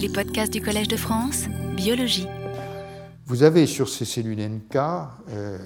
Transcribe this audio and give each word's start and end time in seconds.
Les 0.00 0.08
podcasts 0.08 0.52
du 0.52 0.62
Collège 0.62 0.88
de 0.88 0.96
France, 0.96 1.44
biologie. 1.76 2.26
Vous 3.26 3.42
avez 3.42 3.66
sur 3.66 3.88
ces 3.88 4.06
cellules 4.06 4.40
NK, 4.40 4.76
euh, 4.76 5.58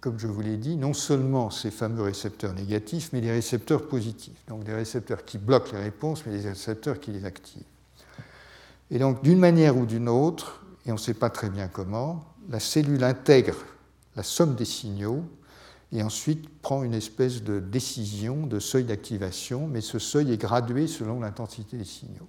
comme 0.00 0.18
je 0.18 0.26
vous 0.26 0.40
l'ai 0.40 0.56
dit, 0.56 0.76
non 0.76 0.94
seulement 0.94 1.50
ces 1.50 1.70
fameux 1.70 2.00
récepteurs 2.00 2.54
négatifs, 2.54 3.10
mais 3.12 3.20
des 3.20 3.30
récepteurs 3.30 3.86
positifs. 3.86 4.38
Donc 4.48 4.64
des 4.64 4.72
récepteurs 4.72 5.26
qui 5.26 5.36
bloquent 5.36 5.72
les 5.72 5.82
réponses, 5.82 6.24
mais 6.26 6.38
des 6.38 6.48
récepteurs 6.48 7.00
qui 7.00 7.10
les 7.10 7.26
activent. 7.26 7.64
Et 8.90 8.98
donc, 8.98 9.22
d'une 9.22 9.38
manière 9.38 9.76
ou 9.76 9.84
d'une 9.84 10.08
autre, 10.08 10.64
et 10.86 10.90
on 10.90 10.94
ne 10.94 11.00
sait 11.00 11.12
pas 11.12 11.28
très 11.28 11.50
bien 11.50 11.68
comment, 11.68 12.24
la 12.48 12.60
cellule 12.60 13.04
intègre 13.04 13.56
la 14.16 14.22
somme 14.22 14.54
des 14.54 14.64
signaux 14.64 15.22
et 15.92 16.02
ensuite 16.02 16.48
prend 16.60 16.82
une 16.82 16.94
espèce 16.94 17.42
de 17.42 17.60
décision, 17.60 18.46
de 18.46 18.58
seuil 18.58 18.84
d'activation, 18.84 19.68
mais 19.68 19.82
ce 19.82 19.98
seuil 19.98 20.32
est 20.32 20.40
gradué 20.40 20.86
selon 20.86 21.20
l'intensité 21.20 21.76
des 21.76 21.84
signaux. 21.84 22.28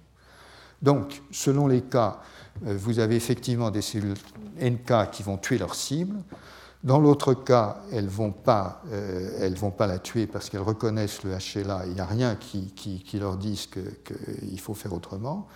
Donc, 0.82 1.22
selon 1.30 1.66
les 1.66 1.82
cas, 1.82 2.20
euh, 2.66 2.76
vous 2.78 2.98
avez 2.98 3.16
effectivement 3.16 3.70
des 3.70 3.82
cellules 3.82 4.16
NK 4.60 5.10
qui 5.10 5.22
vont 5.22 5.36
tuer 5.36 5.58
leur 5.58 5.74
cible. 5.74 6.16
Dans 6.84 7.00
l'autre 7.00 7.34
cas, 7.34 7.82
elles 7.92 8.04
ne 8.04 8.10
vont, 8.10 8.30
pas, 8.30 8.82
euh, 8.92 9.50
vont 9.56 9.72
pas 9.72 9.88
la 9.88 9.98
tuer 9.98 10.26
parce 10.28 10.48
qu'elles 10.48 10.60
reconnaissent 10.60 11.24
le 11.24 11.30
HLA. 11.32 11.86
Il 11.86 11.94
n'y 11.94 12.00
a 12.00 12.06
rien 12.06 12.36
qui, 12.36 13.02
leur 13.14 13.36
dise 13.36 13.66
qu'il 13.66 14.60
faut 14.60 14.74
faire 14.74 14.92
autrement. 14.92 15.48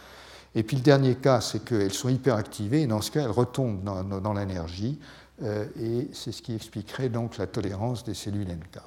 Et 0.54 0.64
puis 0.64 0.76
le 0.76 0.82
dernier 0.82 1.14
cas, 1.14 1.40
c'est 1.40 1.64
qu'elles 1.64 1.94
sont 1.94 2.08
hyperactivées, 2.08 2.82
et 2.82 2.86
dans 2.86 3.00
ce 3.00 3.10
cas, 3.10 3.22
elles 3.22 3.30
retombent 3.30 3.82
dans, 3.84 4.02
dans 4.02 4.32
l'énergie, 4.34 4.98
euh, 5.42 5.64
et 5.80 6.08
c'est 6.12 6.32
ce 6.32 6.42
qui 6.42 6.54
expliquerait 6.54 7.08
donc 7.08 7.38
la 7.38 7.46
tolérance 7.46 8.04
des 8.04 8.14
cellules 8.14 8.48
NK. 8.48 8.80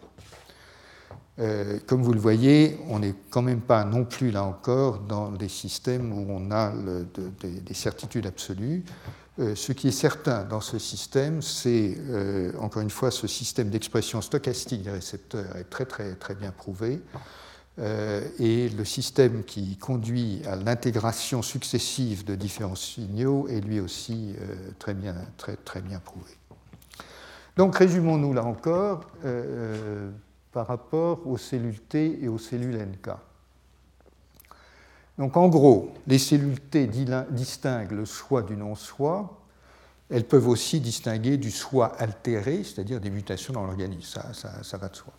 Euh, 1.38 1.80
comme 1.86 2.02
vous 2.02 2.14
le 2.14 2.20
voyez, 2.20 2.80
on 2.90 3.00
n'est 3.00 3.14
quand 3.30 3.42
même 3.42 3.62
pas 3.62 3.84
non 3.84 4.06
plus 4.06 4.32
là 4.32 4.44
encore 4.44 5.00
dans 5.00 5.32
des 5.32 5.50
systèmes 5.50 6.14
où 6.14 6.26
on 6.30 6.52
a 6.52 6.72
des 7.44 7.74
certitudes 7.74 8.26
absolues. 8.26 8.84
Euh, 9.38 9.54
ce 9.54 9.74
qui 9.74 9.90
est 9.90 10.00
certain 10.00 10.46
dans 10.46 10.62
ce 10.62 10.80
système, 10.80 11.42
c'est 11.42 11.98
encore 12.60 12.82
une 12.82 12.90
fois 12.90 13.12
ce 13.12 13.28
système 13.28 13.70
d'expression 13.70 14.22
stochastique 14.22 14.84
des 14.84 14.92
récepteurs 14.92 15.58
est 15.58 15.70
très 15.70 15.86
très 15.86 16.16
très 16.16 16.36
bien 16.36 16.52
prouvé. 16.52 17.02
et 18.40 18.70
le 18.70 18.86
système 18.86 19.44
qui 19.44 19.76
conduit 19.76 20.42
à 20.48 20.56
l'intégration 20.56 21.42
successive 21.42 22.24
de 22.24 22.36
différents 22.36 22.76
signaux 22.76 23.50
est 23.50 23.60
lui 23.60 23.82
aussi 23.82 24.34
très, 24.80 24.94
bien, 24.94 25.16
très, 25.36 25.58
très 25.58 25.82
bien 25.82 26.00
prouvé. 26.00 26.32
Donc 27.58 27.78
résumons-nous 27.78 28.34
là 28.34 28.44
encore 28.44 29.06
euh, 29.24 30.10
euh, 30.10 30.12
par 30.56 30.68
rapport 30.68 31.28
aux 31.28 31.38
cellules 31.38 31.82
T 31.82 32.24
et 32.24 32.30
aux 32.30 32.38
cellules 32.38 32.78
NK. 32.78 33.10
Donc 35.18 35.36
en 35.36 35.50
gros, 35.50 35.94
les 36.08 36.18
cellules 36.18 36.62
T 36.62 36.88
distinguent 36.88 37.92
le 37.92 38.06
soi 38.06 38.42
du 38.42 38.56
non-soi. 38.56 39.38
Elles 40.10 40.24
peuvent 40.24 40.48
aussi 40.48 40.80
distinguer 40.80 41.36
du 41.36 41.52
soi 41.52 41.88
altéré, 41.98 42.64
c'est-à-dire 42.64 43.02
des 43.02 43.10
mutations 43.10 43.52
dans 43.52 43.66
l'organisme. 43.66 44.22
Ça, 44.32 44.78
va 44.78 44.88
de 44.88 44.96
soi. 44.96 45.12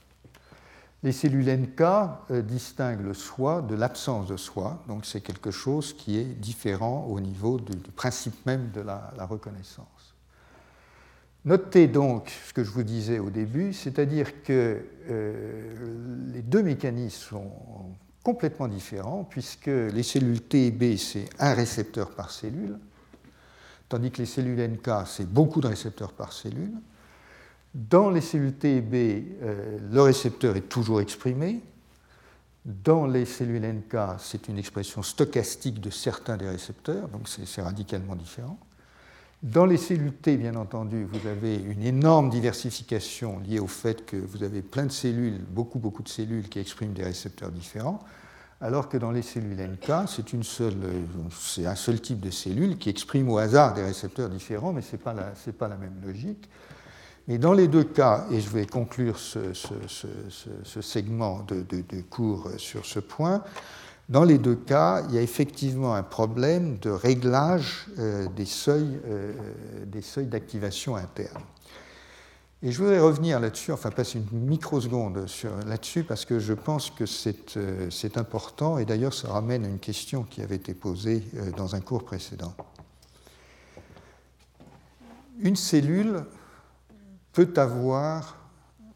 Les 1.02 1.12
cellules 1.12 1.46
NK 1.46 1.80
euh, 1.82 2.40
distinguent 2.40 3.04
le 3.04 3.12
soi 3.12 3.60
de 3.60 3.74
l'absence 3.74 4.28
de 4.28 4.38
soi, 4.38 4.82
donc 4.88 5.04
c'est 5.04 5.20
quelque 5.20 5.50
chose 5.50 5.92
qui 5.92 6.16
est 6.16 6.24
différent 6.24 7.06
au 7.10 7.20
niveau 7.20 7.60
du, 7.60 7.76
principe 7.94 8.46
même 8.46 8.70
de 8.70 8.80
la 8.80 9.26
reconnaissance. 9.28 9.95
Notez 11.46 11.86
donc 11.86 12.28
ce 12.48 12.52
que 12.52 12.64
je 12.64 12.70
vous 12.72 12.82
disais 12.82 13.20
au 13.20 13.30
début, 13.30 13.72
c'est-à-dire 13.72 14.42
que 14.42 14.84
euh, 15.08 16.32
les 16.34 16.42
deux 16.42 16.64
mécanismes 16.64 17.22
sont 17.22 17.52
complètement 18.24 18.66
différents, 18.66 19.22
puisque 19.22 19.68
les 19.68 20.02
cellules 20.02 20.40
T 20.40 20.66
et 20.66 20.70
B, 20.72 20.96
c'est 20.96 21.28
un 21.38 21.54
récepteur 21.54 22.10
par 22.10 22.32
cellule, 22.32 22.76
tandis 23.88 24.10
que 24.10 24.18
les 24.18 24.26
cellules 24.26 24.60
NK, 24.60 25.06
c'est 25.06 25.32
beaucoup 25.32 25.60
de 25.60 25.68
récepteurs 25.68 26.12
par 26.12 26.32
cellule. 26.32 26.72
Dans 27.72 28.10
les 28.10 28.22
cellules 28.22 28.54
T 28.54 28.78
et 28.78 28.80
B, 28.80 28.94
euh, 28.94 29.78
le 29.92 30.02
récepteur 30.02 30.56
est 30.56 30.68
toujours 30.68 31.00
exprimé. 31.00 31.62
Dans 32.64 33.06
les 33.06 33.24
cellules 33.24 33.62
NK, 33.62 34.18
c'est 34.18 34.48
une 34.48 34.58
expression 34.58 35.00
stochastique 35.04 35.80
de 35.80 35.90
certains 35.90 36.36
des 36.36 36.48
récepteurs, 36.48 37.06
donc 37.06 37.28
c'est 37.28 37.62
radicalement 37.62 38.16
différent. 38.16 38.58
Dans 39.46 39.64
les 39.64 39.76
cellules 39.76 40.12
T, 40.12 40.36
bien 40.36 40.56
entendu, 40.56 41.04
vous 41.04 41.28
avez 41.28 41.54
une 41.54 41.84
énorme 41.84 42.30
diversification 42.30 43.38
liée 43.38 43.60
au 43.60 43.68
fait 43.68 44.04
que 44.04 44.16
vous 44.16 44.42
avez 44.42 44.60
plein 44.60 44.86
de 44.86 44.90
cellules, 44.90 45.38
beaucoup, 45.38 45.78
beaucoup 45.78 46.02
de 46.02 46.08
cellules 46.08 46.48
qui 46.48 46.58
expriment 46.58 46.92
des 46.92 47.04
récepteurs 47.04 47.52
différents, 47.52 48.00
alors 48.60 48.88
que 48.88 48.96
dans 48.96 49.12
les 49.12 49.22
cellules 49.22 49.56
NK, 49.56 50.08
c'est 50.08 51.64
un 51.64 51.74
seul 51.76 52.00
type 52.00 52.18
de 52.18 52.30
cellule 52.30 52.76
qui 52.76 52.90
exprime 52.90 53.30
au 53.30 53.38
hasard 53.38 53.74
des 53.74 53.84
récepteurs 53.84 54.30
différents, 54.30 54.72
mais 54.72 54.82
ce 54.82 54.96
n'est 54.96 55.52
pas, 55.52 55.68
la 55.68 55.76
même 55.76 56.00
logique. 56.04 56.48
Mais 57.28 57.38
dans 57.38 57.52
les 57.52 57.68
deux 57.68 57.84
cas, 57.84 58.26
et 58.32 58.40
je 58.40 58.50
vais 58.50 58.66
conclure 58.66 59.16
ce, 59.16 59.52
segment 60.80 61.46
de, 61.46 62.00
cours 62.10 62.50
sur 62.56 62.84
ce 62.84 62.98
point, 62.98 63.44
dans 64.08 64.22
les 64.22 64.38
deux 64.38 64.54
cas, 64.54 65.02
il 65.08 65.16
y 65.16 65.18
a 65.18 65.22
effectivement 65.22 65.94
un 65.94 66.04
problème 66.04 66.78
de 66.78 66.90
réglage 66.90 67.88
euh, 67.98 68.28
des 68.28 68.44
seuils, 68.44 69.00
euh, 69.06 69.32
des 69.84 70.02
seuils 70.02 70.26
d'activation 70.26 70.94
interne. 70.94 71.42
Et 72.62 72.70
je 72.70 72.78
voudrais 72.78 73.00
revenir 73.00 73.40
là-dessus, 73.40 73.72
enfin 73.72 73.90
passer 73.90 74.20
une 74.20 74.40
microseconde 74.46 75.26
là-dessus, 75.66 76.04
parce 76.04 76.24
que 76.24 76.38
je 76.38 76.54
pense 76.54 76.90
que 76.90 77.04
euh, 77.56 77.90
c'est 77.90 78.16
important, 78.16 78.78
et 78.78 78.84
d'ailleurs 78.84 79.12
ça 79.12 79.28
ramène 79.28 79.64
à 79.64 79.68
une 79.68 79.80
question 79.80 80.22
qui 80.22 80.40
avait 80.40 80.56
été 80.56 80.72
posée 80.72 81.24
dans 81.56 81.74
un 81.74 81.80
cours 81.80 82.04
précédent. 82.04 82.54
Une 85.40 85.56
cellule 85.56 86.24
peut 87.32 87.52
avoir 87.56 88.38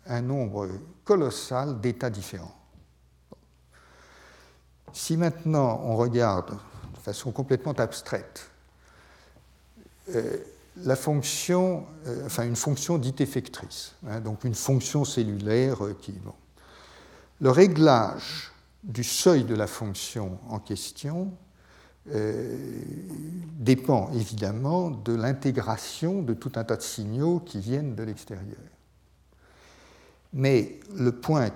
un 0.06 0.22
nombre 0.22 0.68
colossal 1.04 1.80
d'états 1.80 2.10
différents. 2.10 2.59
Si 4.92 5.16
maintenant 5.16 5.80
on 5.84 5.96
regarde 5.96 6.50
de 6.50 6.98
façon 7.02 7.32
complètement 7.32 7.72
abstraite 7.72 8.50
euh, 10.14 10.36
la 10.84 10.96
fonction, 10.96 11.84
euh, 12.06 12.28
une 12.38 12.56
fonction 12.56 12.96
dite 12.96 13.20
effectrice, 13.20 13.94
hein, 14.08 14.20
donc 14.20 14.44
une 14.44 14.54
fonction 14.54 15.04
cellulaire 15.04 15.84
euh, 15.84 15.96
qui, 16.00 16.14
le 17.40 17.50
réglage 17.50 18.52
du 18.82 19.04
seuil 19.04 19.44
de 19.44 19.54
la 19.54 19.66
fonction 19.66 20.38
en 20.48 20.58
question 20.58 21.32
dépend 23.58 24.10
évidemment 24.14 24.90
de 24.90 25.12
l'intégration 25.14 26.22
de 26.22 26.34
tout 26.34 26.50
un 26.56 26.64
tas 26.64 26.76
de 26.76 26.82
signaux 26.82 27.40
qui 27.40 27.60
viennent 27.60 27.94
de 27.94 28.02
l'extérieur. 28.02 28.58
Mais 30.32 30.80
le 30.96 31.12
point 31.12 31.50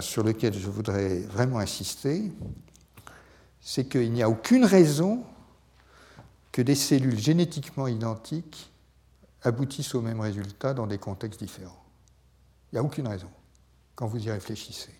sur 0.00 0.22
lequel 0.22 0.52
je 0.52 0.68
voudrais 0.68 1.20
vraiment 1.20 1.58
insister, 1.58 2.32
c'est 3.64 3.86
qu'il 3.86 4.12
n'y 4.12 4.22
a 4.22 4.28
aucune 4.28 4.64
raison 4.64 5.24
que 6.52 6.62
des 6.62 6.74
cellules 6.74 7.18
génétiquement 7.18 7.88
identiques 7.88 8.70
aboutissent 9.42 9.94
au 9.94 10.02
même 10.02 10.20
résultat 10.20 10.74
dans 10.74 10.86
des 10.86 10.98
contextes 10.98 11.40
différents. 11.40 11.82
Il 12.70 12.76
n'y 12.76 12.78
a 12.78 12.82
aucune 12.84 13.08
raison 13.08 13.28
quand 13.96 14.06
vous 14.06 14.24
y 14.24 14.30
réfléchissez. 14.30 14.92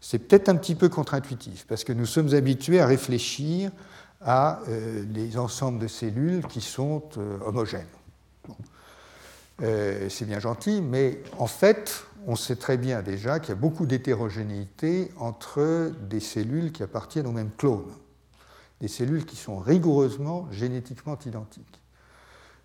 C'est 0.00 0.18
peut-être 0.18 0.48
un 0.48 0.56
petit 0.56 0.74
peu 0.74 0.88
contre-intuitif, 0.88 1.64
parce 1.66 1.84
que 1.84 1.92
nous 1.92 2.06
sommes 2.06 2.34
habitués 2.34 2.80
à 2.80 2.86
réfléchir 2.86 3.70
à 4.20 4.60
euh, 4.68 5.04
des 5.04 5.38
ensembles 5.38 5.78
de 5.78 5.88
cellules 5.88 6.46
qui 6.46 6.60
sont 6.60 7.02
euh, 7.16 7.38
homogènes. 7.44 7.86
Euh, 9.62 10.08
c'est 10.10 10.26
bien 10.26 10.40
gentil, 10.40 10.82
mais 10.82 11.22
en 11.38 11.46
fait, 11.46 12.04
on 12.26 12.34
sait 12.34 12.56
très 12.56 12.76
bien 12.76 13.02
déjà 13.02 13.38
qu'il 13.38 13.50
y 13.50 13.52
a 13.52 13.60
beaucoup 13.60 13.86
d'hétérogénéité 13.86 15.12
entre 15.16 15.92
des 16.08 16.20
cellules 16.20 16.72
qui 16.72 16.82
appartiennent 16.82 17.28
au 17.28 17.32
même 17.32 17.50
clone, 17.56 17.92
des 18.80 18.88
cellules 18.88 19.24
qui 19.24 19.36
sont 19.36 19.58
rigoureusement 19.58 20.48
génétiquement 20.50 21.16
identiques. 21.24 21.80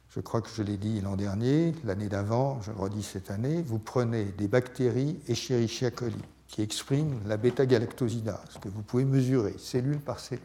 Je 0.10 0.20
crois 0.20 0.42
que 0.42 0.50
je 0.50 0.64
l'ai 0.64 0.78
dit 0.78 1.00
l'an 1.00 1.16
dernier, 1.16 1.74
l'année 1.86 2.10
d'avant, 2.10 2.60
je 2.62 2.72
le 2.72 2.78
redis 2.78 3.04
cette 3.04 3.30
année, 3.30 3.62
vous 3.62 3.80
prenez 3.80 4.26
des 4.26 4.48
bactéries 4.48 5.20
Escherichia 5.30 5.92
coli 5.92 6.18
qui 6.48 6.64
expriment 6.64 7.22
la 7.28 7.38
bêta-galactosidase, 7.38 8.58
que 8.62 8.68
vous 8.68 8.82
pouvez 8.82 9.06
mesurer 9.06 9.56
cellule 9.58 10.00
par 10.00 10.20
cellule. 10.20 10.42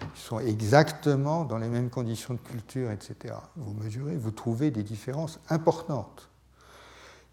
Ils 0.00 0.20
sont 0.20 0.38
exactement 0.38 1.44
dans 1.44 1.58
les 1.58 1.68
mêmes 1.68 1.90
conditions 1.90 2.32
de 2.32 2.38
culture, 2.38 2.90
etc. 2.92 3.34
Vous 3.56 3.74
mesurez, 3.74 4.16
vous 4.16 4.30
trouvez 4.30 4.70
des 4.70 4.84
différences 4.84 5.38
importantes 5.50 6.27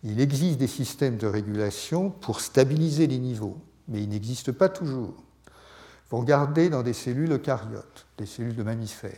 il 0.06 0.22
existe 0.22 0.60
des 0.60 0.68
systèmes 0.68 1.18
de 1.18 1.26
régulation 1.26 2.12
pour 2.12 2.40
stabiliser 2.40 3.08
les 3.08 3.18
niveaux, 3.18 3.58
mais 3.88 4.04
ils 4.04 4.10
n'existent 4.10 4.54
pas 4.54 4.70
toujours. 4.70 5.16
Vous 6.10 6.18
regardez 6.18 6.70
dans 6.70 6.84
des 6.84 6.94
cellules 6.94 7.32
eucaryotes, 7.32 8.06
des 8.20 8.28
cellules 8.28 8.56
de 8.56 8.62
mammifères, 8.62 9.18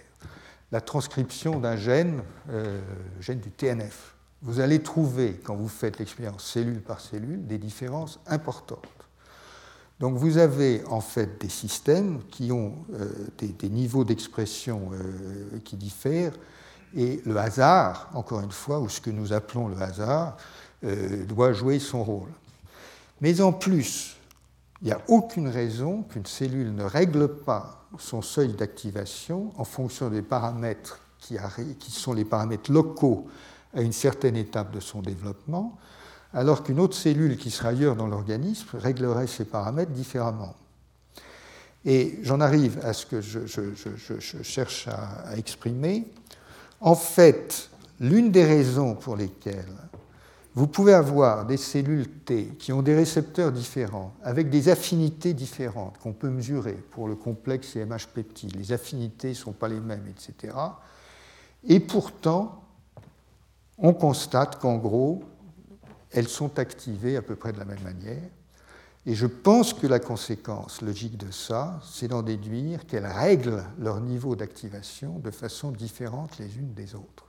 la 0.72 0.80
transcription 0.80 1.60
d'un 1.60 1.76
gène, 1.76 2.22
euh, 2.50 2.80
gène 3.20 3.40
du 3.40 3.52
TNF. 3.52 4.16
Vous 4.42 4.62
allez 4.62 4.82
trouver, 4.82 5.42
quand 5.44 5.56
vous 5.56 5.68
faites 5.68 6.00
l'expérience 6.00 6.46
cellule 6.46 6.82
par 6.82 7.02
cellule, 7.02 7.46
des 7.46 7.58
différences 7.58 8.22
importantes. 8.26 8.88
Donc 10.00 10.16
vous 10.16 10.38
avez 10.38 10.86
en 10.86 11.02
fait 11.02 11.42
des 11.42 11.50
systèmes 11.50 12.22
qui 12.30 12.52
ont 12.52 12.76
des, 13.40 13.70
niveaux 13.70 14.04
d'expression 14.04 14.92
qui 15.66 15.76
diffèrent 15.76 16.34
et 16.96 17.22
le 17.26 17.38
hasard, 17.38 18.10
encore 18.14 18.42
une 18.42 18.52
fois, 18.52 18.80
ou 18.80 18.90
ce 18.90 19.02
que 19.02 19.10
nous 19.10 19.34
appelons 19.34 19.68
le 19.68 19.82
hasard, 19.82 20.38
doit 20.84 21.54
jouer 21.54 21.80
son 21.80 22.04
rôle. 22.04 22.30
Mais 23.22 23.42
en 23.42 23.52
plus, 23.52 24.18
il 24.82 24.86
n'y 24.86 24.94
a 24.94 25.02
aucune 25.08 25.48
raison 25.48 26.04
qu'une 26.04 26.26
cellule 26.26 26.74
ne 26.74 26.84
règle 26.84 27.28
pas 27.28 27.88
son 27.98 28.22
seuil 28.22 28.50
d'activation 28.50 29.52
en 29.58 29.64
fonction 29.64 30.10
des 30.10 30.22
paramètres 30.22 31.00
qui, 31.20 31.38
sont 31.92 32.14
les 32.14 32.26
paramètres 32.26 32.72
locaux 32.72 33.28
à 33.74 33.82
une 33.82 33.92
certaine 33.92 34.36
étape 34.36 34.72
de 34.72 34.80
son 34.80 35.02
développement, 35.02 35.78
alors 36.34 36.64
qu'une 36.64 36.80
autre 36.80 36.96
cellule 36.96 37.38
qui 37.38 37.50
sera 37.50 37.70
ailleurs 37.70 37.96
dans 37.96 38.08
l'organisme 38.08 38.68
réglerait 38.78 39.28
ses 39.28 39.46
paramètres 39.46 39.92
différemment. 39.92 40.56
Et 41.86 42.20
j'en 42.22 42.40
arrive 42.40 42.80
à 42.84 42.94
ce 42.94 43.06
que 43.06 43.22
je, 43.22 43.40
cherche 44.44 44.88
à 44.88 45.36
exprimer. 45.38 46.06
En 46.82 46.96
fait, 46.96 47.70
l'une 48.00 48.32
des 48.32 48.46
raisons 48.46 48.94
pour 48.94 49.16
lesquelles 49.16 49.66
vous 50.58 50.66
pouvez 50.66 50.96
avoir 50.96 51.46
des 51.46 51.56
cellules 51.56 52.10
T 52.10 52.48
qui 52.58 52.74
ont 52.74 52.82
des 52.82 52.96
récepteurs 52.96 53.52
différents, 53.52 54.16
avec 54.24 54.50
des 54.50 54.70
affinités 54.70 55.36
différentes 55.36 56.00
qu'on 56.00 56.14
peut 56.14 56.32
mesurer 56.32 56.74
pour 56.74 57.08
le 57.08 57.14
complexe 57.14 57.76
IMH 57.76 58.08
peptide. 58.12 58.56
Les 58.56 58.72
affinités 58.72 59.30
ne 59.30 59.34
sont 59.36 59.52
pas 59.52 59.68
les 59.68 59.80
mêmes, 59.80 60.08
etc. 60.08 60.58
Et 61.64 61.80
pourtant, 61.80 62.64
on 63.78 63.94
constate 63.94 64.60
qu'en 64.60 64.78
gros, 64.78 65.24
elles 66.10 66.28
sont 66.28 66.58
activées 66.58 67.18
à 67.18 67.22
peu 67.22 67.36
près 67.36 67.54
de 67.54 67.60
la 67.60 67.66
même 67.66 67.84
manière. 67.84 68.28
Et 69.06 69.14
je 69.14 69.28
pense 69.28 69.76
que 69.76 69.86
la 69.86 70.00
conséquence 70.00 70.82
logique 70.82 71.18
de 71.18 71.30
ça, 71.30 71.80
c'est 71.88 72.08
d'en 72.08 72.24
déduire 72.24 72.88
qu'elles 72.88 73.06
règlent 73.06 73.64
leur 73.78 74.02
niveau 74.02 74.36
d'activation 74.36 75.20
de 75.20 75.30
façon 75.30 75.70
différente 75.70 76.40
les 76.40 76.58
unes 76.58 76.74
des 76.74 76.96
autres. 76.96 77.27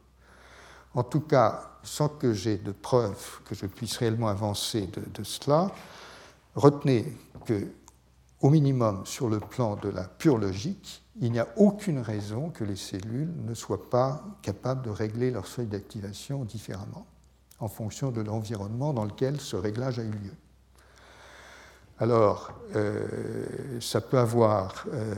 En 0.94 1.02
tout 1.02 1.20
cas, 1.20 1.78
sans 1.82 2.08
que 2.08 2.32
j'ai 2.32 2.58
de 2.58 2.72
preuves 2.72 3.40
que 3.44 3.54
je 3.54 3.66
puisse 3.66 3.96
réellement 3.96 4.28
avancer 4.28 4.88
de, 5.14 5.24
cela, 5.24 5.70
retenez 6.54 7.16
que, 7.44 7.68
au 8.40 8.50
minimum, 8.50 9.04
sur 9.04 9.28
le 9.28 9.40
plan 9.40 9.76
de 9.76 9.88
la 9.88 10.04
pure 10.04 10.38
logique, 10.38 11.02
il 11.20 11.32
n'y 11.32 11.40
a 11.40 11.48
aucune 11.56 11.98
raison 11.98 12.50
que 12.50 12.64
les 12.64 12.76
cellules 12.76 13.32
ne 13.44 13.54
soient 13.54 13.90
pas 13.90 14.24
capables 14.42 14.82
de 14.82 14.90
régler 14.90 15.30
leur 15.30 15.46
seuil 15.46 15.66
d'activation 15.66 16.44
différemment, 16.44 17.06
en 17.58 17.68
fonction 17.68 18.10
de 18.10 18.20
l'environnement 18.20 18.92
dans 18.92 19.04
lequel 19.04 19.40
ce 19.40 19.56
réglage 19.56 19.98
a 19.98 20.02
eu 20.02 20.10
lieu. 20.10 20.34
Alors, 22.00 22.52
euh, 22.76 23.80
ça 23.80 24.00
peut 24.00 24.18
avoir 24.18 24.86
euh, 24.92 25.14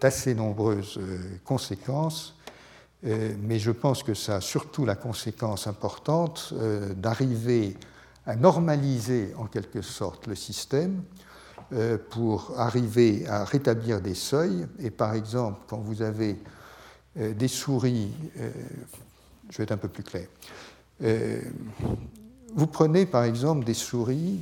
d'assez 0.00 0.34
nombreuses 0.34 0.98
euh, 0.98 1.38
conséquences 1.44 2.36
mais 3.02 3.58
je 3.58 3.70
pense 3.70 4.02
que 4.02 4.14
ça 4.14 4.36
a 4.36 4.40
surtout 4.40 4.84
la 4.84 4.96
conséquence 4.96 5.66
importante 5.66 6.52
euh, 6.54 6.94
d'arriver 6.94 7.76
à 8.26 8.34
normaliser 8.36 9.32
en 9.38 9.46
quelque 9.46 9.82
sorte 9.82 10.26
le 10.26 10.34
système 10.34 11.02
euh, 11.72 11.96
pour 12.10 12.58
arriver 12.58 13.26
à 13.28 13.44
rétablir 13.44 14.00
des 14.00 14.14
seuils. 14.14 14.66
Et 14.80 14.90
par 14.90 15.14
exemple, 15.14 15.60
quand 15.68 15.78
vous 15.78 16.02
avez 16.02 16.36
des 17.16 17.48
souris, 17.48 18.12
je 19.50 19.56
vais 19.56 19.64
être 19.64 19.72
un 19.72 19.76
peu 19.76 19.88
plus 19.88 20.04
clair, 20.04 20.28
vous 22.54 22.66
prenez 22.68 23.06
par 23.06 23.24
exemple 23.24 23.64
des 23.64 23.74
souris 23.74 24.38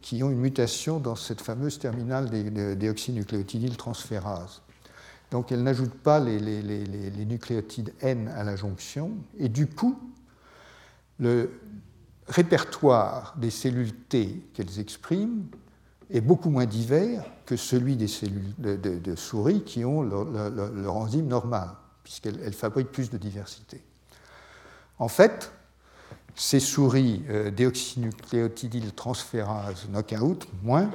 qui 0.00 0.22
ont 0.22 0.30
une 0.30 0.38
mutation 0.38 1.00
dans 1.00 1.16
cette 1.16 1.40
fameuse 1.40 1.80
terminale 1.80 2.30
des 2.30 2.76
déoxynucléotidyl 2.76 3.76
transférase. 3.76 4.62
Donc 5.32 5.50
elle 5.50 5.62
n'ajoute 5.62 5.94
pas 5.94 6.20
les, 6.20 7.24
nucléotides 7.26 7.94
N 8.00 8.28
à 8.28 8.44
la 8.44 8.54
jonction, 8.54 9.12
et 9.38 9.48
du 9.48 9.66
coup, 9.66 9.98
le 11.18 11.50
répertoire 12.28 13.34
des 13.38 13.50
cellules 13.50 13.94
T 13.94 14.44
qu'elles 14.52 14.78
expriment 14.78 15.46
est 16.10 16.20
beaucoup 16.20 16.50
moins 16.50 16.66
divers 16.66 17.24
que 17.46 17.56
celui 17.56 17.96
des 17.96 18.08
cellules 18.08 18.52
de, 18.58 19.16
souris 19.16 19.64
qui 19.64 19.86
ont 19.86 20.02
leur, 20.02 20.94
enzyme 20.94 21.28
normale, 21.28 21.70
puisqu'elles 22.04 22.52
fabriquent 22.52 22.92
plus 22.92 23.08
de 23.08 23.16
diversité. 23.16 23.80
En 24.98 25.08
fait, 25.08 25.50
ces 26.34 26.60
souris 26.60 27.22
euh, 27.30 27.50
déoxynucléotidyl 27.50 28.92
transférase 28.92 29.88
knockout, 29.88 30.46
moins, 30.62 30.90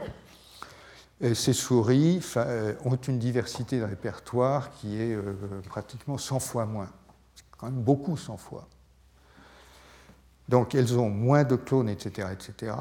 ces 1.21 1.53
souris 1.53 2.21
euh, 2.37 2.73
ont 2.85 2.95
une 2.95 3.17
diversité 3.17 3.79
de 3.79 3.83
répertoire 3.83 4.71
qui 4.71 5.01
est 5.01 5.15
euh, 5.15 5.33
pratiquement 5.67 6.17
100 6.17 6.39
fois 6.39 6.65
moins. 6.65 6.89
Quand 7.57 7.67
même 7.67 7.81
beaucoup 7.81 8.17
100 8.17 8.37
fois. 8.37 8.67
Donc 10.47 10.75
elles 10.75 10.97
ont 10.97 11.09
moins 11.09 11.43
de 11.43 11.55
clones, 11.55 11.89
etc., 11.89 12.29
etc. 12.31 12.73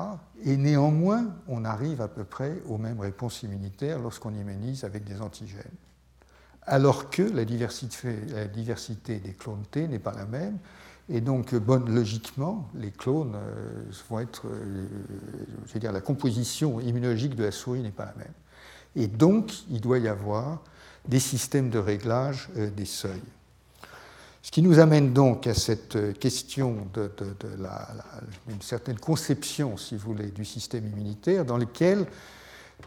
Et 0.45 0.57
néanmoins, 0.57 1.35
on 1.49 1.65
arrive 1.65 2.01
à 2.01 2.09
peu 2.09 2.25
près 2.25 2.63
aux 2.69 2.79
mêmes 2.79 3.01
réponses 3.01 3.43
immunitaires 3.43 3.99
lorsqu'on 3.99 4.35
immunise 4.35 4.85
avec 4.85 5.05
des 5.05 5.21
antigènes. 5.21 5.63
Alors 6.63 7.11
que 7.11 7.23
la 7.23 7.45
diversité 7.45 9.19
des 9.19 9.33
clones 9.33 9.65
T 9.71 9.89
n'est 9.89 9.99
pas 9.99 10.13
la 10.13 10.27
même, 10.27 10.59
et 11.09 11.21
donc, 11.21 11.55
bon, 11.55 11.85
logiquement, 11.89 12.69
les 12.75 12.91
clones 12.91 13.37
euh, 13.37 13.85
vont 14.11 14.19
être, 14.19 14.49
euh, 14.49 14.87
je 15.67 15.75
veux 15.75 15.81
dire, 15.81 15.93
la 15.93 16.01
composition 16.01 16.81
immunologique 16.81 17.37
de 17.37 17.45
la 17.45 17.53
souris 17.53 17.81
n'est 17.81 17.93
pas 17.93 18.07
la 18.07 18.15
même. 18.15 18.33
Et 18.97 19.07
donc, 19.07 19.53
il 19.71 19.81
doit 19.81 19.99
y 19.99 20.09
avoir 20.09 20.63
des 21.07 21.21
systèmes 21.21 21.71
de 21.71 21.79
réglage 21.79 22.49
euh, 22.57 22.71
des 22.71 22.87
seuils. 22.87 23.23
Ce 24.43 24.51
qui 24.51 24.63
nous 24.63 24.81
amène 24.81 25.13
donc 25.13 25.47
à 25.47 25.55
cette 25.55 26.19
question 26.19 26.87
de, 26.95 27.11
certaine 28.61 28.99
conception, 28.99 29.77
si 29.77 29.97
vous 29.97 30.13
voulez, 30.13 30.31
du 30.31 30.45
système 30.45 30.87
immunitaire, 30.87 31.45
dans 31.45 31.59
lequel 31.59 32.07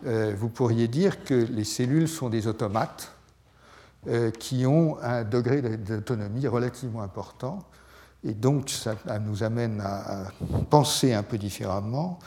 vous 0.05 0.47
pourriez 0.47 0.87
dire 0.87 1.21
que 1.25 1.33
les 1.33 1.65
cellules 1.65 2.07
sont 2.07 2.29
des 2.29 2.47
automates 2.47 3.11
qui 4.39 4.65
ont 4.65 4.97
un 5.01 5.25
degré 5.25 5.61
d'autonomie 5.61 6.47
relativement 6.47 7.01
important 7.01 7.67
et 8.23 8.33
donc, 8.33 8.69
ça 8.69 8.95
nous 9.19 9.43
amène 9.43 9.81
à 9.81 10.25
penser 10.69 11.13
un 11.13 11.23
peu 11.23 11.37
différemment 11.37 12.19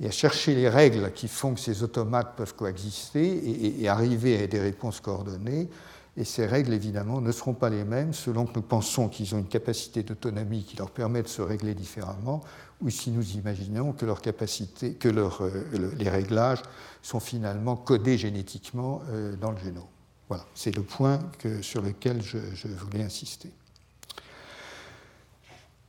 et 0.00 0.08
à 0.08 0.10
chercher 0.10 0.54
les 0.54 0.68
règles 0.68 1.12
qui 1.12 1.28
font 1.28 1.54
que 1.54 1.60
ces 1.60 1.82
automates 1.82 2.34
peuvent 2.36 2.54
coexister 2.54 3.80
et, 3.80 3.88
arriver 3.88 4.42
à 4.42 4.46
des 4.46 4.60
réponses 4.60 5.00
coordonnées. 5.00 5.68
Et 6.16 6.24
ces 6.24 6.46
règles, 6.46 6.72
évidemment, 6.72 7.20
ne 7.20 7.30
seront 7.30 7.54
pas 7.54 7.70
les 7.70 7.84
mêmes 7.84 8.12
selon 8.12 8.46
que 8.46 8.54
nous 8.56 8.62
pensons 8.62 9.08
qu'ils 9.08 9.36
ont 9.36 9.38
une 9.38 9.48
capacité 9.48 10.02
d'autonomie 10.02 10.64
qui 10.64 10.76
leur 10.76 10.90
permet 10.90 11.22
de 11.22 11.28
se 11.28 11.42
régler 11.42 11.74
différemment, 11.74 12.40
ou 12.80 12.90
si 12.90 13.12
nous 13.12 13.36
imaginons 13.36 13.92
que, 13.92 14.04
leur 14.04 14.20
capacité, 14.20 14.94
que 14.94 15.08
leur, 15.08 15.42
euh, 15.42 15.92
les 15.96 16.10
réglages 16.10 16.62
sont 17.02 17.20
finalement 17.20 17.76
codés 17.76 18.18
génétiquement 18.18 19.02
euh, 19.10 19.36
dans 19.36 19.52
le 19.52 19.58
génome. 19.58 19.84
Voilà, 20.28 20.44
c'est 20.54 20.74
le 20.74 20.82
point 20.82 21.20
sur 21.62 21.80
lequel 21.80 22.20
je 22.22 22.68
voulais 22.68 23.02
insister. 23.02 23.50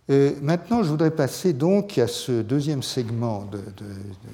Euh, 0.10 0.34
maintenant, 0.42 0.82
je 0.82 0.89
voudrais 0.89 1.12
passer 1.12 1.54
donc 1.54 2.00
à 2.00 2.08
ce 2.08 2.42
deuxième 2.42 2.82
segment 2.82 3.48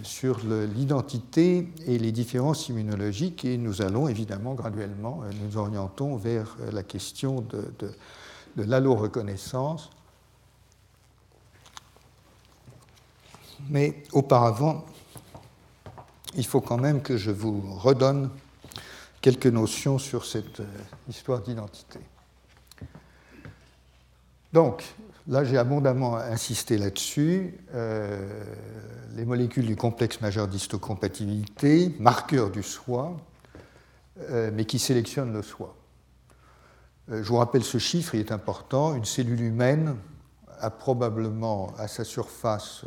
sur 0.04 0.40
l'édentité 0.46 1.68
et 1.86 1.98
les 1.98 2.14
différences 2.14 2.70
immunologiques, 2.70 3.44
et 3.44 3.58
nous 3.58 3.82
allons 3.82 4.08
évidemment 4.08 4.54
graduellement 4.54 5.22
euh, 5.24 5.32
nous 5.44 5.58
orientons 5.58 6.16
vers 6.16 6.56
euh, 6.62 6.72
la 6.72 6.84
question 6.84 7.42
de, 7.42 7.74
de 7.80 8.64
l'allo-reconnaissance. 8.64 9.90
Mais 13.70 14.02
auparavant, 14.14 14.86
il 16.36 16.46
faut 16.46 16.62
quand 16.62 16.78
même 16.78 17.02
que 17.02 17.18
je 17.18 17.32
vous 17.32 17.62
redonne 17.80 18.30
quelques 19.20 19.48
notions 19.48 19.98
sur 19.98 20.26
cette 20.26 20.62
histoire 21.10 21.42
d'identité. 21.42 22.00
Donc, 24.54 24.84
Là, 25.28 25.44
j'ai 25.44 25.58
abondamment 25.58 26.18
insisté 26.18 26.78
là-dessus. 26.78 27.58
Euh, 27.74 28.44
les 29.16 29.26
molécules 29.26 29.66
du 29.66 29.76
complexe 29.76 30.22
majeur 30.22 30.48
d'histocompatibilité, 30.48 31.96
marqueurs 32.00 32.52
du 32.52 32.62
soi, 32.62 33.18
euh, 34.30 34.52
mais 34.54 34.66
qui 34.66 34.78
sélectionnent 34.78 35.34
le 35.34 35.42
soi. 35.42 35.76
Euh, 37.10 37.24
je 37.24 37.28
vous 37.28 37.38
rappelle 37.38 37.64
ce 37.64 37.80
chiffre, 37.80 38.14
il 38.14 38.20
est 38.20 38.32
important. 38.32 38.94
Une 38.94 39.06
cellule 39.06 39.42
humaine 39.42 39.96
a 40.60 40.70
probablement 40.70 41.74
à 41.80 41.88
sa 41.88 42.04
surface 42.04 42.86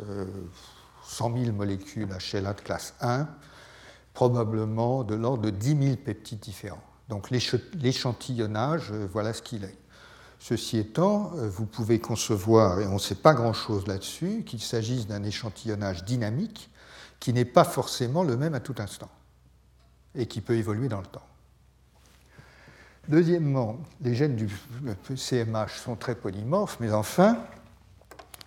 100 1.03 1.37
000 1.43 1.51
molécules 1.55 2.07
HLA 2.07 2.53
de 2.53 2.61
classe 2.61 2.93
1, 3.01 3.27
probablement 4.13 5.03
de 5.03 5.13
l'ordre 5.13 5.43
de 5.43 5.49
10 5.49 5.83
000 5.83 5.95
peptides 5.97 6.39
différents. 6.39 6.81
Donc 7.09 7.31
l'échantillonnage, 7.31 8.91
voilà 8.91 9.33
ce 9.33 9.41
qu'il 9.41 9.65
est. 9.65 9.77
Ceci 10.39 10.77
étant, 10.77 11.33
euh, 11.35 11.49
vous 11.49 11.65
pouvez 11.65 11.99
concevoir, 11.99 12.79
et 12.79 12.87
on 12.87 12.93
ne 12.93 12.99
sait 12.99 13.15
pas 13.15 13.33
grand-chose 13.33 13.85
là-dessus, 13.87 14.43
qu'il 14.45 14.61
s'agisse 14.61 15.05
d'un 15.05 15.23
échantillonnage 15.23 16.05
dynamique 16.05 16.69
qui 17.19 17.33
n'est 17.33 17.45
pas 17.45 17.65
forcément 17.65 18.23
le 18.23 18.37
même 18.37 18.53
à 18.53 18.61
tout 18.61 18.75
instant 18.79 19.09
et 20.15 20.25
qui 20.25 20.39
peut 20.39 20.55
évoluer 20.55 20.87
dans 20.87 21.01
le 21.01 21.05
temps. 21.05 21.25
Deuxièmement, 23.09 23.77
les 24.01 24.15
gènes 24.15 24.35
du 24.35 24.49
CMH 25.15 25.71
sont 25.83 25.95
très 25.95 26.15
polymorphes, 26.15 26.77
mais 26.79 26.91
enfin, 26.91 27.37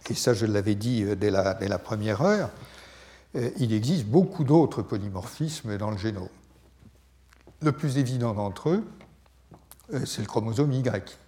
et 0.08 0.14
ça 0.14 0.32
je 0.32 0.46
l'avais 0.46 0.74
dit 0.74 1.04
euh, 1.04 1.14
dès 1.14 1.30
la, 1.30 1.78
première 1.78 2.22
heure, 2.22 2.50
euh, 3.36 3.50
il 3.58 3.72
existe 3.74 4.06
beaucoup 4.06 4.44
d'autres 4.44 4.80
polymorphismes 4.80 5.76
dans 5.76 5.90
le 5.90 5.98
génome. 5.98 6.28
Le 7.60 7.72
plus 7.72 7.98
évident 7.98 8.32
d'entre 8.32 8.70
eux, 8.70 8.84
c'est 10.06 10.22
le 10.22 10.26
chromosome 10.26 10.72
Y. 10.72 11.18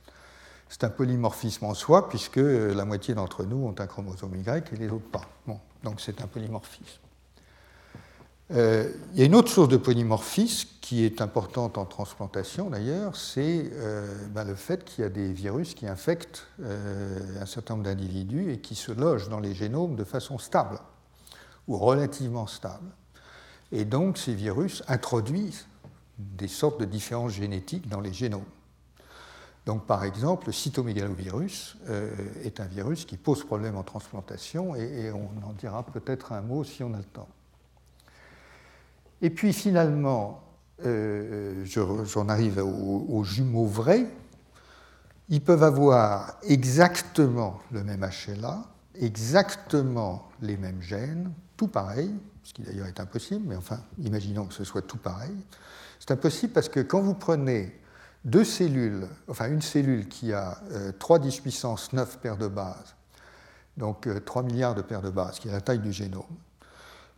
C'est 0.69 0.85
un 0.85 0.91
polymorphisme 0.91 1.67
en 1.67 1.75
soi, 1.75 2.09
puisque 2.09 2.37
la 2.37 2.85
moitié 2.85 3.15
d'entre 3.15 3.45
nous 3.45 3.67
ont 3.67 3.75
un 3.79 3.87
chromosome 3.87 4.37
Y 4.37 4.73
et 4.73 4.77
les 4.77 4.89
autres 4.89 5.09
pas. 5.11 5.23
Bon, 5.47 5.61
donc 5.83 6.01
c'est 6.01 6.21
un 6.21 6.27
polymorphisme. 6.27 7.01
Euh, 8.51 8.93
il 9.15 9.21
y 9.21 9.23
a 9.23 9.25
une 9.25 9.35
autre 9.35 9.51
source 9.51 9.69
de 9.69 9.79
polymorphisme 9.79 10.69
qui 10.83 11.03
est 11.03 11.23
importante 11.23 11.79
en 11.79 11.87
transplantation 11.87 12.69
d'ailleurs, 12.69 13.17
c'est 13.17 13.71
euh, 13.73 14.27
ben, 14.29 14.45
le 14.45 14.55
fait 14.55 14.85
qu'il 14.85 15.03
y 15.03 15.07
a 15.07 15.11
des 15.11 15.33
virus 15.33 15.75
qui 15.75 15.87
infectent 15.87 16.47
euh, 16.61 17.41
un 17.41 17.47
certain 17.47 17.75
nombre 17.75 17.85
d'individus 17.85 18.53
et 18.53 18.59
qui 18.59 18.75
se 18.75 18.93
logent 18.93 19.31
dans 19.31 19.41
les 19.41 19.55
génomes 19.55 19.97
de 19.97 20.05
façon 20.05 20.37
stable 20.39 20.79
ou 21.69 21.79
relativement 21.79 22.47
stable. 22.47 22.91
Et 23.73 23.87
donc 23.87 24.19
ces 24.19 24.35
virus 24.35 24.83
introduisent 24.89 25.67
des 26.19 26.49
sortes 26.49 26.79
de 26.79 26.85
différences 26.85 27.33
génétiques 27.33 27.89
dans 27.89 28.01
les 28.01 28.13
génomes. 28.13 28.45
Donc 29.67 29.87
par 29.87 30.05
exemple, 30.05 30.47
le 30.47 30.53
cytomégalovirus 30.53 31.79
est 32.45 32.61
un 32.61 32.67
virus 32.67 33.07
qui 33.07 33.17
pose 33.17 33.45
problème 33.45 33.77
en 33.77 33.83
transplantation 33.83 34.77
et 34.77 35.11
on 35.11 35.31
en 35.47 35.53
dira 35.55 35.83
peut-être 35.85 36.33
un 36.33 36.43
mot 36.43 36.65
si 36.65 36.83
on 36.83 36.93
a 36.93 36.99
le 36.99 37.05
temps. 37.05 37.29
Et 39.23 39.31
puis 39.31 39.55
finalement, 39.55 40.43
euh, 40.85 41.65
j'en 41.65 42.29
arrive 42.29 42.59
aux, 42.59 43.25
jumeaux 43.25 43.67
vrais. 43.67 44.07
Ils 45.29 45.41
peuvent 45.41 45.63
avoir 45.63 46.39
exactement 46.43 47.61
le 47.73 47.83
même 47.83 48.07
HLA, 48.07 48.63
exactement 48.95 50.29
les 50.43 50.57
mêmes 50.57 50.83
gènes, 50.83 51.33
tout 51.57 51.69
pareil, 51.69 52.13
ce 52.43 52.53
qui 52.53 52.63
d'ailleurs 52.63 52.87
est 52.87 53.01
impossible, 53.01 53.47
mais 53.49 53.57
enfin, 53.57 53.81
imaginons 53.99 54.45
que 54.45 54.53
ce 54.53 54.65
soit 54.65 54.83
tout 54.83 54.99
pareil. 54.99 55.35
C'est 55.99 56.11
impossible 56.11 56.53
parce 56.53 56.69
que 56.69 56.81
quand 56.81 57.01
vous 57.01 57.15
prenez 57.15 57.81
deux 58.25 58.45
cellules, 58.45 59.07
enfin 59.29 59.49
une 59.49 59.63
cellule 59.63 60.09
qui 60.09 60.33
a 60.33 60.59
3 60.99 61.19
10 61.19 61.41
puissance 61.41 61.93
9 61.93 62.19
paires 62.19 62.39
de 62.39 62.49
bases, 62.49 62.95
donc 63.77 64.09
3 64.25 64.43
euh, 64.43 64.47
milliards 64.47 64.75
de 64.75 64.83
paires 64.83 65.03
de 65.03 65.11
bases, 65.11 65.39
qui 65.39 65.49
est 65.49 65.53
la 65.53 65.61
taille 65.61 65.81
du 65.81 65.93
génome, 65.93 66.25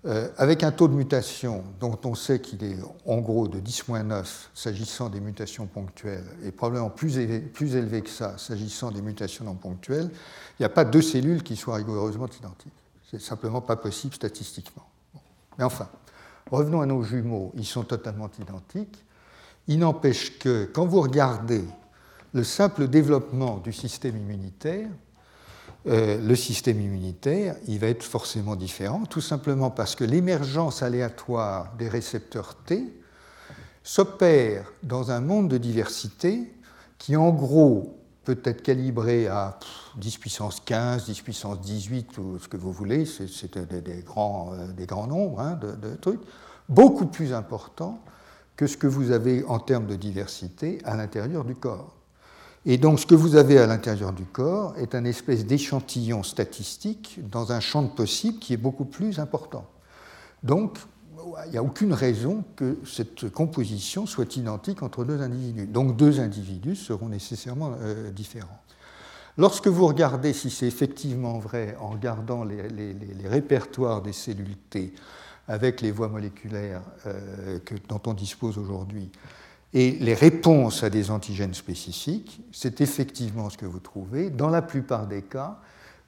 euh, 0.06 0.28
avec 0.36 0.62
un 0.62 0.70
taux 0.70 0.88
de 0.88 0.94
mutation 0.94 1.64
dont 1.80 1.98
on 2.04 2.14
sait 2.14 2.40
qu'il 2.40 2.62
est 2.62 2.76
en 3.06 3.18
gros 3.18 3.48
de 3.48 3.58
10-9 3.58 4.24
s'agissant 4.54 5.08
des 5.08 5.20
mutations 5.20 5.66
ponctuelles 5.66 6.26
et 6.44 6.52
probablement 6.52 6.90
plus 6.90 7.18
élevé, 7.18 8.02
que 8.02 8.10
ça 8.10 8.38
s'agissant 8.38 8.90
des 8.90 9.02
mutations 9.02 9.44
non 9.44 9.54
ponctuelles, 9.54 10.10
il 10.12 10.62
n'y 10.62 10.66
a 10.66 10.70
pas 10.70 10.84
deux 10.84 11.02
cellules 11.02 11.42
qui 11.42 11.56
soient 11.56 11.76
rigoureusement 11.76 12.26
identiques. 12.26 12.72
C'est 13.10 13.20
simplement 13.20 13.60
pas 13.60 13.76
possible 13.76 14.14
statistiquement. 14.14 14.86
Mais 15.58 15.64
enfin, 15.64 15.88
revenons 16.50 16.82
à 16.82 16.86
nos 16.86 17.02
jumeaux, 17.02 17.52
ils 17.56 17.66
sont 17.66 17.84
totalement 17.84 18.30
identiques. 18.40 19.04
Il 19.68 19.80
n'empêche 19.80 20.38
que 20.38 20.64
quand 20.72 20.86
vous 20.86 21.00
regardez 21.00 21.64
le 22.32 22.44
simple 22.44 22.88
développement 22.88 23.58
du 23.58 23.72
système 23.72 24.16
immunitaire, 24.16 24.88
euh, 25.88 26.20
le 26.20 26.36
système 26.36 26.80
immunitaire, 26.80 27.56
il 27.68 27.78
va 27.78 27.86
être 27.86 28.02
forcément 28.02 28.56
différent, 28.56 29.04
tout 29.08 29.20
simplement 29.20 29.70
parce 29.70 29.94
que 29.94 30.04
l'émergence 30.04 30.82
aléatoire 30.82 31.74
des 31.78 31.88
récepteurs 31.88 32.56
T 32.56 32.92
s'opère 33.84 34.72
dans 34.82 35.12
un 35.12 35.20
monde 35.20 35.48
de 35.48 35.58
diversité 35.58 36.52
qui, 36.98 37.14
en 37.14 37.30
gros, 37.30 38.00
peut 38.24 38.40
être 38.44 38.62
calibré 38.62 39.28
à 39.28 39.58
10 39.98 40.18
puissance 40.18 40.60
15, 40.60 41.06
10 41.06 41.20
puissance 41.22 41.60
18, 41.60 42.18
ou 42.18 42.38
ce 42.40 42.48
que 42.48 42.56
vous 42.56 42.72
voulez, 42.72 43.06
c'est 43.06 43.56
des, 43.56 44.02
grands, 44.02 44.52
euh, 44.54 44.72
des 44.72 44.86
grands 44.86 45.06
nombres 45.06 45.38
hein, 45.38 45.54
de, 45.54 45.72
de 45.72 45.94
trucs, 45.94 46.20
beaucoup 46.68 47.06
plus 47.06 47.32
important 47.32 48.02
que 48.56 48.66
ce 48.66 48.76
que 48.76 48.86
vous 48.86 49.10
avez 49.10 49.44
en 49.44 49.58
termes 49.58 49.86
de 49.86 49.96
diversité 49.96 50.78
à 50.84 50.96
l'intérieur 50.96 51.44
du 51.44 51.54
corps. 51.54 51.94
Et 52.64 52.78
donc 52.78 52.98
ce 52.98 53.06
que 53.06 53.14
vous 53.14 53.36
avez 53.36 53.58
à 53.58 53.66
l'intérieur 53.66 54.12
du 54.12 54.24
corps 54.24 54.74
est 54.76 54.94
un 54.94 55.04
espèce 55.04 55.46
d'échantillon 55.46 56.22
statistique 56.22 57.20
dans 57.30 57.52
un 57.52 57.60
champ 57.60 57.82
de 57.82 57.88
possibles 57.88 58.38
qui 58.38 58.54
est 58.54 58.58
beaucoup 58.58 58.86
plus 58.86 59.20
important. 59.20 59.66
Donc 60.42 60.78
il 61.46 61.52
n'y 61.52 61.58
a 61.58 61.62
aucune 61.62 61.92
raison 61.92 62.44
que 62.56 62.78
cette 62.84 63.30
composition 63.30 64.06
soit 64.06 64.36
identique 64.36 64.82
entre 64.82 65.04
deux 65.04 65.20
individus. 65.20 65.66
Donc 65.66 65.96
deux 65.96 66.20
individus 66.20 66.76
seront 66.76 67.08
nécessairement 67.08 67.72
euh, 67.80 68.10
différents. 68.10 68.60
Lorsque 69.38 69.68
vous 69.68 69.86
regardez 69.86 70.32
si 70.32 70.50
c'est 70.50 70.66
effectivement 70.66 71.38
vrai 71.38 71.76
en 71.78 71.88
regardant 71.88 72.42
les, 72.42 72.62
répertoires 73.24 74.00
des 74.00 74.14
cellules 74.14 74.56
T 74.70 74.94
avec 75.48 75.80
les 75.80 75.90
voies 75.90 76.08
moléculaires 76.08 76.82
euh, 77.06 77.58
dont 77.88 78.00
on 78.06 78.14
dispose 78.14 78.58
aujourd'hui, 78.58 79.10
et 79.72 79.92
les 79.92 80.14
réponses 80.14 80.82
à 80.82 80.90
des 80.90 81.10
antigènes 81.10 81.54
spécifiques, 81.54 82.40
c'est 82.52 82.80
effectivement 82.80 83.50
ce 83.50 83.58
que 83.58 83.66
vous 83.66 83.80
trouvez. 83.80 84.30
Dans 84.30 84.48
la 84.48 84.62
plupart 84.62 85.06
des 85.06 85.22
cas, 85.22 85.58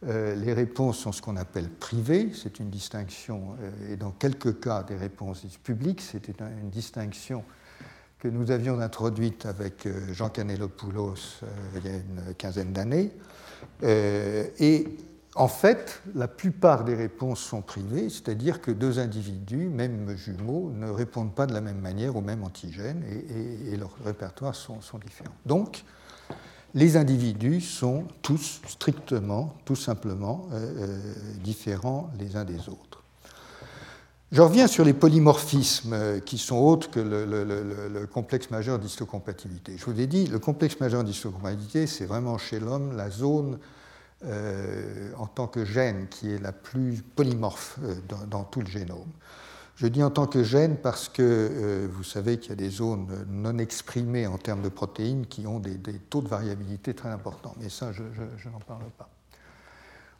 euh, 0.06 0.34
les 0.36 0.52
réponses 0.52 0.98
sont 0.98 1.12
ce 1.12 1.20
qu'on 1.20 1.36
appelle 1.36 1.68
privées, 1.68 2.30
c'est 2.32 2.60
une 2.60 2.70
distinction, 2.70 3.56
euh, 3.60 3.92
et 3.92 3.96
dans 3.96 4.12
quelques 4.12 4.60
cas 4.60 4.84
des 4.84 4.96
réponses 4.96 5.42
publiques, 5.62 6.00
c'était 6.00 6.34
une 6.62 6.70
distinction 6.70 7.44
que 8.20 8.28
nous 8.28 8.50
avions 8.50 8.80
introduite 8.80 9.46
avec 9.46 9.86
Jean 10.12 10.28
Canelopoulos 10.28 11.40
il 11.76 11.86
y 11.86 11.88
a 11.88 11.96
une 11.98 12.34
quinzaine 12.34 12.72
d'années. 12.72 13.12
et 13.80 14.88
en 15.38 15.48
fait, 15.48 16.02
la 16.16 16.26
plupart 16.26 16.84
des 16.84 16.96
réponses 16.96 17.38
sont 17.38 17.62
privées, 17.62 18.10
c'est-à-dire 18.10 18.60
que 18.60 18.72
deux 18.72 18.98
individus, 18.98 19.68
même 19.68 20.16
jumeaux, 20.16 20.72
ne 20.74 20.90
répondent 20.90 21.32
pas 21.32 21.46
de 21.46 21.54
la 21.54 21.60
même 21.60 21.78
manière 21.78 22.16
au 22.16 22.20
même 22.20 22.42
antigène 22.42 23.04
et, 23.72 23.76
leurs 23.76 23.94
répertoires 24.04 24.56
sont, 24.56 24.80
différents. 25.00 25.34
Donc, 25.46 25.84
les 26.74 26.96
individus 26.96 27.60
sont 27.60 28.04
tous 28.20 28.60
strictement, 28.66 29.54
tout 29.64 29.76
simplement, 29.76 30.48
euh, 30.52 30.88
euh, 30.88 31.00
différents 31.42 32.10
les 32.18 32.34
uns 32.36 32.44
des 32.44 32.68
autres. 32.68 33.04
Je 34.32 34.42
reviens 34.42 34.66
sur 34.66 34.84
les 34.84 34.92
polymorphismes 34.92 35.92
euh, 35.92 36.20
qui 36.20 36.36
sont 36.36 36.56
autres 36.56 36.90
que 36.90 37.00
le, 37.00 37.24
le 37.24 38.06
complexe 38.06 38.50
majeur 38.50 38.80
d'histocompatibilité. 38.80 39.76
Je 39.78 39.84
vous 39.86 39.98
ai 40.00 40.08
dit, 40.08 40.26
le 40.26 40.40
complexe 40.40 40.80
majeur 40.80 41.04
d'histocompatibilité, 41.04 41.86
c'est 41.86 42.06
vraiment 42.06 42.38
chez 42.38 42.58
l'homme 42.58 42.96
la 42.96 43.08
zone 43.08 43.58
euh, 44.24 45.12
en 45.16 45.26
tant 45.26 45.46
que 45.46 45.64
gène 45.64 46.08
qui 46.08 46.32
est 46.32 46.42
la 46.42 46.50
plus 46.50 47.04
polymorphe 47.14 47.78
euh, 47.84 47.94
dans, 48.26 48.42
tout 48.42 48.58
le 48.60 48.66
génome. 48.66 49.12
Je 49.76 49.86
dis 49.86 50.02
en 50.02 50.10
tant 50.10 50.26
que 50.26 50.42
gène 50.42 50.76
parce 50.76 51.08
que 51.08 51.22
euh, 51.22 51.88
vous 51.88 52.02
savez 52.02 52.38
qu'il 52.38 52.50
y 52.50 52.52
a 52.52 52.56
des 52.56 52.68
zones 52.68 53.06
non 53.28 53.58
exprimées 53.58 54.26
en 54.26 54.36
termes 54.36 54.62
de 54.62 54.70
protéines 54.70 55.24
qui 55.26 55.46
ont 55.46 55.60
des, 55.60 55.78
taux 56.10 56.20
de 56.20 56.26
variabilité 56.26 56.94
très 56.94 57.10
importants, 57.10 57.54
mais 57.60 57.68
ça, 57.68 57.92
je, 57.92 58.02
n'en 58.48 58.58
parle 58.58 58.90
pas. 58.98 59.08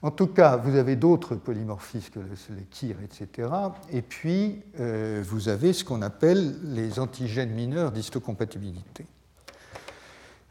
En 0.03 0.13
tout 0.13 0.29
cas, 0.29 0.57
vous 0.57 0.77
avez 0.77 0.95
d'autres 0.95 1.35
polymorphismes 1.35 2.13
que 2.13 2.21
les 2.55 2.67
KIR, 2.71 2.99
etc. 3.03 3.49
Et 3.91 4.03
puis, 4.03 4.63
vous 5.25 5.49
avez 5.49 5.73
ce 5.73 5.83
qu'on 5.83 6.03
appelle 6.03 6.57
les 6.63 7.01
antigènes 7.01 7.51
mineurs 7.51 7.91
d'histocompatibilité. 7.91 9.07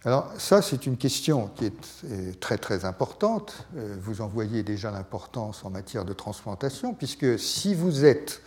Alors 0.06 0.32
ça, 0.38 0.62
c'est 0.62 0.86
une 0.86 0.96
question 0.96 1.50
qui 1.56 1.66
est 1.66 2.40
très 2.40 2.58
très 2.58 2.86
importante. 2.86 3.66
Euh, 3.76 3.96
vous 4.00 4.22
en 4.22 4.28
voyez 4.28 4.64
déjà 4.64 4.92
l'importance 4.92 5.66
en 5.66 5.70
matière 5.70 6.06
de 6.06 6.14
transplantation, 6.14 6.94
puisque 6.94 7.38
si 7.40 7.74
vous 7.74 8.06
êtes 8.06 8.42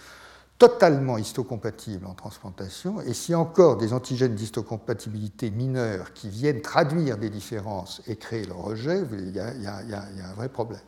totalement 0.58 1.18
histocompatible 1.18 2.06
en 2.06 2.14
transplantation, 2.14 3.00
et 3.00 3.14
si 3.14 3.34
encore 3.34 3.78
des 3.78 3.92
antigènes 3.92 4.34
d'histocompatibilité 4.34 5.50
mineurs 5.50 6.12
qui 6.12 6.28
viennent 6.28 6.60
traduire 6.60 7.16
des 7.16 7.30
différences 7.30 8.02
et 8.06 8.16
créer 8.16 8.44
le 8.44 8.52
rejet, 8.52 9.02
il 9.12 9.34
y, 9.34 9.40
a, 9.40 9.54
il 9.54 9.62
y 9.62 9.66
a 9.66 10.28
un 10.28 10.34
vrai 10.34 10.50
problème. 10.50 10.80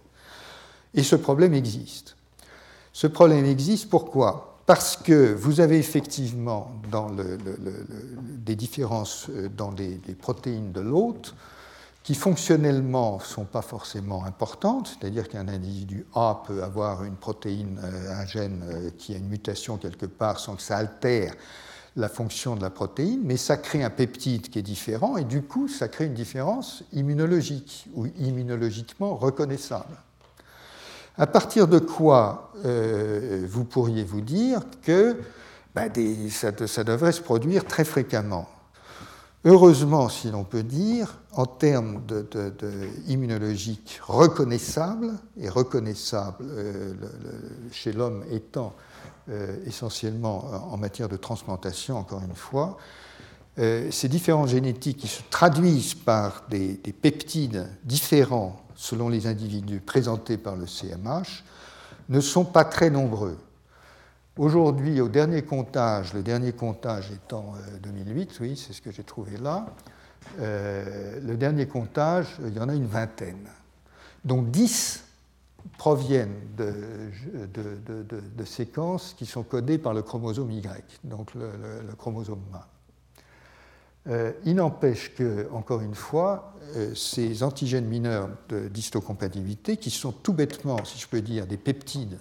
Et 0.95 1.03
ce 1.03 1.17
problème 1.17 1.55
existe. 1.55 2.17
Ce 2.93 3.07
problème 3.07 3.47
existe 3.47 3.89
pourquoi? 3.89 4.52
Parce 4.67 4.97
que 4.97 5.33
vous 5.35 5.61
avez 5.61 5.79
effectivement 5.79 6.73
des 8.45 8.57
différences 8.57 9.27
euh, 9.31 9.49
dans 9.49 9.71
les, 9.73 9.99
protéines 10.21 10.73
de 10.73 10.81
l'hôte 10.81 11.35
qui 12.03 12.15
fonctionnellement 12.15 13.19
ne 13.19 13.23
sont 13.23 13.45
pas 13.45 13.63
forcément 13.63 14.25
importantes, 14.25 14.89
c'est-à-dire 14.99 15.29
qu'un 15.29 15.47
individu 15.47 16.05
A 16.15 16.43
peut 16.47 16.63
avoir 16.63 17.05
une 17.05 17.15
protéine, 17.15 17.81
euh, 17.83 18.21
un 18.21 18.27
gène 18.27 18.65
euh, 18.65 18.91
qui 18.99 19.15
a 19.15 19.19
une 19.19 19.29
mutation 19.29 19.77
quelque 19.77 20.07
part 20.07 20.39
sans 20.39 20.57
que 20.57 20.63
ça 20.63 20.77
altère 20.77 21.35
la 21.95 22.09
fonction 22.09 22.57
de 22.57 22.63
la 22.63 22.71
protéine, 22.71 23.21
mais 23.23 23.37
ça 23.37 23.57
crée 23.57 23.85
un 23.85 23.91
peptide 23.91 24.49
qui 24.49 24.59
est 24.59 24.63
différent 24.63 25.17
et 25.17 25.25
du 25.25 25.43
coup 25.43 25.69
ça 25.69 25.89
crée 25.89 26.07
une 26.07 26.15
différence 26.15 26.83
immunologique 26.93 27.87
ou 27.95 28.07
immunologiquement 28.19 29.15
reconnaissable. 29.15 29.97
À 31.19 31.27
partir 31.27 31.69
de 31.69 31.79
quoi 31.79 32.52
vous 32.63 33.65
pourriez 33.65 34.05
vous 34.05 34.21
dire 34.21 34.61
que 34.83 35.17
ben, 35.75 35.91
ça, 36.31 36.85
devrait 36.85 37.13
se 37.13 37.21
produire 37.21 37.65
très 37.65 37.85
fréquemment. 37.85 38.49
Heureusement, 39.45 40.09
si 40.09 40.31
l'on 40.31 40.45
peut 40.45 40.63
dire, 40.63 41.19
en 41.33 41.47
termes 41.47 42.05
de, 42.07 42.25
reconnaissables, 44.01 45.13
et 45.37 45.49
reconnaissables 45.49 46.45
chez 47.73 47.93
l'homme 47.93 48.23
étant 48.31 48.75
essentiellement 49.67 50.45
en 50.71 50.77
matière 50.77 51.09
de 51.09 51.17
transplantation, 51.17 51.99
encore 51.99 52.23
une 52.23 52.37
fois, 52.37 52.77
euh, 53.59 53.91
ces 53.91 54.09
différences 54.09 54.51
génétiques 54.51 54.99
qui 54.99 55.09
se 55.09 55.21
traduisent 55.29 55.95
par 55.95 56.45
des, 56.49 56.79
peptides 57.03 57.69
différents 57.85 58.59
selon 58.75 59.11
les 59.11 59.27
individus 59.27 59.81
présentés 59.81 60.39
par 60.39 60.57
le 60.57 60.67
CMH 60.67 61.45
ne 62.13 62.21
sont 62.21 62.45
pas 62.45 62.65
très 62.65 62.91
nombreux. 62.91 63.39
Aujourd'hui, 64.37 65.01
au 65.01 65.09
dernier 65.09 65.43
comptage, 65.43 66.15
le 66.15 66.23
dernier 66.23 66.53
comptage 66.53 67.11
étant 67.11 67.55
2008, 67.83 68.31
euh, 68.31 68.35
oui, 68.41 68.57
c'est 68.57 68.73
ce 68.73 68.81
que 68.81 68.93
j'ai 68.93 69.03
trouvé 69.03 69.37
là, 69.39 69.67
euh, 70.41 71.21
le 71.21 71.37
dernier 71.37 71.67
comptage, 71.67 72.37
il 72.47 72.55
y 72.55 72.61
en 72.61 72.69
a 72.69 72.75
une 72.75 72.87
vingtaine. 72.87 73.49
Donc 74.25 74.51
10 74.51 75.05
proviennent 75.79 76.37
de, 76.57 78.45
séquences 78.45 79.15
qui 79.15 79.27
sont 79.27 79.43
codées 79.43 79.79
par 79.79 79.95
le 79.95 80.03
chromosome 80.03 80.51
Y, 80.51 81.01
donc 81.05 81.35
le, 81.35 81.51
chromosome 81.99 82.43
mâle. 82.51 82.63
Euh, 84.09 84.33
il 84.45 84.57
n'empêche 84.57 85.15
que, 85.15 85.49
encore 85.53 85.81
une 85.81 85.95
fois, 85.95 86.55
euh, 86.77 86.95
ces 86.95 87.43
antigènes 87.43 87.87
mineurs 87.87 88.29
d'histocompatibilité, 88.49 89.77
qui 89.77 89.91
sont 89.91 90.13
tout 90.13 90.33
bêtement, 90.33 90.85
si 90.85 90.99
je 90.99 91.07
peux 91.07 91.21
dire, 91.21 91.47
des 91.47 91.57
peptides 91.57 92.19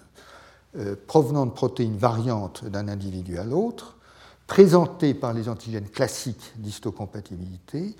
euh, 0.76 0.94
provenant 1.06 1.44
de 1.46 1.50
protéines 1.50 1.96
variantes 1.96 2.64
d'un 2.64 2.88
individu 2.88 3.38
à 3.38 3.44
l'autre, 3.44 3.96
présentés 4.46 5.14
par 5.14 5.32
les 5.32 5.48
antigènes 5.48 5.88
classiques 5.88 6.52
d'histocompatibilité, 6.56 7.96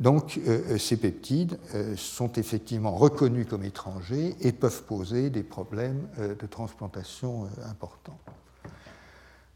donc 0.00 0.40
ces 0.76 0.96
peptides 0.96 1.56
sont 1.96 2.32
effectivement 2.32 2.96
reconnus 2.96 3.46
comme 3.48 3.62
étrangers 3.62 4.34
et 4.40 4.50
peuvent 4.50 4.82
poser 4.82 5.30
des 5.30 5.44
problèmes 5.44 6.08
de 6.18 6.46
transplantation 6.46 7.46
importants. 7.70 8.18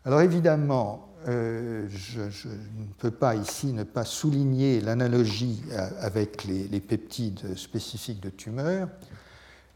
Alors 0.05 0.21
évidemment, 0.21 1.08
euh, 1.27 1.89
je, 1.89 2.21
ne 2.21 2.87
peux 2.99 3.11
pas 3.11 3.35
ici 3.35 3.73
ne 3.73 3.83
pas 3.83 4.05
souligner 4.05 4.81
l'analogie 4.81 5.61
avec 6.01 6.45
les, 6.45 6.81
peptides 6.81 7.57
spécifiques 7.57 8.21
de 8.21 8.31
tumeurs, 8.31 8.89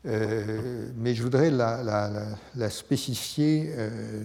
euh, 0.06 0.88
mais 0.96 1.14
je 1.14 1.22
voudrais 1.22 1.50
la, 1.50 2.70
spécifier, 2.70 3.72
euh, 3.76 4.22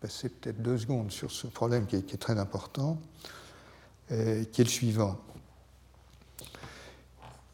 passer 0.00 0.28
peut-être 0.28 0.62
deux 0.62 0.78
secondes 0.78 1.10
sur 1.10 1.32
ce 1.32 1.48
problème 1.48 1.86
qui 1.86 1.96
est, 1.96 2.20
très 2.20 2.38
important, 2.38 3.00
qui 4.08 4.14
est 4.14 4.64
le 4.64 4.64
suivant. 4.66 5.18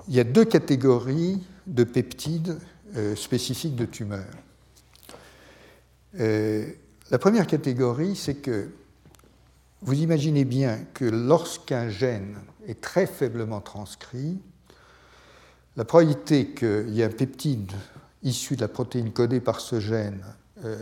Il 0.09 0.15
y 0.15 0.21
a 0.21 0.25
deux 0.25 0.45
catégories 0.45 1.43
de 1.67 1.85
peptides 1.85 2.59
spécifiques 3.15 3.77
de 3.77 3.85
tumeurs. 3.85 4.25
la 6.15 7.19
première 7.19 7.47
catégorie, 7.47 8.17
c'est 8.17 8.37
que 8.37 8.71
vous 9.83 10.01
imaginez 10.01 10.45
bien 10.45 10.81
que 10.95 11.05
lorsqu'un 11.05 11.89
gène 11.89 12.37
est 12.67 12.81
très 12.81 13.07
faiblement 13.07 13.61
transcrit, 13.61 14.39
la 15.77 15.85
probabilité 15.85 16.49
qu'il 16.49 16.91
y 16.91 17.01
ait 17.01 17.05
un 17.05 17.11
peptide 17.11 17.73
issu 18.23 18.57
de 18.57 18.63
la 18.63 18.69
protéine 18.69 19.13
codée 19.13 19.41
par 19.41 19.61
ce 19.61 19.79
gène, 19.79 20.25
euh, 20.65 20.77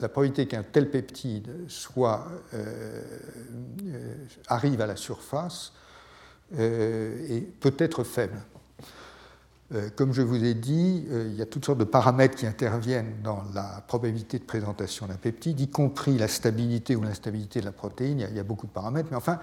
la 0.00 0.08
probabilité 0.08 0.46
qu'un 0.46 0.62
tel 0.62 0.90
peptide 0.90 1.50
soit, 1.68 2.26
euh, 2.54 3.02
euh, 3.86 4.14
arrive 4.48 4.80
à 4.80 4.86
la 4.86 4.96
surface 4.96 5.72
est 6.52 7.46
peut-être 7.60 8.02
faible. 8.02 8.42
Euh, 9.72 9.88
comme 9.94 10.12
je 10.12 10.22
vous 10.22 10.42
ai 10.44 10.54
dit, 10.54 11.06
euh, 11.10 11.28
il 11.30 11.36
y 11.36 11.42
a 11.42 11.46
toutes 11.46 11.64
sortes 11.64 11.78
de 11.78 11.84
paramètres 11.84 12.34
qui 12.34 12.44
interviennent 12.44 13.22
dans 13.22 13.44
la 13.54 13.84
probabilité 13.86 14.40
de 14.40 14.44
présentation 14.44 15.06
d'un 15.06 15.14
peptide, 15.14 15.60
y 15.60 15.68
compris 15.68 16.18
la 16.18 16.26
stabilité 16.26 16.96
ou 16.96 17.02
l'instabilité 17.02 17.60
de 17.60 17.66
la 17.66 17.72
protéine. 17.72 18.26
Il 18.28 18.36
y, 18.36 18.40
a, 18.40 18.42
beaucoup 18.42 18.66
de 18.66 18.72
paramètres, 18.72 19.08
mais 19.12 19.16
enfin, 19.16 19.38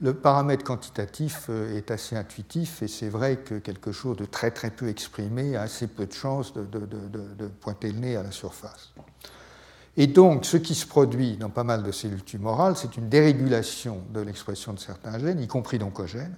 le 0.00 0.14
paramètre 0.14 0.62
quantitatif 0.62 1.46
euh, 1.48 1.76
est 1.76 1.90
assez 1.90 2.14
intuitif 2.14 2.80
et 2.82 2.88
c'est 2.88 3.08
vrai 3.08 3.38
que 3.38 3.56
quelque 3.56 3.90
chose 3.90 4.16
de 4.16 4.24
très 4.24 4.52
très 4.52 4.70
peu 4.70 4.88
exprimé 4.88 5.56
a 5.56 5.62
assez 5.62 5.88
peu 5.88 6.06
de 6.06 6.12
chances 6.12 6.54
de, 6.54 6.62
pointer 7.60 7.90
le 7.90 7.98
nez 7.98 8.16
à 8.16 8.22
la 8.22 8.30
surface. 8.30 8.92
Et 9.96 10.06
donc, 10.06 10.46
ce 10.46 10.56
qui 10.56 10.76
se 10.76 10.86
produit 10.86 11.36
dans 11.36 11.50
pas 11.50 11.64
mal 11.64 11.82
de 11.82 11.90
cellules 11.90 12.22
tumorales, 12.22 12.76
c'est 12.76 12.96
une 12.96 13.08
dérégulation 13.08 14.00
de 14.14 14.20
l'expression 14.20 14.72
de 14.72 14.78
certains 14.78 15.18
gènes, 15.18 15.40
y 15.40 15.48
compris 15.48 15.78
d'oncogènes, 15.78 16.36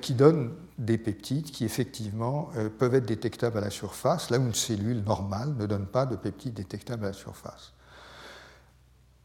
qui 0.00 0.14
donnent 0.14 0.52
des 0.80 0.96
peptides 0.96 1.50
qui 1.50 1.64
effectivement 1.64 2.50
euh, 2.56 2.68
peuvent 2.70 2.94
être 2.94 3.06
détectables 3.06 3.58
à 3.58 3.60
la 3.60 3.70
surface, 3.70 4.30
là 4.30 4.38
où 4.38 4.46
une 4.46 4.54
cellule 4.54 5.02
normale 5.02 5.54
ne 5.56 5.66
donne 5.66 5.86
pas 5.86 6.06
de 6.06 6.16
peptides 6.16 6.54
détectables 6.54 7.04
à 7.04 7.08
la 7.08 7.14
surface. 7.14 7.74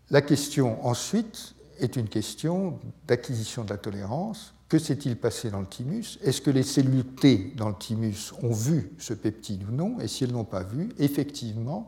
La 0.09 0.21
question 0.21 0.85
ensuite 0.85 1.55
est 1.79 1.95
une 1.95 2.09
question 2.09 2.79
d'acquisition 3.07 3.63
de 3.63 3.69
la 3.69 3.77
tolérance. 3.77 4.53
Que 4.67 4.77
s'est-il 4.77 5.15
passé 5.15 5.49
dans 5.49 5.61
le 5.61 5.65
thymus? 5.65 6.19
Est-ce 6.21 6.41
que 6.41 6.51
les 6.51 6.63
cellules 6.63 7.05
T 7.05 7.53
dans 7.55 7.69
le 7.69 7.75
thymus 7.75 8.33
ont 8.43 8.53
vu 8.53 8.91
ce 8.97 9.13
peptide 9.13 9.63
ou 9.69 9.71
non? 9.71 9.99
Et 9.99 10.07
si 10.07 10.25
elles 10.25 10.31
n'ont 10.31 10.43
pas 10.43 10.63
vu, 10.63 10.89
effectivement, 10.99 11.87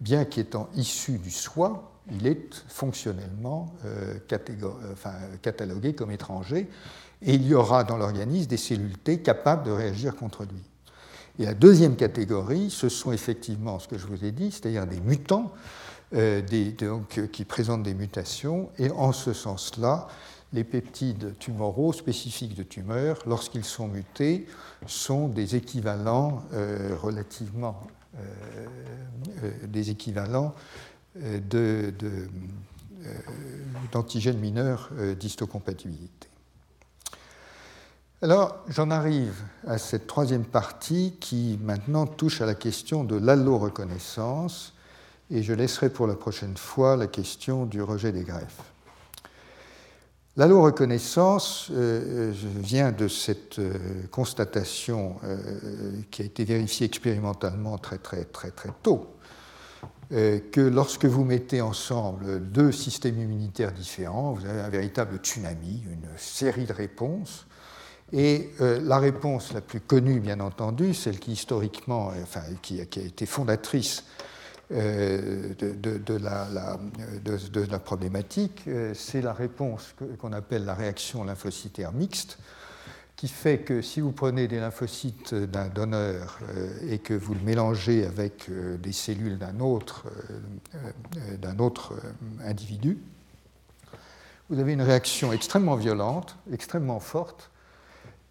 bien 0.00 0.24
qu'étant 0.24 0.68
issu 0.74 1.18
du 1.18 1.30
soi, 1.30 1.92
il 2.10 2.26
est 2.26 2.54
fonctionnellement 2.68 3.74
catalogué 5.40 5.94
comme 5.94 6.10
étranger 6.10 6.68
et 7.24 7.34
il 7.34 7.46
y 7.46 7.54
aura 7.54 7.84
dans 7.84 7.96
l'organisme 7.96 8.48
des 8.48 8.56
cellules 8.56 8.98
T 8.98 9.20
capables 9.20 9.64
de 9.64 9.70
réagir 9.70 10.16
contre 10.16 10.42
lui. 10.42 10.62
Et 11.38 11.44
la 11.44 11.54
deuxième 11.54 11.96
catégorie, 11.96 12.70
ce 12.70 12.88
sont 12.88 13.12
effectivement 13.12 13.78
ce 13.78 13.88
que 13.88 13.96
je 13.96 14.06
vous 14.06 14.24
ai 14.24 14.32
dit, 14.32 14.50
c'est-à-dire 14.50 14.86
des 14.86 15.00
mutants 15.00 15.52
euh, 16.14 16.42
euh, 16.52 17.26
qui 17.32 17.44
présentent 17.44 17.84
des 17.84 17.94
mutations, 17.94 18.68
et 18.78 18.90
en 18.90 19.12
ce 19.12 19.32
sens-là, 19.32 20.08
les 20.52 20.64
peptides 20.64 21.38
tumoraux 21.38 21.94
spécifiques 21.94 22.54
de 22.54 22.62
tumeurs, 22.62 23.18
lorsqu'ils 23.26 23.64
sont 23.64 23.88
mutés, 23.88 24.46
sont 24.86 25.28
des 25.28 25.56
équivalents 25.56 26.42
euh, 26.52 26.94
relativement 27.00 27.80
des 29.64 29.88
équivalents 29.88 30.54
d'antigènes 33.90 34.38
mineurs 34.38 34.90
d'histocompatibilité. 35.18 36.28
Alors, 38.24 38.58
j'en 38.68 38.92
arrive 38.92 39.34
à 39.66 39.78
cette 39.78 40.06
troisième 40.06 40.44
partie 40.44 41.16
qui 41.18 41.58
maintenant 41.60 42.06
touche 42.06 42.40
à 42.40 42.46
la 42.46 42.54
question 42.54 43.02
de 43.02 43.16
l'allo-reconnaissance 43.16 44.74
et 45.28 45.42
je 45.42 45.52
laisserai 45.52 45.90
pour 45.90 46.06
la 46.06 46.14
prochaine 46.14 46.56
fois 46.56 46.96
la 46.96 47.08
question 47.08 47.66
du 47.66 47.82
rejet 47.82 48.12
des 48.12 48.22
greffes. 48.22 48.62
L'allo-reconnaissance 50.36 51.70
euh, 51.72 52.30
euh, 52.30 52.32
vient 52.60 52.92
de 52.92 53.08
cette 53.08 53.58
euh, 53.58 53.74
constatation 54.12 55.16
qui 56.12 56.22
a 56.22 56.24
été 56.24 56.44
vérifiée 56.44 56.86
expérimentalement 56.86 57.76
très 57.76 57.98
très 57.98 58.24
très 58.24 58.52
très 58.52 58.70
tôt, 58.84 59.16
que 60.10 60.60
lorsque 60.60 61.06
vous 61.06 61.24
mettez 61.24 61.60
ensemble 61.60 62.40
deux 62.40 62.70
systèmes 62.70 63.18
immunitaires 63.18 63.72
différents, 63.72 64.32
vous 64.32 64.46
avez 64.46 64.60
un 64.60 64.68
véritable 64.68 65.16
tsunami, 65.16 65.82
une 65.90 66.06
série 66.16 66.66
de 66.66 66.72
réponses 66.72 67.46
et 68.12 68.50
euh, 68.60 68.80
la 68.82 68.98
réponse 68.98 69.52
la 69.52 69.60
plus 69.62 69.80
connue, 69.80 70.20
bien 70.20 70.40
entendu, 70.40 70.92
celle 70.92 71.18
qui 71.18 71.32
historiquement, 71.32 72.10
euh, 72.10 72.22
enfin, 72.22 72.42
qui, 72.60 72.78
a 72.78 72.82
été 72.82 73.24
fondatrice 73.24 74.04
euh, 74.70 75.54
de, 75.54 76.16
la, 77.70 77.78
problématique, 77.78 78.68
c'est 78.94 79.22
la 79.22 79.32
réponse 79.32 79.94
qu'on 80.18 80.32
appelle 80.32 80.64
la 80.64 80.74
réaction 80.74 81.24
lymphocytaire 81.24 81.92
mixte, 81.92 82.38
qui 83.16 83.28
fait 83.28 83.58
que 83.58 83.82
si 83.82 84.00
vous 84.00 84.12
prenez 84.12 84.48
des 84.48 84.58
lymphocytes 84.58 85.34
d'un 85.34 85.68
donneur 85.68 86.38
et 86.88 86.98
que 86.98 87.14
vous 87.14 87.34
le 87.34 87.40
mélangez 87.40 88.04
avec 88.04 88.50
des 88.50 88.92
cellules 88.92 89.38
d'un 89.38 89.60
autre, 89.60 90.06
d'un 91.38 91.58
autre 91.58 91.94
individu, 92.44 92.98
vous 94.48 94.58
avez 94.58 94.72
une 94.72 94.82
réaction 94.82 95.32
extrêmement 95.32 95.76
violente, 95.76 96.36
extrêmement 96.50 96.98
forte, 96.98 97.51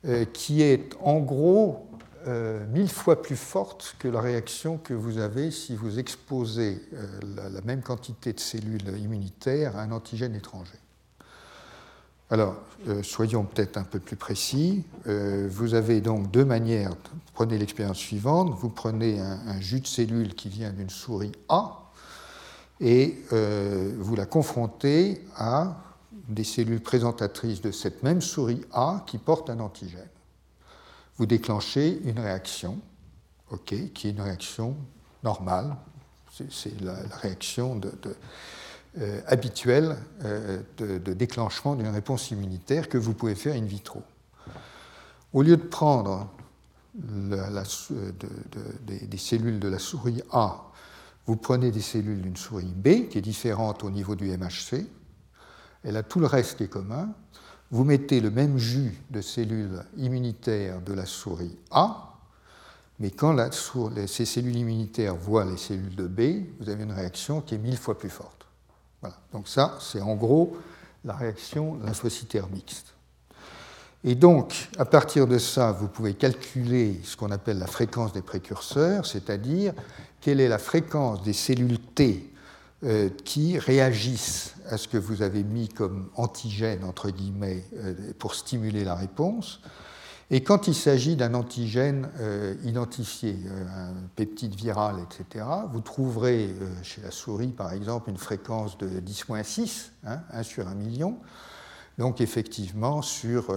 euh, 0.07 0.25
qui 0.25 0.63
est 0.63 0.95
en 1.01 1.19
gros 1.19 1.87
euh, 2.25 2.65
mille 2.73 2.89
fois 2.89 3.21
plus 3.21 3.35
forte 3.35 3.95
que 3.99 4.07
la 4.07 4.19
réaction 4.19 4.79
que 4.79 4.95
vous 4.95 5.19
avez 5.19 5.51
si 5.51 5.75
vous 5.75 5.99
exposez 5.99 6.81
euh, 6.93 7.07
la, 7.53 7.61
même 7.61 7.83
quantité 7.83 8.33
de 8.33 8.39
cellules 8.39 8.97
immunitaires 8.97 9.77
à 9.77 9.83
un 9.83 9.91
antigène 9.91 10.33
étranger. 10.33 10.79
Alors, 12.31 12.55
soyons 13.03 13.43
peut-être 13.43 13.77
un 13.77 13.83
peu 13.83 13.99
plus 13.99 14.15
précis. 14.15 14.85
Vous 15.05 15.73
avez 15.73 15.99
donc 15.99 16.31
deux 16.31 16.45
manières. 16.45 16.93
Prenez 17.33 17.57
l'expérience 17.57 17.97
suivante. 17.97 18.55
Vous 18.57 18.69
prenez 18.69 19.19
un, 19.19 19.59
jus 19.59 19.81
de 19.81 19.87
cellule 19.87 20.33
qui 20.33 20.47
vient 20.47 20.71
d'une 20.71 20.89
souris 20.89 21.33
A 21.49 21.91
et 22.79 23.17
vous 23.29 24.15
la 24.15 24.25
confrontez 24.25 25.25
à 25.35 25.75
des 26.27 26.43
cellules 26.43 26.81
présentatrices 26.81 27.61
de 27.61 27.71
cette 27.71 28.03
même 28.03 28.21
souris 28.21 28.61
A 28.71 29.03
qui 29.07 29.17
porte 29.17 29.49
un 29.49 29.59
antigène. 29.59 30.07
Vous 31.17 31.25
déclenchez 31.25 31.99
une 32.03 32.19
réaction, 32.19 32.79
ok, 33.51 33.91
qui 33.93 34.07
est 34.07 34.11
une 34.11 34.21
réaction 34.21 34.75
normale. 35.23 35.75
C'est 36.49 36.79
la, 36.81 36.95
réaction 37.21 37.79
euh, 38.97 39.21
habituel 39.27 39.97
euh, 40.23 40.61
de, 40.77 41.13
déclenchement 41.13 41.75
d'une 41.75 41.89
réponse 41.89 42.31
immunitaire 42.31 42.89
que 42.89 42.97
vous 42.97 43.13
pouvez 43.13 43.35
faire 43.35 43.55
in 43.55 43.65
vitro. 43.65 44.01
Au 45.33 45.43
lieu 45.43 45.57
de 45.57 45.63
prendre 45.63 46.29
des, 46.95 47.37
cellules 49.17 49.59
de 49.59 49.67
la 49.67 49.79
souris 49.79 50.21
A, 50.31 50.71
vous 51.25 51.35
prenez 51.35 51.71
des 51.71 51.81
cellules 51.81 52.21
d'une 52.21 52.35
souris 52.35 52.65
B 52.65 53.07
qui 53.09 53.17
est 53.17 53.21
différente 53.21 53.83
au 53.83 53.89
niveau 53.89 54.15
du 54.15 54.25
MHC, 54.25 54.85
elle 55.83 55.97
a 55.97 56.03
tout 56.03 56.19
le 56.19 56.27
reste 56.27 56.57
qui 56.57 56.63
est 56.63 56.67
commun, 56.67 57.09
vous 57.71 57.83
mettez 57.83 58.19
le 58.19 58.31
même 58.31 58.57
jus 58.57 59.01
de 59.09 59.21
cellules 59.21 59.83
immunitaires 59.97 60.81
de 60.81 60.93
la 60.93 61.05
souris 61.05 61.57
A, 61.71 62.17
mais 62.99 63.09
quand 63.09 63.35
ces 64.07 64.25
cellules 64.25 64.57
immunitaires 64.57 65.15
voient 65.15 65.45
les 65.45 65.57
cellules 65.57 65.95
de 65.95 66.07
B, 66.07 66.45
vous 66.59 66.69
avez 66.69 66.83
une 66.83 66.91
réaction 66.91 67.41
qui 67.41 67.55
est 67.55 67.57
mille 67.57 67.77
fois 67.77 67.97
plus 67.97 68.09
forte. 68.09 68.45
Donc 69.33 69.47
ça, 69.47 69.77
c'est 69.79 70.01
en 70.01 70.15
gros 70.15 70.55
la 71.03 71.15
réaction 71.15 71.79
lymphocytaire 71.83 72.47
mixte. 72.49 72.93
Et 74.03 74.15
donc, 74.15 74.69
à 74.77 74.85
partir 74.85 75.27
de 75.27 75.37
ça, 75.37 75.71
vous 75.71 75.87
pouvez 75.87 76.13
calculer 76.13 76.99
ce 77.03 77.15
qu'on 77.15 77.31
appelle 77.31 77.59
la 77.59 77.67
fréquence 77.67 78.13
des 78.13 78.21
précurseurs, 78.21 79.05
c'est-à-dire 79.05 79.73
quelle 80.19 80.39
est 80.39 80.47
la 80.47 80.57
fréquence 80.57 81.23
des 81.23 81.33
cellules 81.33 81.79
T 81.79 82.30
euh, 82.83 83.09
qui 83.25 83.59
réagissent 83.59 84.55
à 84.67 84.75
ce 84.75 84.87
que 84.87 84.97
vous 84.97 85.21
avez 85.21 85.43
mis 85.43 85.69
comme 85.69 86.09
antigène, 86.15 86.83
entre 86.83 87.11
guillemets, 87.11 87.63
euh, 87.75 87.93
pour 88.17 88.33
stimuler 88.33 88.83
la 88.83 88.95
réponse. 88.95 89.61
Et 90.31 90.41
quand 90.41 90.67
il 90.67 90.73
s'agit 90.73 91.15
d'un 91.15 91.35
antigène 91.35 92.09
euh, 92.19 92.55
identifié, 92.63 93.37
un 93.69 93.93
peptide 94.15 94.55
viral, 94.55 94.95
etc., 94.99 95.45
vous 95.71 95.81
trouverez 95.81 96.55
chez 96.81 97.03
la 97.03 97.11
souris, 97.11 97.49
par 97.49 97.71
exemple, 97.71 98.09
une 98.09 98.17
fréquence 98.17 98.79
de 98.79 98.87
10-6, 98.99 99.89
1 100.03 100.11
hein, 100.13 100.41
sur 100.41 100.67
1 100.67 100.73
million. 100.73 101.17
Donc 101.99 102.19
effectivement, 102.19 103.03
sur, 103.03 103.55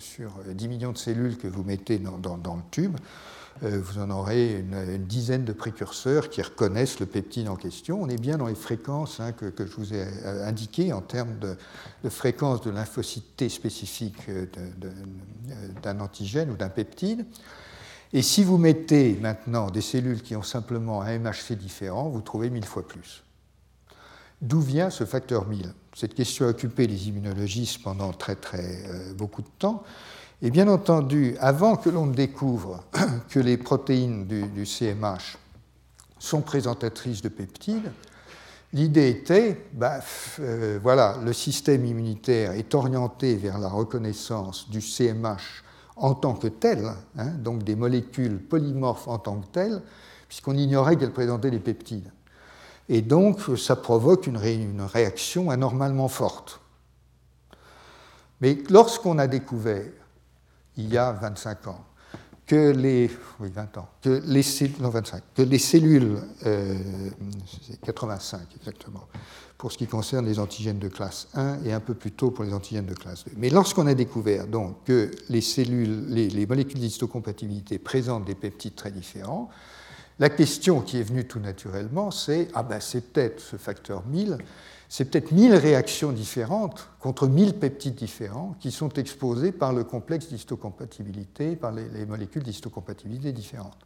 sur, 0.00 0.32
10 0.44 0.68
millions 0.68 0.90
de 0.90 0.98
cellules 0.98 1.38
que 1.38 1.46
vous 1.46 1.62
mettez 1.62 2.00
dans, 2.00 2.36
le 2.56 2.62
tube, 2.72 2.96
vous 3.62 3.98
en 3.98 4.10
aurez 4.10 4.60
une, 4.60 4.98
dizaine 5.06 5.44
de 5.44 5.52
précurseurs 5.52 6.28
qui 6.28 6.42
reconnaissent 6.42 7.00
le 7.00 7.06
peptide 7.06 7.48
en 7.48 7.56
question. 7.56 8.02
On 8.02 8.08
est 8.08 8.20
bien 8.20 8.36
dans 8.36 8.46
les 8.46 8.54
fréquences 8.54 9.20
hein, 9.20 9.32
que, 9.32 9.52
je 9.58 9.72
vous 9.76 9.94
ai 9.94 10.04
euh, 10.24 10.46
indiquées 10.46 10.92
en 10.92 11.00
termes 11.00 11.38
de, 11.38 11.56
fréquence 12.08 12.60
de 12.60 12.70
lymphocyte 12.70 13.48
spécifique 13.48 14.16
euh, 14.28 14.46
d'un 15.82 16.00
antigène 16.00 16.50
ou 16.50 16.56
d'un 16.56 16.68
peptide. 16.68 17.24
Et 18.12 18.22
si 18.22 18.44
vous 18.44 18.58
mettez 18.58 19.18
maintenant 19.20 19.70
des 19.70 19.80
cellules 19.80 20.22
qui 20.22 20.36
ont 20.36 20.42
simplement 20.42 21.02
un 21.02 21.18
MHC 21.18 21.52
différent, 21.52 22.08
vous 22.08 22.20
trouvez 22.20 22.50
mille 22.50 22.64
fois 22.64 22.86
plus. 22.86 23.24
D'où 24.42 24.60
vient 24.60 24.90
ce 24.90 25.04
facteur 25.04 25.46
1000 25.46 25.72
Cette 25.94 26.14
question 26.14 26.46
a 26.46 26.50
occupé 26.50 26.86
les 26.86 27.08
immunologistes 27.08 27.82
pendant 27.82 28.12
très 28.12 28.36
très 28.36 28.82
beaucoup 29.16 29.42
de 29.42 29.48
temps. 29.58 29.82
Et 30.42 30.50
bien 30.50 30.68
entendu, 30.68 31.34
avant 31.40 31.76
que 31.76 31.88
l'on 31.88 32.06
découvre 32.06 32.84
que 33.30 33.40
les 33.40 33.56
protéines 33.56 34.26
du, 34.26 34.66
CMH 34.66 35.38
sont 36.18 36.42
présentatrices 36.42 37.22
de 37.22 37.30
peptides, 37.30 37.90
l'idée 38.74 39.08
était, 39.08 39.66
bah, 39.72 40.00
euh, 40.40 40.78
voilà, 40.82 41.16
le 41.24 41.32
système 41.32 41.86
immunitaire 41.86 42.52
est 42.52 42.74
orienté 42.74 43.36
vers 43.36 43.58
la 43.58 43.68
reconnaissance 43.68 44.68
du 44.68 44.82
CMH 44.82 45.64
en 45.96 46.12
tant 46.12 46.34
que 46.34 46.48
tel, 46.48 46.92
hein, 47.16 47.30
donc 47.38 47.62
des 47.62 47.74
molécules 47.74 48.38
polymorphes 48.38 49.08
en 49.08 49.18
tant 49.18 49.40
que 49.40 49.46
telles, 49.46 49.82
puisqu'on 50.28 50.56
ignorait 50.58 50.96
qu'elles 50.96 51.14
présentaient 51.14 51.50
des 51.50 51.60
peptides. 51.60 52.12
Et 52.90 53.00
donc, 53.00 53.40
ça 53.56 53.74
provoque 53.74 54.26
une, 54.26 54.36
une 54.44 54.82
réaction 54.82 55.48
anormalement 55.48 56.08
forte. 56.08 56.60
Mais 58.42 58.58
lorsqu'on 58.68 59.18
a 59.18 59.26
découvert 59.26 59.86
il 60.76 60.92
y 60.92 60.98
a 60.98 61.12
25 61.12 61.66
ans, 61.68 61.84
que 62.46 62.70
les, 62.70 63.10
oui, 63.40 63.50
20 63.52 63.78
ans, 63.78 63.88
que 64.02 64.22
les, 64.24 64.42
non, 64.80 64.90
25, 64.90 65.22
que 65.34 65.42
les 65.42 65.58
cellules, 65.58 66.18
euh, 66.46 66.74
85 67.84 68.40
exactement, 68.56 69.08
pour 69.58 69.72
ce 69.72 69.78
qui 69.78 69.86
concerne 69.86 70.26
les 70.26 70.38
antigènes 70.38 70.78
de 70.78 70.88
classe 70.88 71.28
1 71.34 71.64
et 71.64 71.72
un 71.72 71.80
peu 71.80 71.94
plus 71.94 72.12
tôt 72.12 72.30
pour 72.30 72.44
les 72.44 72.52
antigènes 72.52 72.86
de 72.86 72.94
classe 72.94 73.24
2. 73.24 73.32
Mais 73.36 73.50
lorsqu'on 73.50 73.86
a 73.86 73.94
découvert 73.94 74.46
donc 74.46 74.84
que 74.84 75.10
les 75.28 75.40
cellules, 75.40 76.06
les, 76.08 76.28
les 76.28 76.46
molécules 76.46 76.78
d'histocompatibilité 76.78 77.78
présentent 77.78 78.26
des 78.26 78.34
peptides 78.34 78.76
très 78.76 78.92
différents, 78.92 79.50
la 80.18 80.30
question 80.30 80.80
qui 80.80 80.98
est 80.98 81.02
venue 81.02 81.26
tout 81.26 81.40
naturellement, 81.40 82.10
c'est 82.10 82.48
ah 82.54 82.62
ben 82.62 82.80
c'est 82.80 83.12
peut-être 83.12 83.40
ce 83.40 83.56
facteur 83.56 84.02
1000 84.06 84.38
c'est 84.88 85.06
peut-être 85.06 85.32
1000 85.32 85.54
réactions 85.54 86.12
différentes 86.12 86.88
contre 87.00 87.26
1000 87.26 87.54
peptides 87.54 87.94
différents 87.94 88.54
qui 88.60 88.70
sont 88.70 88.90
exposés 88.90 89.52
par 89.52 89.72
le 89.72 89.84
complexe 89.84 90.28
d'histocompatibilité, 90.28 91.56
par 91.56 91.72
les, 91.72 92.06
molécules 92.06 92.42
d'histocompatibilité 92.42 93.32
différentes. 93.32 93.78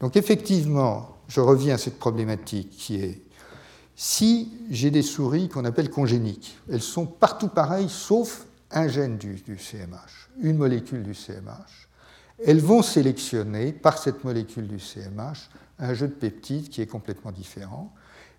Donc 0.00 0.16
effectivement, 0.16 1.16
je 1.28 1.40
reviens 1.40 1.74
à 1.74 1.78
cette 1.78 1.98
problématique 1.98 2.70
qui 2.70 2.96
est 2.96 3.22
si 3.94 4.50
j'ai 4.70 4.90
des 4.90 5.02
souris 5.02 5.48
qu'on 5.48 5.64
appelle 5.64 5.90
congéniques, 5.90 6.58
elles 6.70 6.82
sont 6.82 7.06
partout 7.06 7.48
pareilles 7.48 7.90
sauf 7.90 8.46
un 8.70 8.88
gène 8.88 9.18
du, 9.18 9.34
du, 9.34 9.58
CMH, 9.58 10.30
une 10.40 10.56
molécule 10.56 11.02
du 11.02 11.14
CMH, 11.14 11.88
elles 12.44 12.60
vont 12.60 12.82
sélectionner 12.82 13.72
par 13.72 13.98
cette 13.98 14.24
molécule 14.24 14.66
du 14.66 14.80
CMH 14.80 15.50
un 15.78 15.94
jeu 15.94 16.08
de 16.08 16.14
peptides 16.14 16.68
qui 16.68 16.80
est 16.80 16.86
complètement 16.86 17.30
différent. 17.30 17.92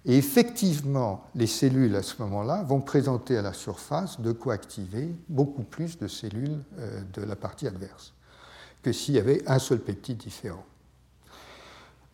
Et 0.06 0.18
effectivement, 0.18 1.24
les 1.34 1.48
cellules 1.48 1.96
à 1.96 2.04
ce 2.04 2.22
moment-là 2.24 2.63
vont 2.63 2.82
présenter 2.82 3.38
à 3.38 3.42
la 3.42 3.54
surface 3.54 4.20
de 4.20 4.34
quoi 4.34 4.54
activer 4.54 5.10
beaucoup 5.30 5.63
plus 5.63 5.98
de 5.98 6.08
cellules 6.08 6.60
euh, 6.78 7.02
de 7.13 7.22
la 7.22 7.36
partie 7.36 7.68
adverse 7.68 8.13
que 8.82 8.92
s'il 8.92 9.16
y 9.16 9.20
avait 9.20 9.42
un 9.48 9.60
seul 9.60 9.80
peptide 9.80 10.18
différent. 10.18 10.66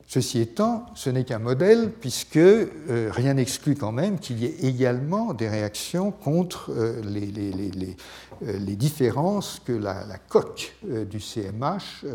Ceci 0.08 0.40
étant, 0.40 0.86
ce 0.94 1.10
n'est 1.10 1.24
qu'un 1.24 1.40
modèle, 1.40 1.92
puisque 1.92 2.38
euh, 2.38 3.10
rien 3.12 3.36
n'exclut 3.36 3.76
quand 3.76 3.92
même 3.92 4.20
qu'il 4.20 4.38
y 4.40 4.46
ait 4.46 4.56
également 4.62 5.34
des 5.34 5.50
réactions 5.50 6.12
contre 6.12 6.72
euh, 6.72 7.02
les, 7.02 8.76
différences 8.76 9.62
que 9.66 9.72
la, 9.72 10.06
coque 10.30 10.76
du 10.84 11.20
CMH 11.20 12.06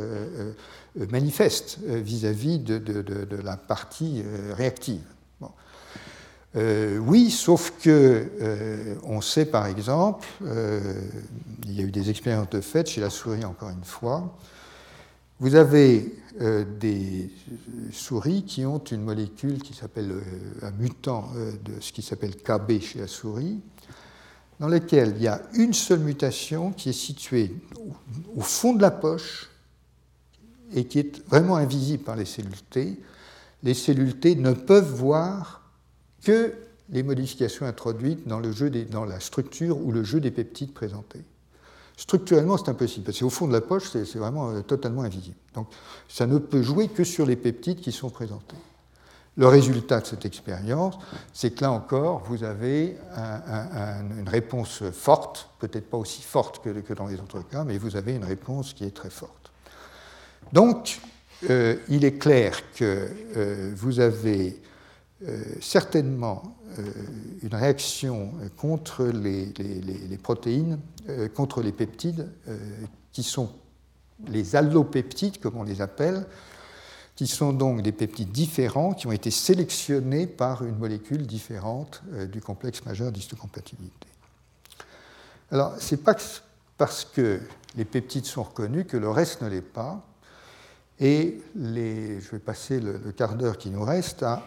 manifeste 1.10 1.78
vis-à-vis 1.84 2.58
de, 2.60 3.36
la 3.42 3.56
partie 3.56 4.24
réactive. 4.56 5.02
Euh, 6.56 6.98
oui, 6.98 7.30
sauf 7.30 7.72
que 7.82 8.30
euh, 8.40 8.94
on 9.02 9.20
sait 9.20 9.46
par 9.46 9.66
exemple, 9.66 10.26
euh, 10.42 10.80
il 11.64 11.72
y 11.72 11.82
a 11.82 11.84
eu 11.84 11.90
des 11.90 12.10
expériences 12.10 12.50
de 12.50 12.60
fait 12.60 12.88
chez 12.88 13.00
la 13.00 13.10
souris 13.10 13.44
encore 13.44 13.70
une 13.70 13.84
fois, 13.84 14.36
vous 15.40 15.56
avez 15.56 16.14
des 16.80 17.30
souris 17.92 18.44
qui 18.44 18.64
ont 18.66 18.78
une 18.78 19.02
molécule 19.02 19.62
qui 19.62 19.72
s'appelle 19.72 20.12
un 20.62 20.70
mutant 20.72 21.30
de 21.64 21.80
ce 21.80 21.92
qui 21.92 22.02
s'appelle 22.02 22.36
KB 22.36 22.80
chez 22.80 22.98
la 22.98 23.06
souris, 23.06 23.60
dans 24.58 24.66
lequel 24.66 25.14
il 25.16 25.22
y 25.22 25.28
a 25.28 25.42
une 25.54 25.72
seule 25.72 26.00
mutation 26.00 26.72
qui 26.72 26.88
est 26.88 26.92
située 26.92 27.52
au 28.34 28.40
fond 28.40 28.74
de 28.74 28.82
la 28.82 28.90
poche 28.90 29.48
et 30.72 30.86
qui 30.86 31.00
est 31.00 31.24
vraiment 31.28 31.56
invisible 31.56 32.02
par 32.02 32.16
les 32.16 32.24
cellules 32.24 32.62
T. 32.70 33.00
Les 33.62 33.74
cellules 33.74 34.18
T 34.18 34.34
ne 34.34 34.52
peuvent 34.52 34.92
voir 34.92 35.63
que 36.24 36.54
les 36.90 37.02
modifications 37.02 37.66
introduites 37.66 38.26
dans, 38.26 38.40
le 38.40 38.52
jeu 38.52 38.70
dans 38.70 39.04
la 39.04 39.20
structure 39.20 39.78
ou 39.78 39.92
le 39.92 40.04
jeu 40.04 40.20
des 40.20 40.30
peptides 40.30 40.72
présentés. 40.72 41.22
Structurellement, 41.96 42.56
c'est 42.56 42.68
impossible, 42.68 43.04
parce 43.04 43.20
qu'au 43.20 43.30
fond 43.30 43.46
de 43.46 43.52
la 43.52 43.60
poche, 43.60 43.90
c'est 43.90 44.16
vraiment 44.16 44.50
euh, 44.50 44.62
totalement 44.62 45.02
invisible. 45.02 45.36
Donc, 45.54 45.68
ça 46.08 46.26
ne 46.26 46.38
peut 46.38 46.62
jouer 46.62 46.88
que 46.88 47.04
sur 47.04 47.24
les 47.24 47.36
peptides 47.36 47.80
qui 47.80 47.92
sont 47.92 48.10
présentés. 48.10 48.56
Le 49.36 49.46
résultat 49.48 50.00
de 50.00 50.06
cette 50.06 50.24
expérience, 50.24 50.96
c'est 51.32 51.52
que 51.52 51.62
là 51.62 51.72
encore, 51.72 52.22
vous 52.24 52.44
avez 52.44 52.96
une 54.20 54.28
réponse 54.28 54.84
forte, 54.92 55.50
peut-être 55.58 55.90
pas 55.90 55.96
aussi 55.96 56.22
forte 56.22 56.62
que, 56.62 56.94
dans 56.94 57.08
les 57.08 57.16
autres 57.16 57.42
cas, 57.48 57.64
mais 57.64 57.76
vous 57.76 57.96
avez 57.96 58.14
une 58.14 58.24
réponse 58.24 58.74
qui 58.74 58.84
est 58.84 58.94
très 58.94 59.10
forte. 59.10 59.50
Donc, 60.52 61.00
euh, 61.50 61.76
il 61.88 62.04
est 62.04 62.16
clair 62.16 62.60
que 62.74 63.08
euh, 63.36 63.72
vous 63.74 63.98
avez 63.98 64.62
certainement 65.60 66.56
une 67.42 67.54
réaction 67.54 68.32
contre 68.56 69.04
les, 69.04 69.52
protéines, 70.22 70.78
contre 71.34 71.62
les 71.62 71.72
peptides, 71.72 72.28
qui 73.12 73.22
sont 73.22 73.50
les 74.28 74.56
allopeptides, 74.56 75.40
comme 75.40 75.56
on 75.56 75.62
les 75.62 75.80
appelle, 75.80 76.26
qui 77.16 77.26
sont 77.26 77.52
donc 77.52 77.82
des 77.82 77.92
peptides 77.92 78.32
différents 78.32 78.92
qui 78.92 79.06
ont 79.06 79.12
été 79.12 79.30
sélectionnés 79.30 80.26
par 80.26 80.64
une 80.64 80.76
molécule 80.76 81.26
différente 81.26 82.02
euh, 82.12 82.26
du 82.26 82.40
complexe 82.40 82.84
majeur 82.84 83.12
d'histocompatibilité. 83.12 84.08
Alors, 85.50 85.76
ce 85.78 85.94
n'est 85.94 86.02
pas 86.02 86.16
parce 86.76 87.04
que 87.04 87.40
les 87.76 87.84
peptides 87.84 88.26
sont 88.26 88.42
reconnus 88.42 88.86
que 88.88 88.96
le 88.96 89.08
reste 89.08 89.42
ne 89.42 89.48
l'est 89.48 89.60
pas. 89.60 90.04
Et 91.00 91.40
je 91.56 92.30
vais 92.30 92.38
passer 92.38 92.80
le, 92.80 92.98
quart 93.16 93.34
d'heure 93.34 93.58
qui 93.58 93.70
nous 93.70 93.82
reste 93.82 94.22
à 94.22 94.42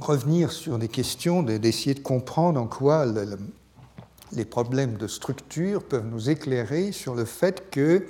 revenir 0.00 0.52
sur 0.52 0.78
des 0.78 0.88
questions, 0.88 1.42
d'essayer 1.42 1.94
de 1.94 2.00
comprendre 2.00 2.60
en 2.60 2.66
quoi 2.66 3.06
les 4.32 4.44
problèmes 4.44 4.96
de 4.96 5.06
structure 5.06 5.82
peuvent 5.82 6.06
nous 6.06 6.30
éclairer 6.30 6.92
sur 6.92 7.14
le 7.14 7.24
fait 7.24 7.70
que 7.70 8.06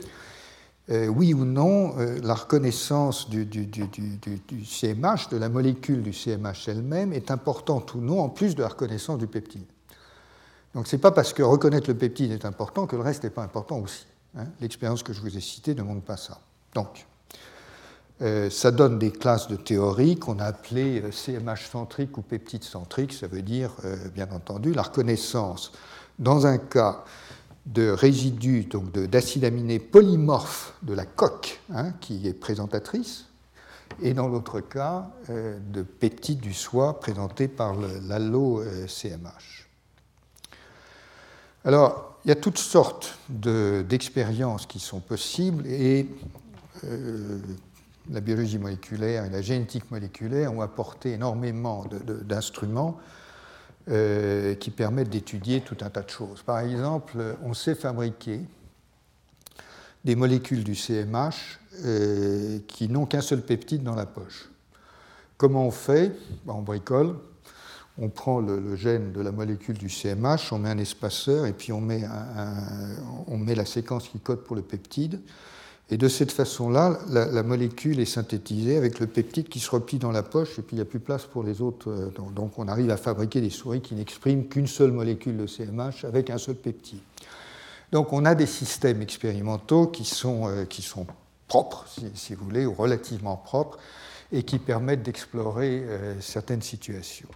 euh, 0.91 1.07
oui 1.07 1.35
ou 1.35 1.45
non, 1.45 1.97
euh, 1.99 2.19
la 2.23 2.35
reconnaissance 2.35 3.31
du, 3.31 3.47
CMH, 3.47 5.29
de 5.31 5.37
la 5.37 5.49
molécule 5.49 6.03
du 6.03 6.13
CMH 6.13 6.69
elle-même, 6.69 7.13
est 7.13 7.31
importante 7.31 7.95
ou 7.95 8.01
non, 8.01 8.21
en 8.21 8.29
plus 8.29 8.57
de 8.57 8.63
la 8.63 8.69
reconnaissance 8.69 9.19
du 9.19 9.29
peptide. 9.29 9.67
Donc 10.75 10.89
ce 10.89 10.97
n'est 10.97 11.01
pas 11.01 11.13
parce 11.13 11.33
que 11.33 11.43
reconnaître 11.43 11.89
le 11.89 11.97
peptide 11.97 12.33
est 12.33 12.45
important 12.45 12.87
que 12.87 12.97
le 12.97 13.03
reste 13.03 13.23
n'est 13.23 13.31
pas 13.31 13.43
important 13.43 13.79
aussi. 13.79 14.07
Hein. 14.37 14.47
L'expérience 14.61 15.05
que 15.05 15.13
je 15.13 15.21
vous 15.21 15.37
ai 15.37 15.41
citée 15.41 15.75
ne 15.75 15.83
montre 15.83 16.03
pas 16.03 16.17
ça. 16.17 16.41
Donc, 16.75 17.07
ça 18.21 18.71
donne 18.71 18.99
des 18.99 19.11
classes 19.11 19.49
de 19.49 19.57
théorie 19.57 20.19
qu'on 20.19 20.39
a 20.41 20.45
appelées 20.45 21.03
CMH 21.11 21.71
centrique 21.71 22.19
ou 22.19 22.23
peptide 22.23 22.65
centrique. 22.65 23.15
Ça 23.15 23.27
veut 23.27 23.41
dire, 23.41 23.71
bien 24.15 24.29
entendu, 24.31 24.75
la 24.75 24.83
reconnaissance 24.83 25.73
dans 26.19 26.47
un 26.47 26.59
cas 26.59 27.05
de 27.67 27.91
résidus, 27.91 28.65
donc 28.65 28.93
d'acides 28.93 29.45
aminés 29.45 29.79
polymorphes 29.79 30.75
de 30.83 30.95
la 30.95 31.05
coque, 31.05 31.61
hein, 31.73 31.93
qui 32.01 32.27
est 32.27 32.35
présentatrice, 32.35 33.27
et 34.03 34.15
dans 34.15 34.29
l'autre 34.29 34.61
cas, 34.61 35.11
euh, 35.31 35.59
de 35.73 35.83
peptides 35.83 36.41
du 36.41 36.55
soie 36.55 37.01
présentés 37.01 37.49
par 37.49 37.75
l'allo-CMH. 37.75 39.69
Alors, 41.65 42.19
il 42.25 42.29
y 42.29 42.33
a 42.33 42.37
toutes 42.37 42.59
sortes 42.59 43.19
d'expériences 43.29 44.67
qui 44.67 44.79
sont 44.79 45.01
possibles 45.01 45.67
et 45.67 46.07
euh, 46.85 47.39
la 48.11 48.21
biologie 48.21 48.59
moléculaire 48.59 49.25
et 49.25 49.31
la 49.31 49.43
génétique 49.43 49.91
moléculaire 49.91 50.53
ont 50.53 50.61
apporté 50.61 51.13
énormément 51.13 51.85
d'instruments 52.23 52.99
euh, 53.89 54.55
qui 54.55 54.71
permettent 54.71 55.11
d'étudier 55.11 55.61
tout 55.61 55.77
un 55.81 55.91
tas 55.91 56.03
de 56.03 56.11
choses. 56.11 56.43
Par 56.43 56.61
exemple, 56.61 57.37
on 57.43 57.55
sait 57.55 57.75
fabriquer 57.75 58.41
des 60.05 60.17
molécules 60.17 60.65
du 60.65 60.75
CMH 60.75 61.59
euh, 61.85 62.59
qui 62.67 62.89
n'ont 62.89 63.07
qu'un 63.07 63.21
seul 63.21 63.43
peptide 63.43 63.83
dans 63.83 63.95
la 63.95 64.07
poche. 64.07 64.51
Comment 65.37 65.67
on 65.67 65.71
fait? 65.71 66.13
Ben, 66.45 66.55
On 66.55 66.63
bricole, 66.63 67.17
on 67.99 68.09
prend 68.09 68.41
le, 68.41 68.77
gène 68.77 69.13
de 69.13 69.21
la 69.21 69.31
molécule 69.31 69.79
du 69.79 69.89
CMH, 69.89 70.53
on 70.53 70.59
met 70.59 70.71
un 70.71 70.79
espaceur 70.79 71.47
et 71.47 71.53
puis 71.53 71.73
on 71.73 71.81
met, 71.81 72.03
on 73.27 73.39
met 73.39 73.55
la 73.55 73.67
séquence 73.67 74.09
qui 74.09 74.19
code 74.19 74.45
pour 74.45 74.57
le 74.57 74.63
peptide. 74.63 75.21
Et 75.93 75.97
de 75.97 76.07
cette 76.07 76.31
façon-là, 76.31 77.01
la, 77.09 77.43
molécule 77.43 77.99
est 77.99 78.05
synthétisée 78.05 78.77
avec 78.77 79.01
le 79.01 79.09
peptide 79.09 79.49
qui 79.49 79.59
se 79.59 79.69
replie 79.71 79.99
dans 79.99 80.13
la 80.13 80.23
poche, 80.23 80.59
et 80.59 80.63
puis 80.63 80.75
il 80.75 80.77
n'y 80.77 80.83
a 80.83 80.85
plus 80.85 81.01
place 81.01 81.25
pour 81.25 81.43
les 81.43 81.61
autres. 81.61 81.91
Euh, 81.91 82.11
donc 82.31 82.59
on 82.61 82.69
arrive 82.69 82.91
à 82.91 82.97
fabriquer 82.97 83.41
des 83.41 83.51
souris 83.51 83.81
qui 83.81 83.97
n'expriment 83.97 84.47
qu'une 84.47 84.69
seule 84.69 84.93
molécule 84.93 85.37
de 85.37 85.47
CMH 85.49 86.05
avec 86.05 86.31
un 86.31 86.39
seul 86.39 86.55
peptide. 86.55 87.01
Donc 87.91 88.13
on 88.13 88.25
a 88.25 88.37
des 88.37 88.47
systèmes 88.47 89.03
expérimentaux 89.03 89.89
qui 89.89 90.05
sont, 90.05 90.47
euh, 90.47 90.65
qui 90.65 90.83
sont 90.83 91.09
propres, 91.49 91.87
si, 92.15 92.35
vous 92.35 92.45
voulez, 92.45 92.67
ou 92.67 92.73
relativement 92.73 93.37
propres, 93.37 93.79
et 94.31 94.45
qui 94.45 94.61
permettent 94.61 95.03
d'explorer 95.03 95.83
euh, 95.85 96.15
certaines 96.21 96.63
situations. 96.63 97.29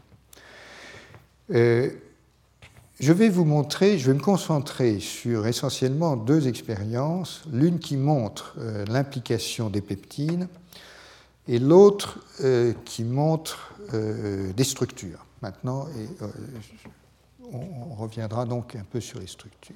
Je 3.00 3.12
vais 3.12 3.28
vous 3.28 3.44
montrer, 3.44 3.98
je 3.98 4.07
vais 4.07 4.16
me 4.16 4.22
concentrer 4.22 5.00
sur 5.00 5.48
essentiellement 5.48 6.16
deux 6.16 6.46
expériences, 6.46 7.42
l'une 7.52 7.80
qui 7.80 7.96
montre 7.96 8.54
euh, 8.59 8.85
l'implication 8.87 9.68
des 9.68 9.80
peptides 9.80 10.46
et 11.48 11.59
l'autre 11.59 12.20
euh, 12.44 12.72
qui 12.85 13.02
montre 13.02 13.72
euh, 13.94 14.52
des 14.52 14.62
structures. 14.62 15.26
Maintenant, 15.42 15.88
on, 17.52 17.94
reviendra 17.96 18.46
donc 18.46 18.76
un 18.76 18.85
peu 18.85 19.00
sur 19.00 19.18
les 19.18 19.26
structures. 19.26 19.74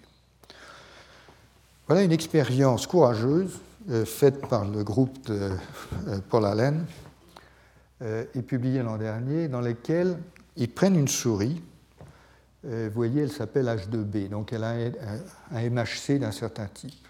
Voilà 1.88 2.04
une 2.04 2.12
expérience 2.12 2.86
courageuse 2.86 3.58
faite 4.04 4.46
par 4.46 4.64
le 4.64 4.84
groupe 4.84 5.26
de 5.26 5.50
Paul 6.30 6.44
Allen 6.44 6.86
et 8.02 8.42
publiée 8.42 8.82
l'an 8.82 8.96
dernier, 8.96 9.48
dans 9.48 9.60
laquelle 9.60 10.18
ils 10.56 10.70
prennent 10.70 10.96
une 10.96 11.08
souris 11.08 11.60
vous 12.64 12.90
voyez, 12.90 13.22
elle 13.22 13.32
s'appelle 13.32 13.66
H2B, 13.66 14.28
donc 14.28 14.52
elle 14.52 14.64
a 14.64 14.74
un, 15.52 15.70
MHC 15.70 16.18
d'un 16.18 16.32
certain 16.32 16.66
type. 16.66 17.06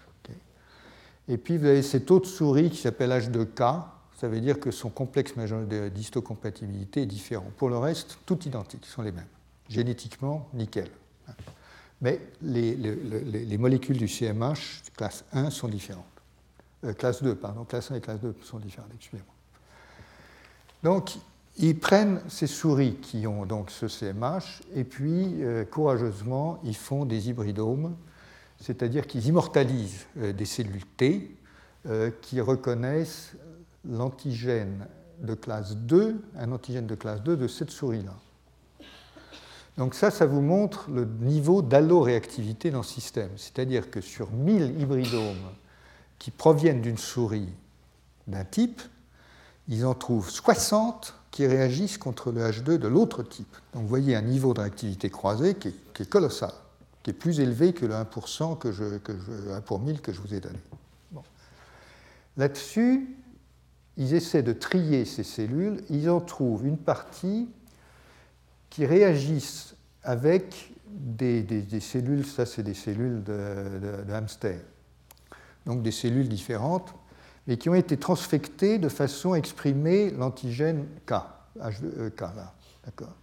Et 1.27 1.37
puis 1.37 1.57
vous 1.57 1.65
avez 1.65 1.83
cette 1.83 2.09
autre 2.11 2.27
souris 2.27 2.69
qui 2.69 2.77
s'appelle 2.77 3.11
H2K, 3.11 3.83
ça 4.19 4.27
veut 4.27 4.41
dire 4.41 4.59
que 4.59 4.71
son 4.71 4.89
complexe 4.89 5.35
majeur 5.35 5.61
d'histocompatibilité 5.63 7.03
est 7.03 7.05
différent. 7.05 7.51
Pour 7.55 7.69
le 7.69 7.77
reste, 7.77 8.17
tout 8.25 8.39
identique, 8.45 8.85
ils 8.85 8.89
sont 8.89 9.01
les 9.01 9.11
mêmes. 9.11 9.27
Génétiquement, 9.69 10.49
nickel. 10.53 10.89
Mais 12.01 12.19
les, 12.41 12.75
les, 12.75 13.57
molécules 13.57 13.97
du 13.97 14.07
CMH, 14.07 14.83
classe 14.95 15.23
1, 15.31 15.49
sont 15.49 15.67
différentes. 15.67 16.05
Euh, 16.85 16.93
classe 16.93 17.21
2, 17.21 17.35
pardon, 17.35 17.65
classe 17.65 17.91
1 17.91 17.95
et 17.95 18.01
classe 18.01 18.21
2 18.21 18.35
sont 18.43 18.59
différentes, 18.59 18.91
excusez-moi. 18.95 19.33
Donc, 20.81 21.17
ils 21.59 21.77
prennent 21.77 22.21
ces 22.29 22.47
souris 22.47 22.95
qui 22.95 23.27
ont 23.27 23.45
donc 23.45 23.69
ce 23.69 23.87
CMH 23.87 24.61
et 24.75 24.85
puis 24.85 25.43
euh, 25.43 25.65
courageusement 25.65 26.59
ils 26.63 26.75
font 26.75 27.05
des 27.05 27.29
hybridomes, 27.29 27.95
c'est-à-dire 28.61 29.05
qu'ils 29.05 29.27
immortalisent 29.27 30.05
euh, 30.17 30.31
des 30.31 30.45
cellules 30.45 30.85
T 30.85 31.35
euh, 31.85 32.11
qui 32.21 32.39
reconnaissent 32.39 33.33
l'antigène 33.85 34.87
de 35.21 35.33
classe 35.33 35.75
2, 35.75 36.21
un 36.37 36.51
antigène 36.53 36.87
de 36.87 36.95
classe 36.95 37.21
2 37.23 37.35
de 37.35 37.47
cette 37.47 37.71
souris-là. 37.71 38.15
Donc 39.77 39.95
ça, 39.95 40.11
ça 40.11 40.25
vous 40.25 40.41
montre 40.41 40.89
le 40.89 41.05
niveau 41.05 41.61
d'alloréactivité 41.61 42.71
dans 42.71 42.79
le 42.79 42.83
système. 42.83 43.31
C'est-à-dire 43.35 43.89
que 43.91 44.01
sur 44.01 44.31
1000 44.31 44.79
hybridomes 44.79 45.51
qui 46.19 46.31
proviennent 46.31 46.81
d'une 46.81 46.97
souris 46.97 47.49
d'un 48.27 48.43
type, 48.43 48.81
ils 49.69 49.85
en 49.85 49.93
trouvent 49.93 50.29
60 50.29 51.13
qui 51.31 51.45
réagissent 51.45 51.99
contre 51.99 52.31
le 52.31 52.41
H2 52.41 52.77
de 52.77 52.87
l'autre 52.87 53.23
type. 53.23 53.55
Donc 53.73 53.83
vous 53.83 53.87
voyez 53.87 54.15
un 54.15 54.21
niveau 54.21 54.53
de 54.53 54.61
réactivité 54.61 55.09
croisée 55.09 55.55
qui 55.55 55.69
est, 55.69 56.09
colossal, 56.09 56.51
qui 57.03 57.11
est 57.11 57.13
plus 57.13 57.39
élevé 57.39 57.71
que 57.71 57.85
le 57.85 57.93
1%, 57.93 58.57
que 58.57 58.71
je, 58.71 58.97
que 58.97 59.13
1 59.51 59.61
pour 59.61 59.79
1000 59.79 60.01
que 60.01 60.11
je 60.11 60.19
vous 60.19 60.33
ai 60.33 60.39
donné. 60.39 60.59
Là-dessus, 62.35 63.15
ils 63.97 64.13
essaient 64.13 64.43
de 64.43 64.53
trier 64.53 65.05
ces 65.05 65.23
cellules, 65.23 65.83
ils 65.89 66.09
en 66.09 66.21
trouvent 66.21 66.65
une 66.65 66.77
partie 66.77 67.49
qui 68.69 68.85
réagissent 68.85 69.75
avec 70.03 70.73
des, 70.87 71.65
cellules, 71.81 72.25
ça 72.25 72.45
c'est 72.45 72.63
des 72.63 72.73
cellules 72.73 73.23
de, 73.23 74.03
de 74.07 74.13
hamster, 74.13 74.59
donc 75.65 75.83
des 75.83 75.91
cellules 75.91 76.29
différentes 76.29 76.93
et 77.49 77.57
qui 77.57 77.67
ont 77.67 77.75
été 77.75 77.97
transfectés 77.97 78.77
de 78.77 78.87
façon 78.87 79.33
à 79.33 79.37
exprimer 79.37 80.11
l'antigène 80.11 80.85
K, 81.05 81.15
H2K 81.59 82.31
e 82.31 82.35
là. 82.35 82.53
D'accord 82.85 83.15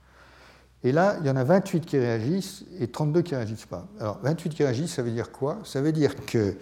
et 0.85 0.93
là, 0.93 1.17
il 1.21 1.27
y 1.27 1.31
en 1.31 1.35
a 1.35 1.43
28 1.43 1.85
qui 1.85 1.99
réagissent 1.99 2.65
et 2.79 2.87
32 2.87 3.23
qui 3.23 3.33
ne 3.33 3.39
réagissent 3.39 3.67
pas. 3.67 3.89
Alors, 3.99 4.21
28 4.23 4.51
qui 4.51 4.62
réagissent, 4.62 4.95
ça 4.95 5.03
veut 5.03 5.11
dire 5.11 5.33
quoi? 5.33 5.59
Ça 5.65 5.81
veut 5.81 5.91
dire 5.91 6.15
que 6.27 6.57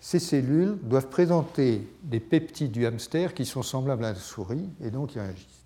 ces 0.00 0.18
cellules 0.18 0.78
doivent 0.82 1.08
présenter 1.08 1.86
des 2.02 2.20
peptides 2.20 2.72
du 2.72 2.86
hamster 2.86 3.34
qui 3.34 3.44
sont 3.44 3.62
semblables 3.62 4.06
à 4.06 4.12
la 4.12 4.18
souris 4.18 4.70
et 4.80 4.90
donc 4.90 5.14
ils 5.14 5.20
réagissent. 5.20 5.64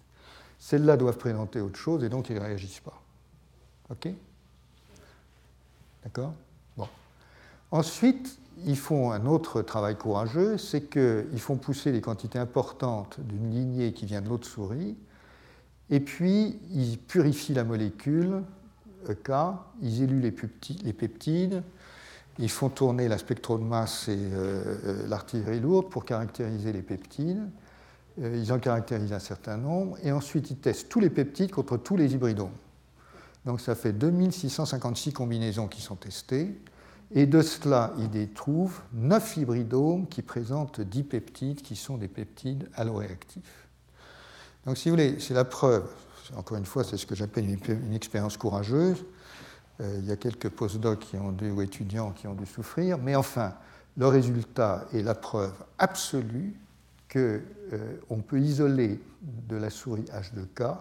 Celles-là 0.58 0.96
doivent 0.96 1.18
présenter 1.18 1.60
autre 1.60 1.78
chose 1.78 2.02
et 2.02 2.08
donc 2.08 2.30
ils 2.30 2.34
ne 2.34 2.40
réagissent 2.40 2.80
pas. 2.80 3.00
OK? 3.90 4.08
D'accord? 6.02 6.32
Bon. 6.76 6.88
Ensuite, 7.70 8.39
ils 8.64 8.76
font 8.76 9.12
un 9.12 9.26
autre 9.26 9.62
travail 9.62 9.96
courageux, 9.96 10.58
c'est 10.58 10.82
qu'ils 10.82 11.40
font 11.40 11.56
pousser 11.56 11.92
des 11.92 12.00
quantités 12.00 12.38
importantes 12.38 13.18
d'une 13.20 13.50
lignée 13.50 13.92
qui 13.92 14.06
vient 14.06 14.20
de 14.20 14.28
l'autre 14.28 14.46
souris, 14.46 14.96
et 15.90 16.00
puis 16.00 16.58
ils 16.72 16.98
purifient 16.98 17.54
la 17.54 17.64
molécule 17.64 18.42
EK, 19.08 19.30
ils 19.82 20.02
éluent 20.02 20.20
les 20.20 20.92
peptides, 20.92 21.62
ils 22.38 22.50
font 22.50 22.68
tourner 22.68 23.08
la 23.08 23.18
spectromasse 23.18 24.08
et 24.08 24.16
euh, 24.16 24.76
euh, 24.84 25.08
l'artillerie 25.08 25.60
lourde 25.60 25.88
pour 25.90 26.04
caractériser 26.04 26.72
les 26.72 26.82
peptides, 26.82 27.48
ils 28.18 28.52
en 28.52 28.58
caractérisent 28.58 29.12
un 29.12 29.18
certain 29.18 29.56
nombre, 29.56 29.96
et 30.02 30.12
ensuite 30.12 30.50
ils 30.50 30.56
testent 30.56 30.88
tous 30.88 31.00
les 31.00 31.10
peptides 31.10 31.50
contre 31.50 31.76
tous 31.76 31.96
les 31.96 32.12
hybridomes. 32.12 32.50
Donc 33.46 33.60
ça 33.60 33.74
fait 33.74 33.92
2656 33.92 35.12
combinaisons 35.12 35.68
qui 35.68 35.80
sont 35.80 35.96
testées, 35.96 36.54
et 37.12 37.26
de 37.26 37.42
cela, 37.42 37.92
ils 37.98 38.28
trouvent 38.32 38.80
9 38.92 39.38
hybridomes 39.38 40.06
qui 40.06 40.22
présentent 40.22 40.80
10 40.80 41.02
peptides 41.04 41.62
qui 41.62 41.74
sont 41.74 41.96
des 41.96 42.08
peptides 42.08 42.68
alloréactifs. 42.74 43.68
Donc 44.64 44.76
si 44.76 44.88
vous 44.88 44.94
voulez, 44.94 45.18
c'est 45.18 45.34
la 45.34 45.44
preuve, 45.44 45.90
encore 46.36 46.56
une 46.56 46.66
fois, 46.66 46.84
c'est 46.84 46.96
ce 46.96 47.06
que 47.06 47.16
j'appelle 47.16 47.48
une, 47.48 47.94
expérience 47.94 48.36
courageuse. 48.36 49.04
Euh, 49.80 49.98
il 49.98 50.06
y 50.06 50.12
a 50.12 50.16
quelques 50.16 50.50
postdocs 50.50 51.00
qui 51.00 51.16
ont 51.16 51.32
dû, 51.32 51.50
ou 51.50 51.62
étudiants 51.62 52.12
qui 52.12 52.28
ont 52.28 52.34
dû 52.34 52.46
souffrir, 52.46 52.98
mais 52.98 53.16
enfin, 53.16 53.54
le 53.96 54.06
résultat 54.06 54.86
est 54.92 55.02
la 55.02 55.14
preuve 55.14 55.54
absolue 55.78 56.54
qu'on 57.10 57.18
euh, 57.72 58.22
peut 58.26 58.40
isoler 58.40 59.00
de 59.22 59.56
la 59.56 59.70
souris 59.70 60.04
H2K 60.04 60.76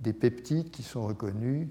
des 0.00 0.12
peptides 0.12 0.70
qui 0.70 0.82
sont 0.82 1.06
reconnus 1.06 1.68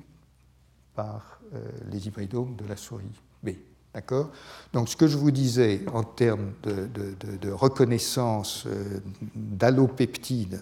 par 0.95 1.41
euh, 1.53 1.69
les 1.91 2.07
hybridomes 2.07 2.55
de 2.55 2.65
la 2.65 2.77
souris 2.77 3.21
B. 3.43 3.49
D'accord? 3.93 4.29
Donc, 4.73 4.89
ce 4.89 4.95
que 4.95 5.07
je 5.07 5.17
vous 5.17 5.31
disais 5.31 5.81
en 5.93 6.03
termes 6.03 6.51
de, 6.63 7.51
reconnaissance 7.51 8.65
euh, 8.67 8.99
d'allopeptides 9.35 10.61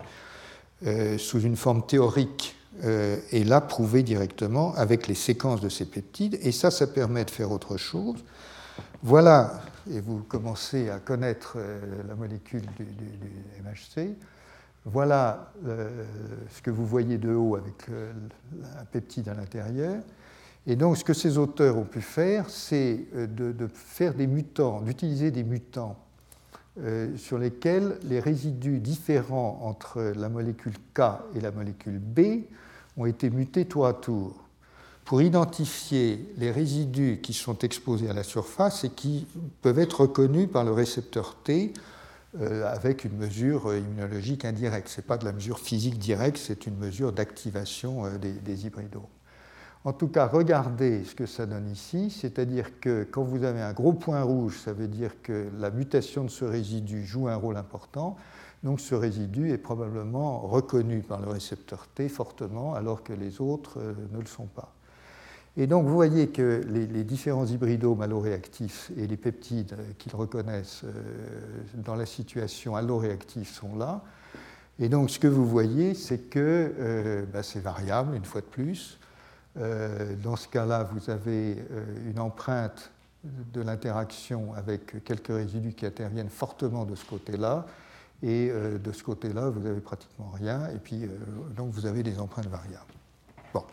euh, 0.85 1.17
sous 1.17 1.41
une 1.41 1.55
forme 1.55 1.85
théorique 1.85 2.55
est 2.83 3.47
là 3.47 3.61
prouvé 3.61 4.03
directement 4.03 4.75
avec 4.75 5.07
les 5.07 5.15
séquences 5.15 5.61
de 5.61 5.69
ces 5.69 5.85
peptides, 5.85 6.37
et 6.41 6.51
ça, 6.51 6.71
ça 6.71 6.87
permet 6.87 7.23
de 7.23 7.31
faire 7.31 7.49
autre 7.53 7.77
chose. 7.77 8.17
Voilà, 9.01 9.61
et 9.89 10.01
vous 10.01 10.23
commencez 10.27 10.89
à 10.89 10.99
connaître 10.99 11.57
la 12.05 12.15
molécule 12.15 12.65
du 12.77 12.85
MHC. 13.63 14.09
Voilà 14.83 15.51
ce 15.63 16.61
que 16.61 16.69
vous 16.69 16.85
voyez 16.85 17.17
de 17.17 17.33
haut 17.33 17.55
avec 17.55 17.87
un 17.89 18.85
peptide 18.85 19.29
à 19.29 19.33
l'intérieur. 19.33 20.03
Et 20.67 20.75
donc, 20.75 20.97
ce 20.97 21.03
que 21.03 21.13
ces 21.13 21.37
auteurs 21.37 21.77
ont 21.77 21.85
pu 21.85 22.01
faire, 22.01 22.49
c'est 22.49 23.05
euh, 23.15 23.27
de, 23.27 23.67
faire 23.67 24.13
des 24.13 24.27
mutants, 24.27 24.81
d'utiliser 24.81 25.31
des 25.31 25.43
mutants 25.43 25.97
euh, 26.79 27.15
sur 27.17 27.37
lesquels 27.37 27.97
les 28.03 28.19
résidus 28.19 28.79
différents 28.79 29.59
entre 29.63 30.13
la 30.15 30.27
molécule 30.27 30.73
K 30.93 31.01
et 31.35 31.39
la 31.39 31.51
molécule 31.51 31.99
B 31.99 32.45
ont 32.97 33.05
été 33.05 33.29
mutés 33.29 33.65
tour 33.65 33.85
à 33.85 33.93
tour 33.93 34.33
pour 35.03 35.21
identifier 35.21 36.33
les 36.37 36.49
résidus 36.49 37.19
qui 37.21 37.33
sont 37.33 37.59
exposés 37.59 38.09
à 38.09 38.13
la 38.13 38.23
surface 38.23 38.83
et 38.83 38.89
qui 38.89 39.27
peuvent 39.61 39.77
être 39.77 40.01
reconnus 40.01 40.49
par 40.51 40.63
le 40.63 40.71
récepteur 40.71 41.35
T 41.43 41.73
euh, 42.41 42.67
avec 42.73 43.05
une 43.05 43.15
mesure 43.15 43.75
immunologique 43.75 44.45
indirecte. 44.45 44.87
Ce 44.87 44.99
n'est 44.99 45.05
pas 45.05 45.17
de 45.17 45.25
la 45.25 45.31
mesure 45.31 45.59
physique 45.59 45.99
directe, 45.99 46.37
c'est 46.37 46.65
une 46.65 46.77
mesure 46.77 47.11
d'activation 47.11 48.17
des, 48.17 48.31
des 48.31 48.65
hybridomes. 48.65 49.03
En 49.85 49.93
tout 49.93 50.07
cas, 50.07 50.25
regardez 50.25 51.03
ce 51.03 51.13
que 51.13 51.27
ça 51.27 51.45
donne 51.45 51.69
ici, 51.69 52.09
c'est-à-dire 52.09 52.79
que 52.79 53.03
quand 53.03 53.21
vous 53.21 53.43
avez 53.43 53.61
un 53.61 53.71
gros 53.71 53.93
point 53.93 54.23
rouge, 54.23 54.59
ça 54.59 54.73
veut 54.73 54.87
dire 54.87 55.21
que 55.21 55.47
la 55.59 55.69
mutation 55.69 56.23
de 56.23 56.31
ce 56.31 56.43
résidu 56.43 57.05
joue 57.05 57.27
un 57.27 57.35
rôle 57.35 57.55
important. 57.55 58.17
Donc 58.63 58.79
ce 58.79 58.95
résidu 58.95 59.51
est 59.51 59.59
probablement 59.59 60.39
reconnu 60.39 61.01
par 61.01 61.21
le 61.21 61.27
récepteur 61.27 61.85
T 61.93 62.09
fortement, 62.09 62.73
alors 62.73 63.03
que 63.03 63.13
les 63.13 63.39
autres 63.39 63.77
euh, 63.77 63.93
ne 64.11 64.19
le 64.19 64.25
sont 64.25 64.47
pas. 64.47 64.73
Et 65.55 65.67
donc 65.67 65.85
vous 65.85 65.93
voyez 65.93 66.29
que 66.29 66.61
les, 66.67 67.03
différents 67.03 67.45
hybridomes 67.45 68.01
alloréactifs 68.01 68.91
et 68.97 69.05
les 69.05 69.17
peptides 69.17 69.73
euh, 69.73 69.83
qu'ils 69.99 70.15
reconnaissent 70.15 70.81
euh, 70.83 70.91
dans 71.75 71.95
la 71.95 72.07
situation 72.07 72.75
alloréactive 72.75 73.47
sont 73.47 73.75
là. 73.75 74.01
Et 74.79 74.89
donc 74.89 75.11
ce 75.11 75.19
que 75.19 75.27
vous 75.27 75.45
voyez, 75.45 75.93
c'est 75.93 76.27
que 76.27 77.23
bah, 77.31 77.43
c'est 77.43 77.61
variable, 77.61 78.15
une 78.15 78.25
fois 78.25 78.41
de 78.41 78.47
plus. 78.47 78.99
Euh, 79.57 80.15
dans 80.21 80.35
ce 80.35 80.47
cas-là, 80.47 80.83
vous 80.91 81.09
avez 81.09 81.57
euh, 81.71 82.09
une 82.09 82.19
empreinte 82.19 82.91
de 83.23 83.61
l'interaction 83.61 84.53
avec 84.53 85.03
quelques 85.03 85.27
résidus 85.29 85.73
qui 85.73 85.85
interviennent 85.85 86.29
fortement 86.29 86.85
de 86.85 86.95
ce 86.95 87.05
côté-là. 87.05 87.65
Et 88.21 88.49
euh, 88.51 88.77
de 88.77 88.91
ce 88.91 89.03
côté-là, 89.03 89.49
vous 89.49 89.59
n'avez 89.61 89.79
pratiquement 89.79 90.31
rien. 90.33 90.67
Et 90.69 90.77
puis, 90.77 91.09
donc, 91.55 91.71
vous 91.71 91.85
avez 91.85 92.03
des 92.03 92.19
empreintes 92.19 92.47
variables. 92.47 92.93
Bon. 93.53 93.63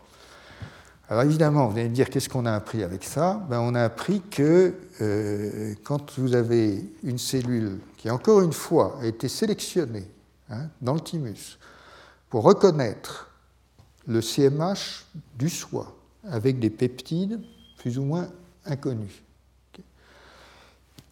Alors, 1.09 1.23
évidemment, 1.23 1.67
vous 1.67 1.77
allez 1.77 1.89
me 1.89 1.93
dire 1.93 2.09
qu'est-ce 2.09 2.29
qu'on 2.29 2.45
a 2.45 2.53
appris 2.53 2.83
avec 2.83 3.03
ça? 3.03 3.45
Ben, 3.49 3.59
On 3.59 3.75
a 3.75 3.83
appris 3.83 4.21
que 4.21 4.73
quand 5.83 6.17
vous 6.17 6.33
avez 6.33 6.89
une 7.03 7.17
cellule 7.17 7.79
qui, 7.97 8.09
encore 8.09 8.41
une 8.41 8.53
fois, 8.53 8.97
a 9.01 9.05
été 9.05 9.27
sélectionnée 9.27 10.09
hein, 10.49 10.67
dans 10.81 10.93
le 10.93 11.01
thymus 11.01 11.59
pour 12.29 12.43
reconnaître 12.43 13.32
le 14.07 14.21
CMH 14.21 15.05
du 15.37 15.49
soi, 15.49 15.95
avec 16.29 16.59
des 16.59 16.69
peptides 16.69 17.39
plus 17.77 17.97
ou 17.97 18.03
moins 18.03 18.29
inconnus. 18.65 19.23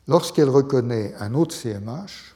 Lorsqu'elle 0.07 0.49
reconnaît 0.49 1.13
un 1.19 1.33
autre 1.33 1.55
CMH, 1.55 2.35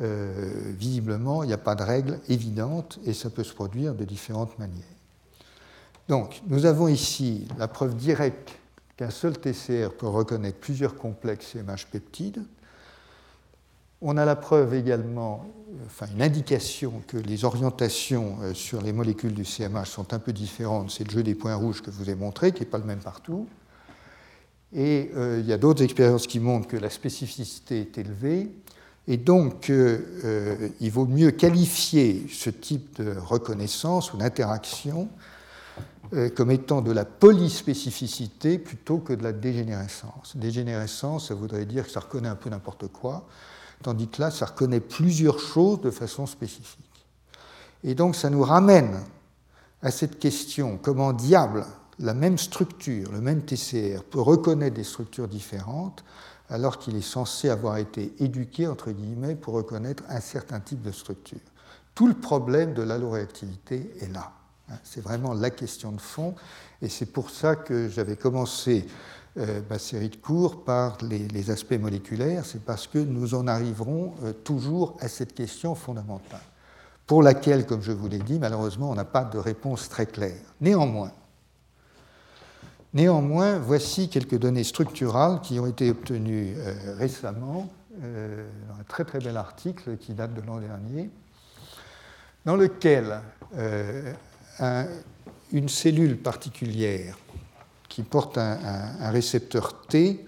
euh, 0.00 0.72
visiblement, 0.78 1.42
il 1.42 1.48
n'y 1.48 1.52
a 1.52 1.58
pas 1.58 1.74
de 1.74 1.82
règle 1.82 2.20
évidente 2.28 2.98
et 3.04 3.12
ça 3.12 3.28
peut 3.28 3.44
se 3.44 3.52
produire 3.52 3.94
de 3.94 4.04
différentes 4.04 4.58
manières. 4.58 4.84
Donc, 6.08 6.42
nous 6.46 6.64
avons 6.64 6.88
ici 6.88 7.46
la 7.58 7.68
preuve 7.68 7.96
directe 7.96 8.52
qu'un 8.96 9.10
seul 9.10 9.38
TCR 9.38 9.90
peut 9.98 10.08
reconnaître 10.08 10.58
plusieurs 10.58 10.96
complexes 10.96 11.52
CMH 11.52 11.86
peptides. 11.90 12.42
On 14.02 14.16
a 14.16 14.24
la 14.24 14.36
preuve 14.36 14.72
également, 14.72 15.44
enfin 15.84 16.06
une 16.14 16.22
indication 16.22 17.02
que 17.06 17.18
les 17.18 17.44
orientations 17.44 18.38
euh, 18.40 18.54
sur 18.54 18.80
les 18.80 18.94
molécules 18.94 19.34
du 19.34 19.44
CMH 19.44 19.84
sont 19.84 20.14
un 20.14 20.18
peu 20.18 20.32
différentes. 20.32 20.90
C'est 20.90 21.04
le 21.04 21.10
jeu 21.10 21.22
des 21.22 21.34
points 21.34 21.54
rouges 21.54 21.82
que 21.82 21.90
je 21.90 21.96
vous 21.96 22.08
ai 22.08 22.14
montré, 22.14 22.52
qui 22.52 22.60
n'est 22.60 22.66
pas 22.66 22.78
le 22.78 22.84
même 22.84 23.00
partout. 23.00 23.46
Et 24.74 25.10
euh, 25.14 25.40
il 25.40 25.46
y 25.46 25.52
a 25.52 25.58
d'autres 25.58 25.82
expériences 25.82 26.26
qui 26.26 26.40
montrent 26.40 26.66
que 26.66 26.78
la 26.78 26.88
spécificité 26.88 27.80
est 27.80 27.98
élevée. 27.98 28.50
Et 29.06 29.18
donc, 29.18 29.68
euh, 29.68 30.70
il 30.80 30.90
vaut 30.90 31.06
mieux 31.06 31.32
qualifier 31.32 32.26
ce 32.30 32.48
type 32.48 33.02
de 33.02 33.14
reconnaissance 33.18 34.14
ou 34.14 34.16
d'interaction 34.16 35.08
comme 36.34 36.50
étant 36.50 36.82
de 36.82 36.90
la 36.90 37.04
polyspécificité 37.04 38.58
plutôt 38.58 38.98
que 38.98 39.12
de 39.12 39.22
la 39.22 39.32
dégénérescence. 39.32 40.36
Dégénérescence, 40.36 41.28
ça 41.28 41.34
voudrait 41.34 41.66
dire 41.66 41.84
que 41.84 41.90
ça 41.92 42.00
reconnaît 42.00 42.28
un 42.28 42.34
peu 42.34 42.50
n'importe 42.50 42.88
quoi 42.88 43.28
tandis 43.82 44.08
que 44.08 44.20
là, 44.20 44.30
ça 44.30 44.46
reconnaît 44.46 44.80
plusieurs 44.80 45.38
choses 45.38 45.80
de 45.80 45.90
façon 45.90 46.26
spécifique. 46.26 47.06
Et 47.84 47.94
donc, 47.94 48.16
ça 48.16 48.30
nous 48.30 48.42
ramène 48.42 49.00
à 49.82 49.90
cette 49.90 50.18
question, 50.18 50.78
comment 50.80 51.12
diable 51.12 51.64
la 51.98 52.14
même 52.14 52.38
structure, 52.38 53.12
le 53.12 53.20
même 53.20 53.42
TCR, 53.42 54.02
peut 54.04 54.20
reconnaître 54.20 54.76
des 54.76 54.84
structures 54.84 55.28
différentes 55.28 56.04
alors 56.48 56.78
qu'il 56.78 56.96
est 56.96 57.02
censé 57.02 57.48
avoir 57.48 57.76
été 57.76 58.12
éduqué, 58.18 58.66
entre 58.66 58.90
guillemets, 58.90 59.36
pour 59.36 59.54
reconnaître 59.54 60.02
un 60.08 60.20
certain 60.20 60.60
type 60.60 60.82
de 60.82 60.90
structure. 60.90 61.38
Tout 61.94 62.08
le 62.08 62.14
problème 62.14 62.74
de 62.74 62.82
l'alloréactivité 62.82 63.90
est 64.00 64.12
là. 64.12 64.32
C'est 64.84 65.02
vraiment 65.02 65.34
la 65.34 65.50
question 65.50 65.92
de 65.92 66.00
fond, 66.00 66.34
et 66.80 66.88
c'est 66.88 67.06
pour 67.06 67.30
ça 67.30 67.56
que 67.56 67.88
j'avais 67.88 68.16
commencé 68.16 68.86
euh, 69.38 69.60
ma 69.70 69.78
série 69.78 70.08
de 70.08 70.16
cours 70.16 70.64
par 70.64 70.98
les, 71.02 71.50
aspects 71.52 71.78
moléculaires, 71.78 72.44
c'est 72.44 72.64
parce 72.64 72.88
que 72.88 72.98
nous 72.98 73.36
en 73.36 73.46
arriverons 73.46 74.12
euh, 74.24 74.32
toujours 74.32 74.96
à 74.98 75.06
cette 75.06 75.34
question 75.34 75.76
fondamentale, 75.76 76.40
pour 77.06 77.22
laquelle, 77.22 77.64
comme 77.64 77.80
je 77.80 77.92
vous 77.92 78.08
l'ai 78.08 78.18
dit, 78.18 78.40
malheureusement, 78.40 78.90
on 78.90 78.96
n'a 78.96 79.04
pas 79.04 79.22
de 79.22 79.38
réponse 79.38 79.88
très 79.88 80.06
claire. 80.06 80.42
Néanmoins, 80.60 81.12
néanmoins, 82.92 83.60
voici 83.60 84.08
quelques 84.08 84.36
données 84.36 84.64
structurales 84.64 85.40
qui 85.42 85.60
ont 85.60 85.66
été 85.66 85.90
obtenues 85.90 86.54
euh, 86.56 86.96
récemment 86.98 87.68
dans 88.00 88.80
un 88.80 88.84
très 88.88 89.04
très 89.04 89.18
bel 89.18 89.36
article 89.36 89.96
qui 89.98 90.14
date 90.14 90.32
de 90.32 90.40
l'an 90.40 90.58
dernier, 90.58 91.10
dans 92.46 92.56
lequel 92.56 93.20
une 95.52 95.68
cellule 95.68 96.16
particulière 96.16 97.18
qui 97.90 98.02
porte 98.04 98.38
un, 98.38 99.10
récepteur 99.10 99.82
T 99.82 100.24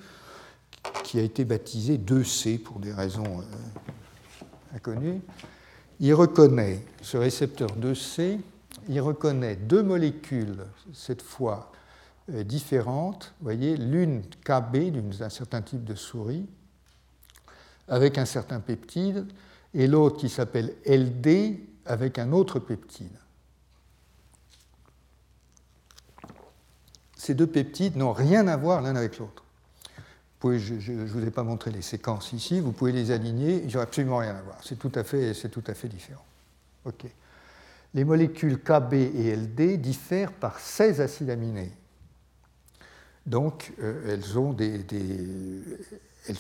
qui 1.05 1.19
a 1.19 1.23
été 1.23 1.45
baptisé 1.45 1.97
2C 1.97 2.59
pour 2.59 2.81
des 2.81 2.93
raisons 2.93 3.41
euh, 3.41 4.77
inconnues. 4.77 5.23
Il 6.01 6.13
reconnaît, 6.13 6.85
ce 7.03 7.17
récepteur 7.17 7.71
2C, 7.79 8.41
il 8.89 9.01
reconnaît 9.01 9.55
deux 9.55 9.83
molécules, 9.83 10.65
cette 10.93 11.23
fois 11.23 11.71
euh, 12.31 12.43
différentes, 12.43 13.33
voyez, 13.41 13.77
l'une 13.77 14.23
KB 14.45 14.91
d'un 15.17 15.31
certain 15.31 15.63
type 15.63 15.85
de 15.85 15.95
souris, 15.95 16.47
avec 17.87 18.19
un 18.19 18.25
certain 18.25 18.59
peptide, 18.59 19.27
et 19.73 19.87
l'autre 19.87 20.17
qui 20.19 20.29
s'appelle 20.29 20.75
LD 20.85 21.61
avec 21.87 22.19
un 22.19 22.33
autre 22.33 22.59
peptide. 22.59 23.22
Ces 27.23 27.35
deux 27.35 27.47
peptides 27.47 27.97
n'ont 27.97 28.13
rien 28.13 28.49
à 28.49 28.57
voir 28.57 28.83
l'un 28.83 28.97
avec 28.97 29.19
l'autre. 29.19 29.45
je 30.43 30.93
ne 30.93 31.07
vous 31.07 31.25
ai 31.25 31.31
pas 31.31 31.45
montré 31.45 31.71
les 31.71 31.81
séquences 31.81 32.33
ici, 32.33 32.59
vous 32.59 32.73
pouvez 32.73 32.91
les 32.91 33.13
aligner, 33.13 33.61
il 33.63 33.69
n'y 33.69 33.77
aura 33.77 33.85
absolument 33.85 34.17
rien 34.17 34.35
à 34.35 34.43
voir. 34.43 34.59
C'est 34.65 34.77
tout, 34.77 34.91
à 34.97 35.05
fait, 35.05 35.89
différent. 35.89 36.25
Les 37.95 38.03
molécules 38.03 38.59
KB 38.59 38.95
et 38.95 39.37
LD 39.37 39.81
diffèrent 39.81 40.33
par 40.33 40.59
16 40.59 41.01
acides 41.01 41.31
aminés. 41.31 41.71
Donc, 43.25 43.73
euh, 43.81 44.19
elles, 44.19 44.37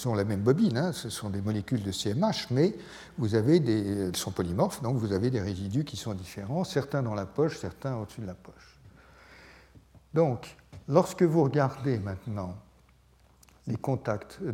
ont 0.09 0.15
la 0.17 0.25
même 0.25 0.41
bobine, 0.41 0.77
hein. 0.77 0.93
ce 0.93 1.11
sont 1.11 1.31
des 1.31 1.43
molécules 1.43 1.85
de 1.85 1.93
CMH, 1.93 2.49
mais 2.51 2.75
elles 3.23 4.17
sont 4.17 4.33
polymorphes, 4.33 4.83
donc 4.83 4.97
vous 4.97 5.13
avez 5.13 5.31
des 5.31 5.41
résidus 5.41 5.85
qui 5.85 5.97
sont 5.97 6.15
différents, 6.15 6.65
certains 6.65 7.05
dans 7.05 7.15
la 7.15 7.27
poche, 7.27 7.57
certains 7.57 7.95
au-dessus 7.95 8.23
de 8.23 8.27
la 8.27 8.35
poche. 8.35 8.81
Donc, 10.13 10.57
lorsque 10.89 11.23
vous 11.23 11.45
regardez 11.45 11.99
maintenant 11.99 12.57
les 13.67 13.77
contacts. 13.77 14.39
Euh, 14.43 14.53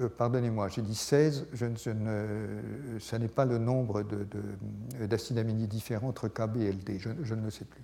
euh, 0.00 0.08
pardonnez-moi, 0.08 0.68
j'ai 0.68 0.82
dit 0.82 0.94
16, 0.94 1.46
je, 1.52 1.90
ne, 1.90 2.98
ça 2.98 3.18
n'est 3.18 3.28
pas 3.28 3.44
le 3.44 3.58
nombre 3.58 4.04
d'acides 5.00 5.38
aminés 5.38 5.66
différents 5.66 6.08
entre 6.08 6.28
KB 6.28 6.56
et 6.56 6.72
LD, 6.72 6.98
je, 6.98 7.34
ne 7.34 7.44
le 7.44 7.50
sais 7.50 7.64
plus. 7.64 7.82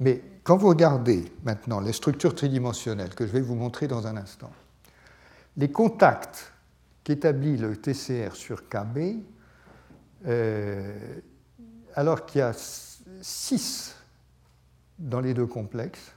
Mais 0.00 0.22
quand 0.44 0.56
vous 0.56 0.68
regardez 0.68 1.30
maintenant 1.44 1.80
les 1.80 1.92
structures 1.92 2.34
tridimensionnelles 2.34 3.14
que 3.14 3.26
je 3.26 3.32
vais 3.32 3.40
vous 3.40 3.56
montrer 3.56 3.88
dans 3.88 4.06
un 4.06 4.16
instant, 4.16 4.50
les 5.56 5.70
contacts 5.70 6.52
qu'établit 7.04 7.56
le 7.56 7.76
TCR 7.76 8.34
sur 8.34 8.68
KB, 8.68 9.18
euh, 10.26 11.20
alors 11.94 12.26
qu'il 12.26 12.38
y 12.38 12.42
a 12.42 12.52
6 13.20 13.96
dans 14.98 15.20
les 15.20 15.34
deux 15.34 15.46
complexes, 15.46 16.12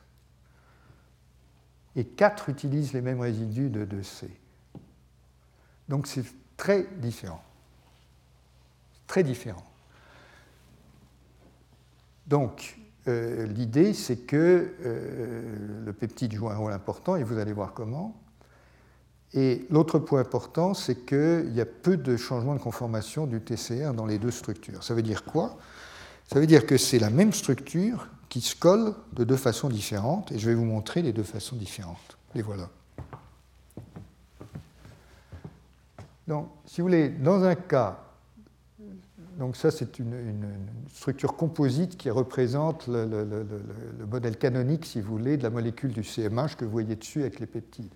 et 1.95 2.05
4 2.05 2.49
utilisent 2.49 2.93
les 2.93 3.01
mêmes 3.01 3.19
résidus 3.19 3.69
de 3.69 3.85
2C. 3.85 4.27
Donc 5.89 6.07
c'est 6.07 6.25
très 6.57 6.87
différent. 6.97 7.43
Très 9.07 9.23
différent. 9.23 9.65
Donc 12.27 12.77
euh, 13.07 13.45
l'idée, 13.47 13.93
c'est 13.93 14.17
que 14.17 14.73
euh, 14.85 15.83
le 15.85 15.93
peptide 15.93 16.33
joue 16.33 16.49
un 16.49 16.55
rôle 16.55 16.71
important, 16.71 17.15
et 17.15 17.23
vous 17.23 17.39
allez 17.39 17.53
voir 17.53 17.73
comment. 17.73 18.15
Et 19.33 19.65
l'autre 19.69 19.97
point 19.97 20.21
important, 20.21 20.73
c'est 20.73 21.05
qu'il 21.05 21.51
y 21.53 21.61
a 21.61 21.65
peu 21.65 21.97
de 21.97 22.17
changements 22.17 22.53
de 22.53 22.59
conformation 22.59 23.27
du 23.27 23.41
TCR 23.41 23.93
dans 23.93 24.05
les 24.05 24.17
deux 24.17 24.31
structures. 24.31 24.83
Ça 24.83 24.93
veut 24.93 25.01
dire 25.01 25.23
quoi? 25.23 25.57
Ça 26.31 26.39
veut 26.39 26.47
dire 26.47 26.65
que 26.65 26.77
c'est 26.77 26.99
la 26.99 27.09
même 27.09 27.33
structure 27.33 28.07
qui 28.31 28.39
se 28.39 28.55
collent 28.55 28.93
de 29.11 29.25
deux 29.25 29.35
façons 29.35 29.67
différentes, 29.67 30.31
et 30.31 30.39
je 30.39 30.47
vais 30.47 30.55
vous 30.55 30.63
montrer 30.63 31.01
les 31.01 31.11
deux 31.11 31.21
façons 31.21 31.57
différentes. 31.57 32.17
Les 32.33 32.41
voilà. 32.41 32.69
Donc, 36.29 36.47
si 36.65 36.79
vous 36.79 36.87
voulez, 36.87 37.09
dans 37.09 37.43
un 37.43 37.55
cas, 37.55 37.99
donc 39.37 39.57
ça 39.57 39.69
c'est 39.69 39.99
une, 39.99 40.47
structure 40.93 41.35
composite 41.35 41.97
qui 41.97 42.09
représente 42.09 42.87
le, 42.87 43.05
le, 43.05 44.05
modèle 44.05 44.37
canonique, 44.37 44.85
si 44.85 45.01
vous 45.01 45.17
voulez, 45.17 45.35
de 45.35 45.43
la 45.43 45.49
molécule 45.49 45.91
du 45.91 46.05
CMH 46.05 46.55
que 46.57 46.63
vous 46.63 46.71
voyez 46.71 46.95
dessus 46.95 47.19
avec 47.19 47.41
les 47.41 47.47
peptides. 47.47 47.93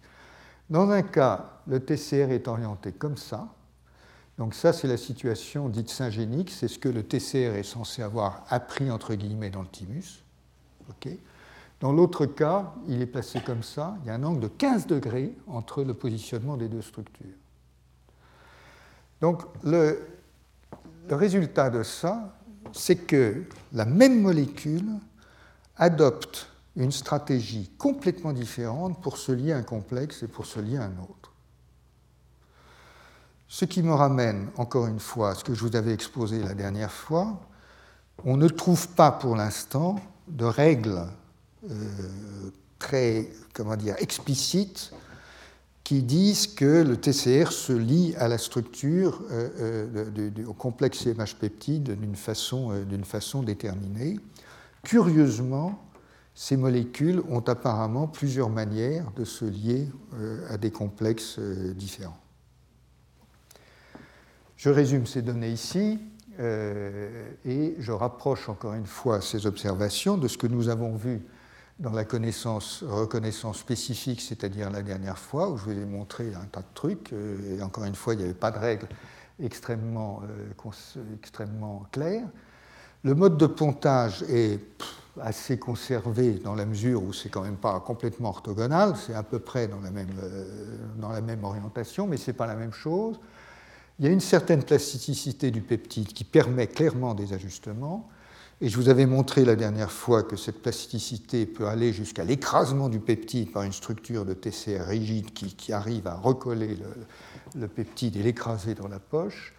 Dans 0.69 0.89
un 0.89 1.01
cas, 1.01 1.61
le 1.65 1.79
TCR 1.79 2.31
est 2.31 2.49
orienté 2.49 2.91
comme 2.91 3.15
ça, 3.15 3.47
donc 4.37 4.53
ça, 4.53 4.73
c'est 4.73 4.89
la 4.89 4.97
situation 4.97 5.69
dite 5.69 5.89
syngénique, 5.89 6.51
c'est 6.51 6.67
ce 6.67 6.77
que 6.77 6.89
le 6.89 7.03
TCR 7.03 7.55
est 7.55 7.63
censé 7.63 8.01
avoir 8.01 8.43
appris, 8.49 8.91
entre 8.91 9.15
guillemets, 9.15 9.49
dans 9.49 9.61
le 9.61 9.69
thymus. 9.69 10.24
Dans 11.79 11.91
l'autre 11.91 12.25
cas, 12.25 12.73
il 12.87 13.01
est 13.01 13.05
placé 13.05 13.41
comme 13.41 13.63
ça, 13.63 13.97
il 14.01 14.07
y 14.07 14.09
a 14.09 14.13
un 14.15 14.23
angle 14.23 14.41
de 14.41 14.47
15 14.47 14.87
degrés 14.87 15.33
entre 15.47 15.83
le 15.83 15.93
positionnement 15.93 16.57
des 16.57 16.67
deux 16.67 16.81
structures. 16.81 17.25
Donc 19.21 19.43
le, 19.63 20.07
le 21.09 21.15
résultat 21.15 21.69
de 21.69 21.83
ça, 21.83 22.37
c'est 22.71 22.95
que 22.95 23.43
la 23.73 23.85
même 23.85 24.21
molécule 24.21 24.89
adopte 25.77 26.49
une 26.75 26.91
stratégie 26.91 27.71
complètement 27.77 28.33
différente 28.33 29.01
pour 29.01 29.17
se 29.17 29.31
lier 29.31 29.53
à 29.53 29.57
un 29.57 29.63
complexe 29.63 30.23
et 30.23 30.27
pour 30.27 30.45
se 30.45 30.59
lier 30.59 30.77
à 30.77 30.83
un 30.83 30.97
autre. 30.99 31.31
Ce 33.47 33.63
qui 33.65 33.81
me 33.81 33.93
ramène 33.93 34.49
encore 34.57 34.87
une 34.87 34.99
fois 34.99 35.31
à 35.31 35.35
ce 35.35 35.43
que 35.43 35.53
je 35.53 35.61
vous 35.61 35.75
avais 35.75 35.93
exposé 35.93 36.41
la 36.41 36.53
dernière 36.53 36.91
fois, 36.91 37.39
on 38.25 38.37
ne 38.37 38.47
trouve 38.47 38.89
pas 38.89 39.11
pour 39.11 39.35
l'instant 39.35 39.95
de 40.27 40.45
règles 40.45 41.07
euh, 41.69 42.51
très 42.79 43.29
comment 43.53 43.75
dire, 43.75 43.95
explicites 43.99 44.91
qui 45.83 46.01
disent 46.03 46.47
que 46.47 46.83
le 46.83 46.97
TCR 46.97 47.51
se 47.51 47.71
lie 47.71 48.15
à 48.17 48.27
la 48.27 48.37
structure, 48.37 49.21
euh, 49.31 49.87
euh, 50.17 50.45
au 50.47 50.53
complexe 50.53 51.03
CMH 51.03 51.35
peptide 51.39 51.97
d'une 51.99 52.15
façon, 52.15 52.71
façon, 53.03 53.43
déterminée. 53.43 54.19
Curieusement, 54.83 55.81
ces 56.33 56.57
molécules 56.57 57.21
ont 57.29 57.41
apparemment 57.41 58.07
plusieurs 58.07 58.49
manières 58.49 59.11
de 59.15 59.23
se 59.23 59.45
lier 59.45 59.87
à 60.49 60.57
des 60.57 60.69
complexes 60.69 61.39
différents. 61.39 62.17
Je 64.57 64.69
résume 64.69 65.05
ces 65.05 65.21
données 65.21 65.51
ici. 65.51 65.99
Euh, 66.39 67.29
et 67.45 67.75
je 67.79 67.91
rapproche 67.91 68.49
encore 68.49 68.73
une 68.73 68.85
fois 68.85 69.21
ces 69.21 69.45
observations 69.45 70.17
de 70.17 70.27
ce 70.27 70.37
que 70.37 70.47
nous 70.47 70.69
avons 70.69 70.95
vu 70.95 71.21
dans 71.79 71.91
la 71.91 72.05
connaissance, 72.05 72.83
reconnaissance 72.87 73.59
spécifique, 73.59 74.21
c'est-à-dire 74.21 74.69
la 74.69 74.81
dernière 74.81 75.17
fois, 75.17 75.49
où 75.49 75.57
je 75.57 75.65
vous 75.65 75.71
ai 75.71 75.85
montré 75.85 76.33
un 76.33 76.45
tas 76.45 76.61
de 76.61 76.73
trucs, 76.73 77.11
euh, 77.13 77.57
et 77.57 77.61
encore 77.61 77.83
une 77.85 77.95
fois, 77.95 78.13
il 78.13 78.17
n'y 78.17 78.23
avait 78.23 78.33
pas 78.33 78.51
de 78.51 78.59
règles 78.59 78.87
extrêmement, 79.41 80.21
euh, 80.23 80.51
claires. 81.91 82.27
Le 83.03 83.13
mode 83.13 83.37
de 83.37 83.45
pontage 83.45 84.23
est 84.23 84.59
assez 85.21 85.59
conservé 85.59 86.33
dans 86.33 86.55
la 86.55 86.65
mesure 86.65 87.03
où 87.03 87.13
c'est 87.13 87.29
quand 87.29 87.41
même 87.41 87.57
pas 87.57 87.79
complètement 87.79 88.29
orthogonal, 88.29 88.95
c'est 88.95 89.13
à 89.13 89.23
peu 89.23 89.39
près 89.39 89.67
dans 89.67 89.79
la 89.79 89.91
même, 89.91 90.09
dans 90.97 91.09
la 91.09 91.21
même 91.21 91.43
orientation, 91.43 92.07
mais 92.07 92.17
ce 92.17 92.31
n'est 92.31 92.37
pas 92.37 92.47
la 92.47 92.55
même 92.55 92.73
chose. 92.73 93.19
Il 93.99 94.05
y 94.05 94.07
a 94.09 94.11
une 94.11 94.19
certaine 94.19 94.63
plasticité 94.63 95.51
du 95.51 95.61
peptide 95.61 96.07
qui 96.07 96.25
permet 96.25 96.67
clairement 96.67 97.13
des 97.13 97.33
ajustements. 97.33 98.09
Et 98.61 98.69
je 98.69 98.77
vous 98.77 98.89
avais 98.89 99.05
montré 99.05 99.43
la 99.43 99.55
dernière 99.55 99.91
fois 99.91 100.23
que 100.23 100.35
cette 100.37 100.61
plasticité 100.61 101.45
peut 101.45 101.67
aller 101.67 101.91
jusqu'à 101.91 102.23
l'écrasement 102.23 102.87
du 102.87 102.99
peptide 102.99 103.51
par 103.51 103.63
une 103.63 103.73
structure 103.73 104.25
de 104.25 104.33
TCR 104.33 104.85
rigide 104.85 105.33
qui, 105.33 105.73
arrive 105.73 106.07
à 106.07 106.15
recoller 106.15 106.77
le, 107.55 107.67
peptide 107.67 108.15
et 108.15 108.23
l'écraser 108.23 108.73
dans 108.73 108.87
la 108.87 108.99
poche. 108.99 109.53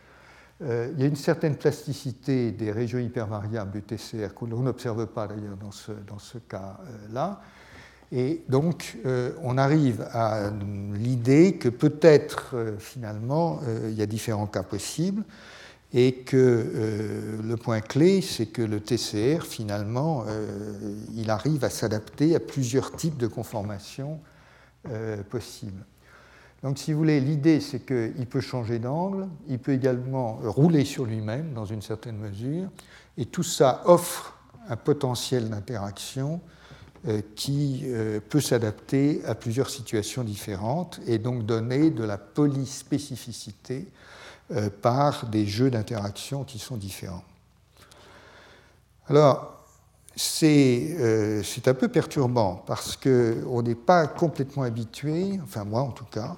Euh, 0.62 0.90
il 0.94 1.00
y 1.00 1.04
a 1.04 1.06
une 1.06 1.16
certaine 1.16 1.56
plasticité 1.56 2.52
des 2.52 2.72
régions 2.72 2.98
hypervariables 2.98 3.72
du 3.72 3.82
TCR 3.82 4.32
qu'on 4.34 4.46
n'observe 4.46 5.06
pas 5.06 5.26
d'ailleurs 5.26 5.58
dans 5.58 5.72
ce, 5.72 5.92
dans 5.92 6.18
ce 6.18 6.38
cas-là. 6.38 7.42
Et 8.12 8.42
donc, 8.48 8.98
euh, 9.04 9.32
on 9.42 9.58
arrive 9.58 10.06
à 10.12 10.50
l'idée 10.94 11.56
que 11.56 11.68
peut-être, 11.68 12.50
euh, 12.54 12.78
finalement, 12.78 13.60
euh, 13.66 13.88
il 13.90 13.96
y 13.96 14.02
a 14.02 14.06
différents 14.06 14.46
cas 14.46 14.62
possibles, 14.62 15.24
et 15.92 16.12
que 16.12 17.38
le 17.42 17.56
point 17.56 17.80
clé, 17.80 18.20
c'est 18.20 18.46
que 18.46 18.60
le 18.60 18.80
TCR, 18.80 19.46
finalement, 19.46 20.24
il 21.14 21.30
arrive 21.30 21.64
à 21.64 21.70
s'adapter 21.70 22.34
à 22.34 22.40
plusieurs 22.40 22.96
types 22.96 23.16
de 23.16 23.28
conformations 23.28 24.18
possibles. 25.30 25.86
Donc, 26.64 26.78
si 26.78 26.92
vous 26.92 26.98
voulez, 26.98 27.20
l'idée, 27.20 27.60
c'est 27.60 27.86
qu'il 27.86 28.26
peut 28.26 28.40
changer 28.40 28.80
d'angle, 28.80 29.28
il 29.48 29.60
peut 29.60 29.72
également 29.72 30.40
rouler 30.42 30.84
sur 30.84 31.06
lui-même, 31.06 31.54
dans 31.54 31.66
une 31.66 31.82
certaine 31.82 32.18
mesure, 32.18 32.68
et 33.16 33.24
tout 33.24 33.44
ça 33.44 33.82
offre 33.86 34.36
un 34.68 34.76
potentiel 34.76 35.48
d'interaction 35.48 36.40
qui 37.36 37.82
euh, 37.84 38.20
peut 38.20 38.40
s'adapter 38.40 39.24
à 39.24 39.34
plusieurs 39.34 39.70
situations 39.70 40.24
différentes 40.24 41.00
et 41.06 41.18
donc 41.18 41.46
donner 41.46 41.90
de 41.90 42.02
la 42.02 42.18
polyspécificité 42.18 43.86
euh, 44.50 44.70
par 44.82 45.26
des 45.26 45.46
jeux 45.46 45.70
d'interaction 45.70 46.42
qui 46.42 46.58
sont 46.58 46.76
différents. 46.76 47.22
Alors, 49.08 49.52
c'est 50.16 50.96
un 51.66 51.74
peu 51.74 51.88
perturbant 51.88 52.64
parce 52.66 52.96
qu'on 52.96 53.62
n'est 53.62 53.74
pas 53.74 54.06
complètement 54.08 54.62
habitué, 54.62 55.38
enfin 55.44 55.64
moi 55.64 55.82
en 55.82 55.90
tout 55.90 56.06
cas, 56.06 56.36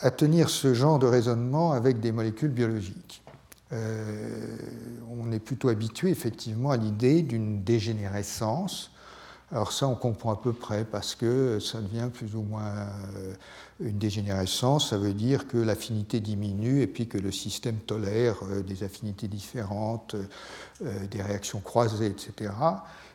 à 0.00 0.10
tenir 0.10 0.50
ce 0.50 0.74
genre 0.74 0.98
de 0.98 1.06
raisonnement 1.06 1.72
avec 1.72 2.00
des 2.00 2.10
molécules 2.10 2.50
biologiques. 2.50 3.22
on 3.70 5.30
est 5.30 5.38
plutôt 5.38 5.68
habitué 5.68 6.10
effectivement 6.10 6.72
à 6.72 6.76
l'idée 6.76 7.22
d'une 7.22 7.62
dégénérescence 7.62 8.90
alors 9.52 9.72
ça, 9.72 9.86
on 9.86 9.94
comprend 9.94 10.32
à 10.32 10.36
peu 10.36 10.52
près 10.52 10.84
parce 10.84 11.14
que 11.14 11.60
ça 11.60 11.80
devient 11.80 12.08
plus 12.12 12.34
ou 12.34 12.42
moins 12.42 12.64
euh, 12.64 13.34
une 13.80 13.98
dégénérescence. 13.98 14.90
Ça 14.90 14.98
veut 14.98 15.12
dire 15.12 15.46
que 15.46 15.58
l'affinité 15.58 16.20
diminue 16.20 16.80
et 16.80 16.86
puis 16.86 17.08
que 17.08 17.18
le 17.18 17.30
système 17.30 17.76
tolère 17.76 18.38
euh, 18.44 18.62
des 18.62 18.82
affinités 18.84 19.28
différentes, 19.28 20.16
euh, 20.82 21.06
des 21.10 21.20
réactions 21.20 21.60
croisées, 21.60 22.06
etc. 22.06 22.52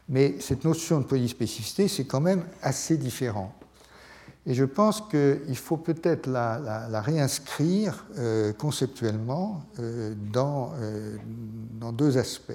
Mais 0.08 0.40
cette 0.40 0.66
notion 0.66 1.00
de 1.00 1.06
polyspécificité, 1.06 1.88
c'est 1.88 2.06
quand 2.06 2.22
même 2.22 2.46
assez 2.62 2.98
différent. 2.98 3.54
Et 4.46 4.54
je 4.54 4.66
pense 4.66 5.02
qu'il 5.10 5.58
faut 5.58 5.78
peut-être 5.78 6.28
la, 6.28 7.02
réinscrire 7.02 8.06
conceptuellement 8.58 9.62
dans, 10.32 10.72
deux 11.92 12.18
aspects. 12.18 12.54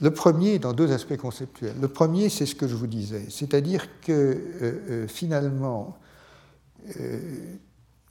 Le 0.00 0.10
premier, 0.12 0.58
dans 0.58 0.72
deux 0.72 0.92
aspects 0.92 1.16
conceptuels. 1.16 1.74
Le 1.80 1.88
premier, 1.88 2.28
c'est 2.28 2.46
ce 2.46 2.54
que 2.54 2.68
je 2.68 2.76
vous 2.76 2.86
disais, 2.86 3.26
c'est-à-dire 3.30 4.00
que 4.00 5.06
finalement, 5.08 5.98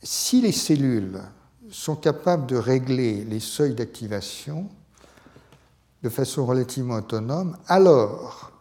si 0.03 0.41
les 0.41 0.51
cellules 0.51 1.21
sont 1.69 1.95
capables 1.95 2.45
de 2.45 2.57
régler 2.57 3.23
les 3.23 3.39
seuils 3.39 3.73
d'activation 3.73 4.69
de 6.03 6.09
façon 6.09 6.45
relativement 6.45 6.95
autonome, 6.95 7.57
alors 7.67 8.51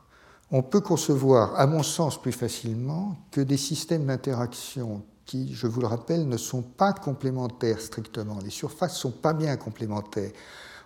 on 0.52 0.62
peut 0.62 0.80
concevoir, 0.80 1.58
à 1.58 1.66
mon 1.66 1.82
sens 1.82 2.22
plus 2.22 2.32
facilement, 2.32 3.16
que 3.32 3.40
des 3.40 3.56
systèmes 3.56 4.06
d'interaction 4.06 5.02
qui, 5.24 5.52
je 5.52 5.66
vous 5.66 5.80
le 5.80 5.88
rappelle, 5.88 6.28
ne 6.28 6.36
sont 6.36 6.62
pas 6.62 6.92
complémentaires 6.92 7.80
strictement. 7.80 8.38
Les 8.44 8.50
surfaces 8.50 8.94
ne 8.94 8.98
sont 8.98 9.10
pas 9.10 9.32
bien 9.32 9.56
complémentaires. 9.56 10.30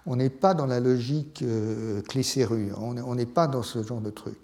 On 0.07 0.17
n'est 0.17 0.31
pas 0.31 0.55
dans 0.55 0.67
la 0.67 0.81
logique 0.81 1.43
euh, 1.43 2.01
clé-serrure, 2.03 2.79
on 2.83 3.15
n'est 3.15 3.27
pas 3.27 3.47
dans 3.47 3.63
ce 3.63 3.83
genre 3.83 4.01
de 4.01 4.11
truc. 4.11 4.39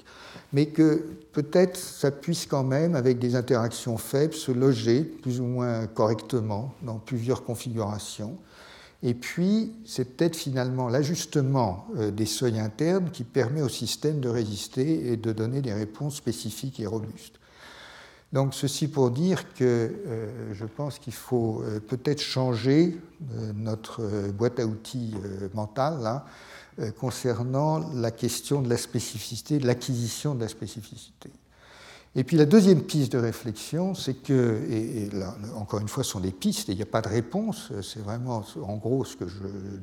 Mais 0.52 0.66
que 0.66 1.04
peut-être 1.32 1.76
ça 1.76 2.10
puisse 2.10 2.46
quand 2.46 2.64
même, 2.64 2.94
avec 2.94 3.18
des 3.18 3.34
interactions 3.34 3.96
faibles, 3.96 4.34
se 4.34 4.52
loger 4.52 5.02
plus 5.02 5.40
ou 5.40 5.44
moins 5.44 5.86
correctement 5.86 6.72
dans 6.82 6.98
plusieurs 6.98 7.44
configurations 7.44 8.38
et 9.02 9.14
puis, 9.14 9.72
c'est 9.84 10.16
peut-être 10.16 10.36
finalement 10.36 10.88
l'ajustement 10.88 11.86
euh, 11.96 12.10
des 12.10 12.26
seuils 12.26 12.58
internes 12.58 13.10
qui 13.12 13.24
permet 13.24 13.62
au 13.62 13.68
système 13.68 14.20
de 14.20 14.28
résister 14.28 15.12
et 15.12 15.16
de 15.16 15.32
donner 15.32 15.60
des 15.60 15.72
réponses 15.72 16.16
spécifiques 16.16 16.80
et 16.80 16.86
robustes. 16.86 17.38
Donc, 18.36 18.52
ceci 18.52 18.88
pour 18.88 19.12
dire 19.12 19.54
que 19.54 19.64
euh, 19.64 20.52
je 20.52 20.66
pense 20.66 20.98
qu'il 20.98 21.14
faut 21.14 21.62
euh, 21.62 21.80
peut-être 21.80 22.20
changer 22.20 23.00
notre 23.54 24.02
boîte 24.28 24.60
à 24.60 24.66
outils 24.66 25.14
mentale 25.54 26.02
là, 26.02 26.26
concernant 27.00 27.78
la 27.94 28.10
question 28.10 28.60
de 28.60 28.68
la 28.68 28.76
spécificité, 28.76 29.58
de 29.58 29.66
l'acquisition 29.66 30.34
de 30.34 30.42
la 30.42 30.48
spécificité. 30.48 31.30
Et 32.14 32.24
puis 32.24 32.36
la 32.36 32.44
deuxième 32.44 32.82
piste 32.82 33.12
de 33.12 33.18
réflexion, 33.18 33.94
c'est 33.94 34.22
que, 34.22 34.60
et, 34.68 35.08
là, 35.14 35.34
encore 35.54 35.80
une 35.80 35.88
fois, 35.88 36.04
ce 36.04 36.10
sont 36.10 36.20
des 36.20 36.30
pistes, 36.30 36.68
et 36.68 36.72
il 36.72 36.76
n'y 36.76 36.82
a 36.82 36.86
pas 36.86 37.00
de 37.00 37.08
réponse, 37.08 37.72
c'est 37.80 38.02
vraiment 38.02 38.44
en 38.62 38.76
gros 38.76 39.06
ce 39.06 39.16
que 39.16 39.24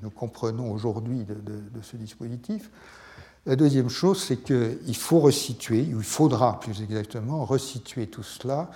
nous 0.03 0.11
comprenons 0.11 0.71
aujourd'hui 0.71 1.25
de, 1.25 1.81
ce 1.81 1.97
dispositif. 1.97 2.69
La 3.45 3.57
deuxième 3.57 3.89
chose, 3.89 4.23
c'est 4.23 4.37
qu'il 4.37 4.95
faut 4.95 5.19
resituer, 5.19 5.93
ou 5.93 5.97
il 5.97 6.03
faudra 6.03 6.59
plus 6.61 6.81
exactement 6.81 7.43
resituer 7.43 8.07
tout 8.07 8.23
cela 8.23 8.71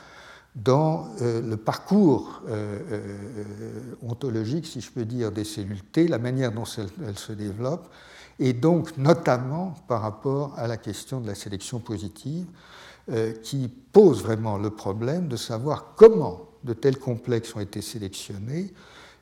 dans 0.55 1.07
euh, 1.22 1.41
le 1.41 1.55
parcours 1.55 2.41
euh, 2.49 2.80
euh, 2.91 3.95
ontologique, 4.01 4.65
si 4.65 4.82
je 4.82 4.91
peux 4.91 5.05
dire, 5.05 5.32
des 5.32 5.43
cellules 5.45 5.84
T, 5.84 6.07
la 6.07 6.18
manière 6.18 6.51
dont 6.51 6.65
elles 7.05 7.18
se 7.18 7.32
développent, 7.32 7.89
et 8.39 8.53
donc 8.53 8.97
notamment 8.97 9.76
par 9.88 10.01
rapport 10.01 10.53
à 10.57 10.68
la 10.68 10.78
question 10.78 11.22
de 11.22 11.28
la 11.28 11.36
sélection 11.36 11.80
positive. 11.80 12.45
Qui 13.41 13.70
pose 13.70 14.22
vraiment 14.22 14.57
le 14.57 14.70
problème 14.70 15.30
de 15.30 15.38
savoir 15.38 15.93
comment 15.95 16.41
de 16.65 16.74
tels 16.74 16.99
complexes 16.99 17.55
ont 17.55 17.61
été 17.61 17.80
sélectionnés. 17.80 18.74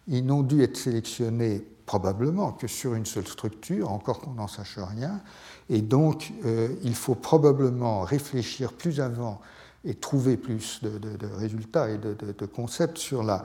Ils 0.07 0.25
n'ont 0.25 0.41
dû 0.41 0.63
être 0.63 0.75
sélectionnés 0.75 1.67
probablement 1.85 2.51
que 2.51 2.67
sur 2.67 2.95
une 2.95 3.05
seule 3.05 3.27
structure, 3.27 3.91
encore 3.91 4.19
qu'on 4.19 4.33
n'en 4.33 4.47
sache 4.47 4.77
rien. 4.77 5.21
Et 5.69 5.81
donc, 5.81 6.33
euh, 6.45 6.69
il 6.83 6.95
faut 6.95 7.15
probablement 7.15 8.01
réfléchir 8.01 8.73
plus 8.73 8.99
avant 8.99 9.41
et 9.85 9.93
trouver 9.93 10.35
plus 10.35 10.81
de, 10.81 11.27
résultats 11.37 11.89
et 11.89 11.97
de, 11.97 12.45
concepts 12.45 12.97
sur 12.97 13.23
la, 13.23 13.43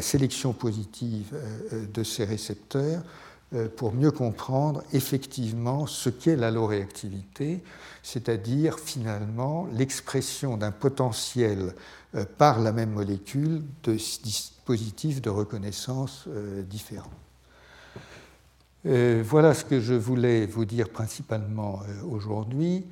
sélection 0.00 0.52
positive 0.52 1.34
euh, 1.34 1.86
de 1.92 2.04
ces 2.04 2.24
récepteurs 2.24 3.02
euh, 3.52 3.68
pour 3.68 3.92
mieux 3.92 4.12
comprendre 4.12 4.84
effectivement 4.92 5.86
ce 5.86 6.08
qu'est 6.08 6.36
l'alloréactivité, 6.36 7.64
c'est-à-dire 8.02 8.78
finalement 8.78 9.66
l'expression 9.72 10.56
d'un 10.56 10.70
potentiel 10.70 11.74
euh, 12.14 12.24
par 12.38 12.60
la 12.60 12.70
même 12.70 12.92
molécule 12.92 13.64
de 13.82 13.94
dispositifs 13.94 15.20
de 15.20 15.30
reconnaissance 15.30 16.28
euh. 18.86 19.22
Voilà 19.24 19.54
ce 19.54 19.64
que 19.64 19.80
je 19.80 19.94
voulais 19.94 20.46
vous 20.46 20.64
dire 20.64 20.88
principalement 20.88 21.80
aujourd'hui. 22.08 22.84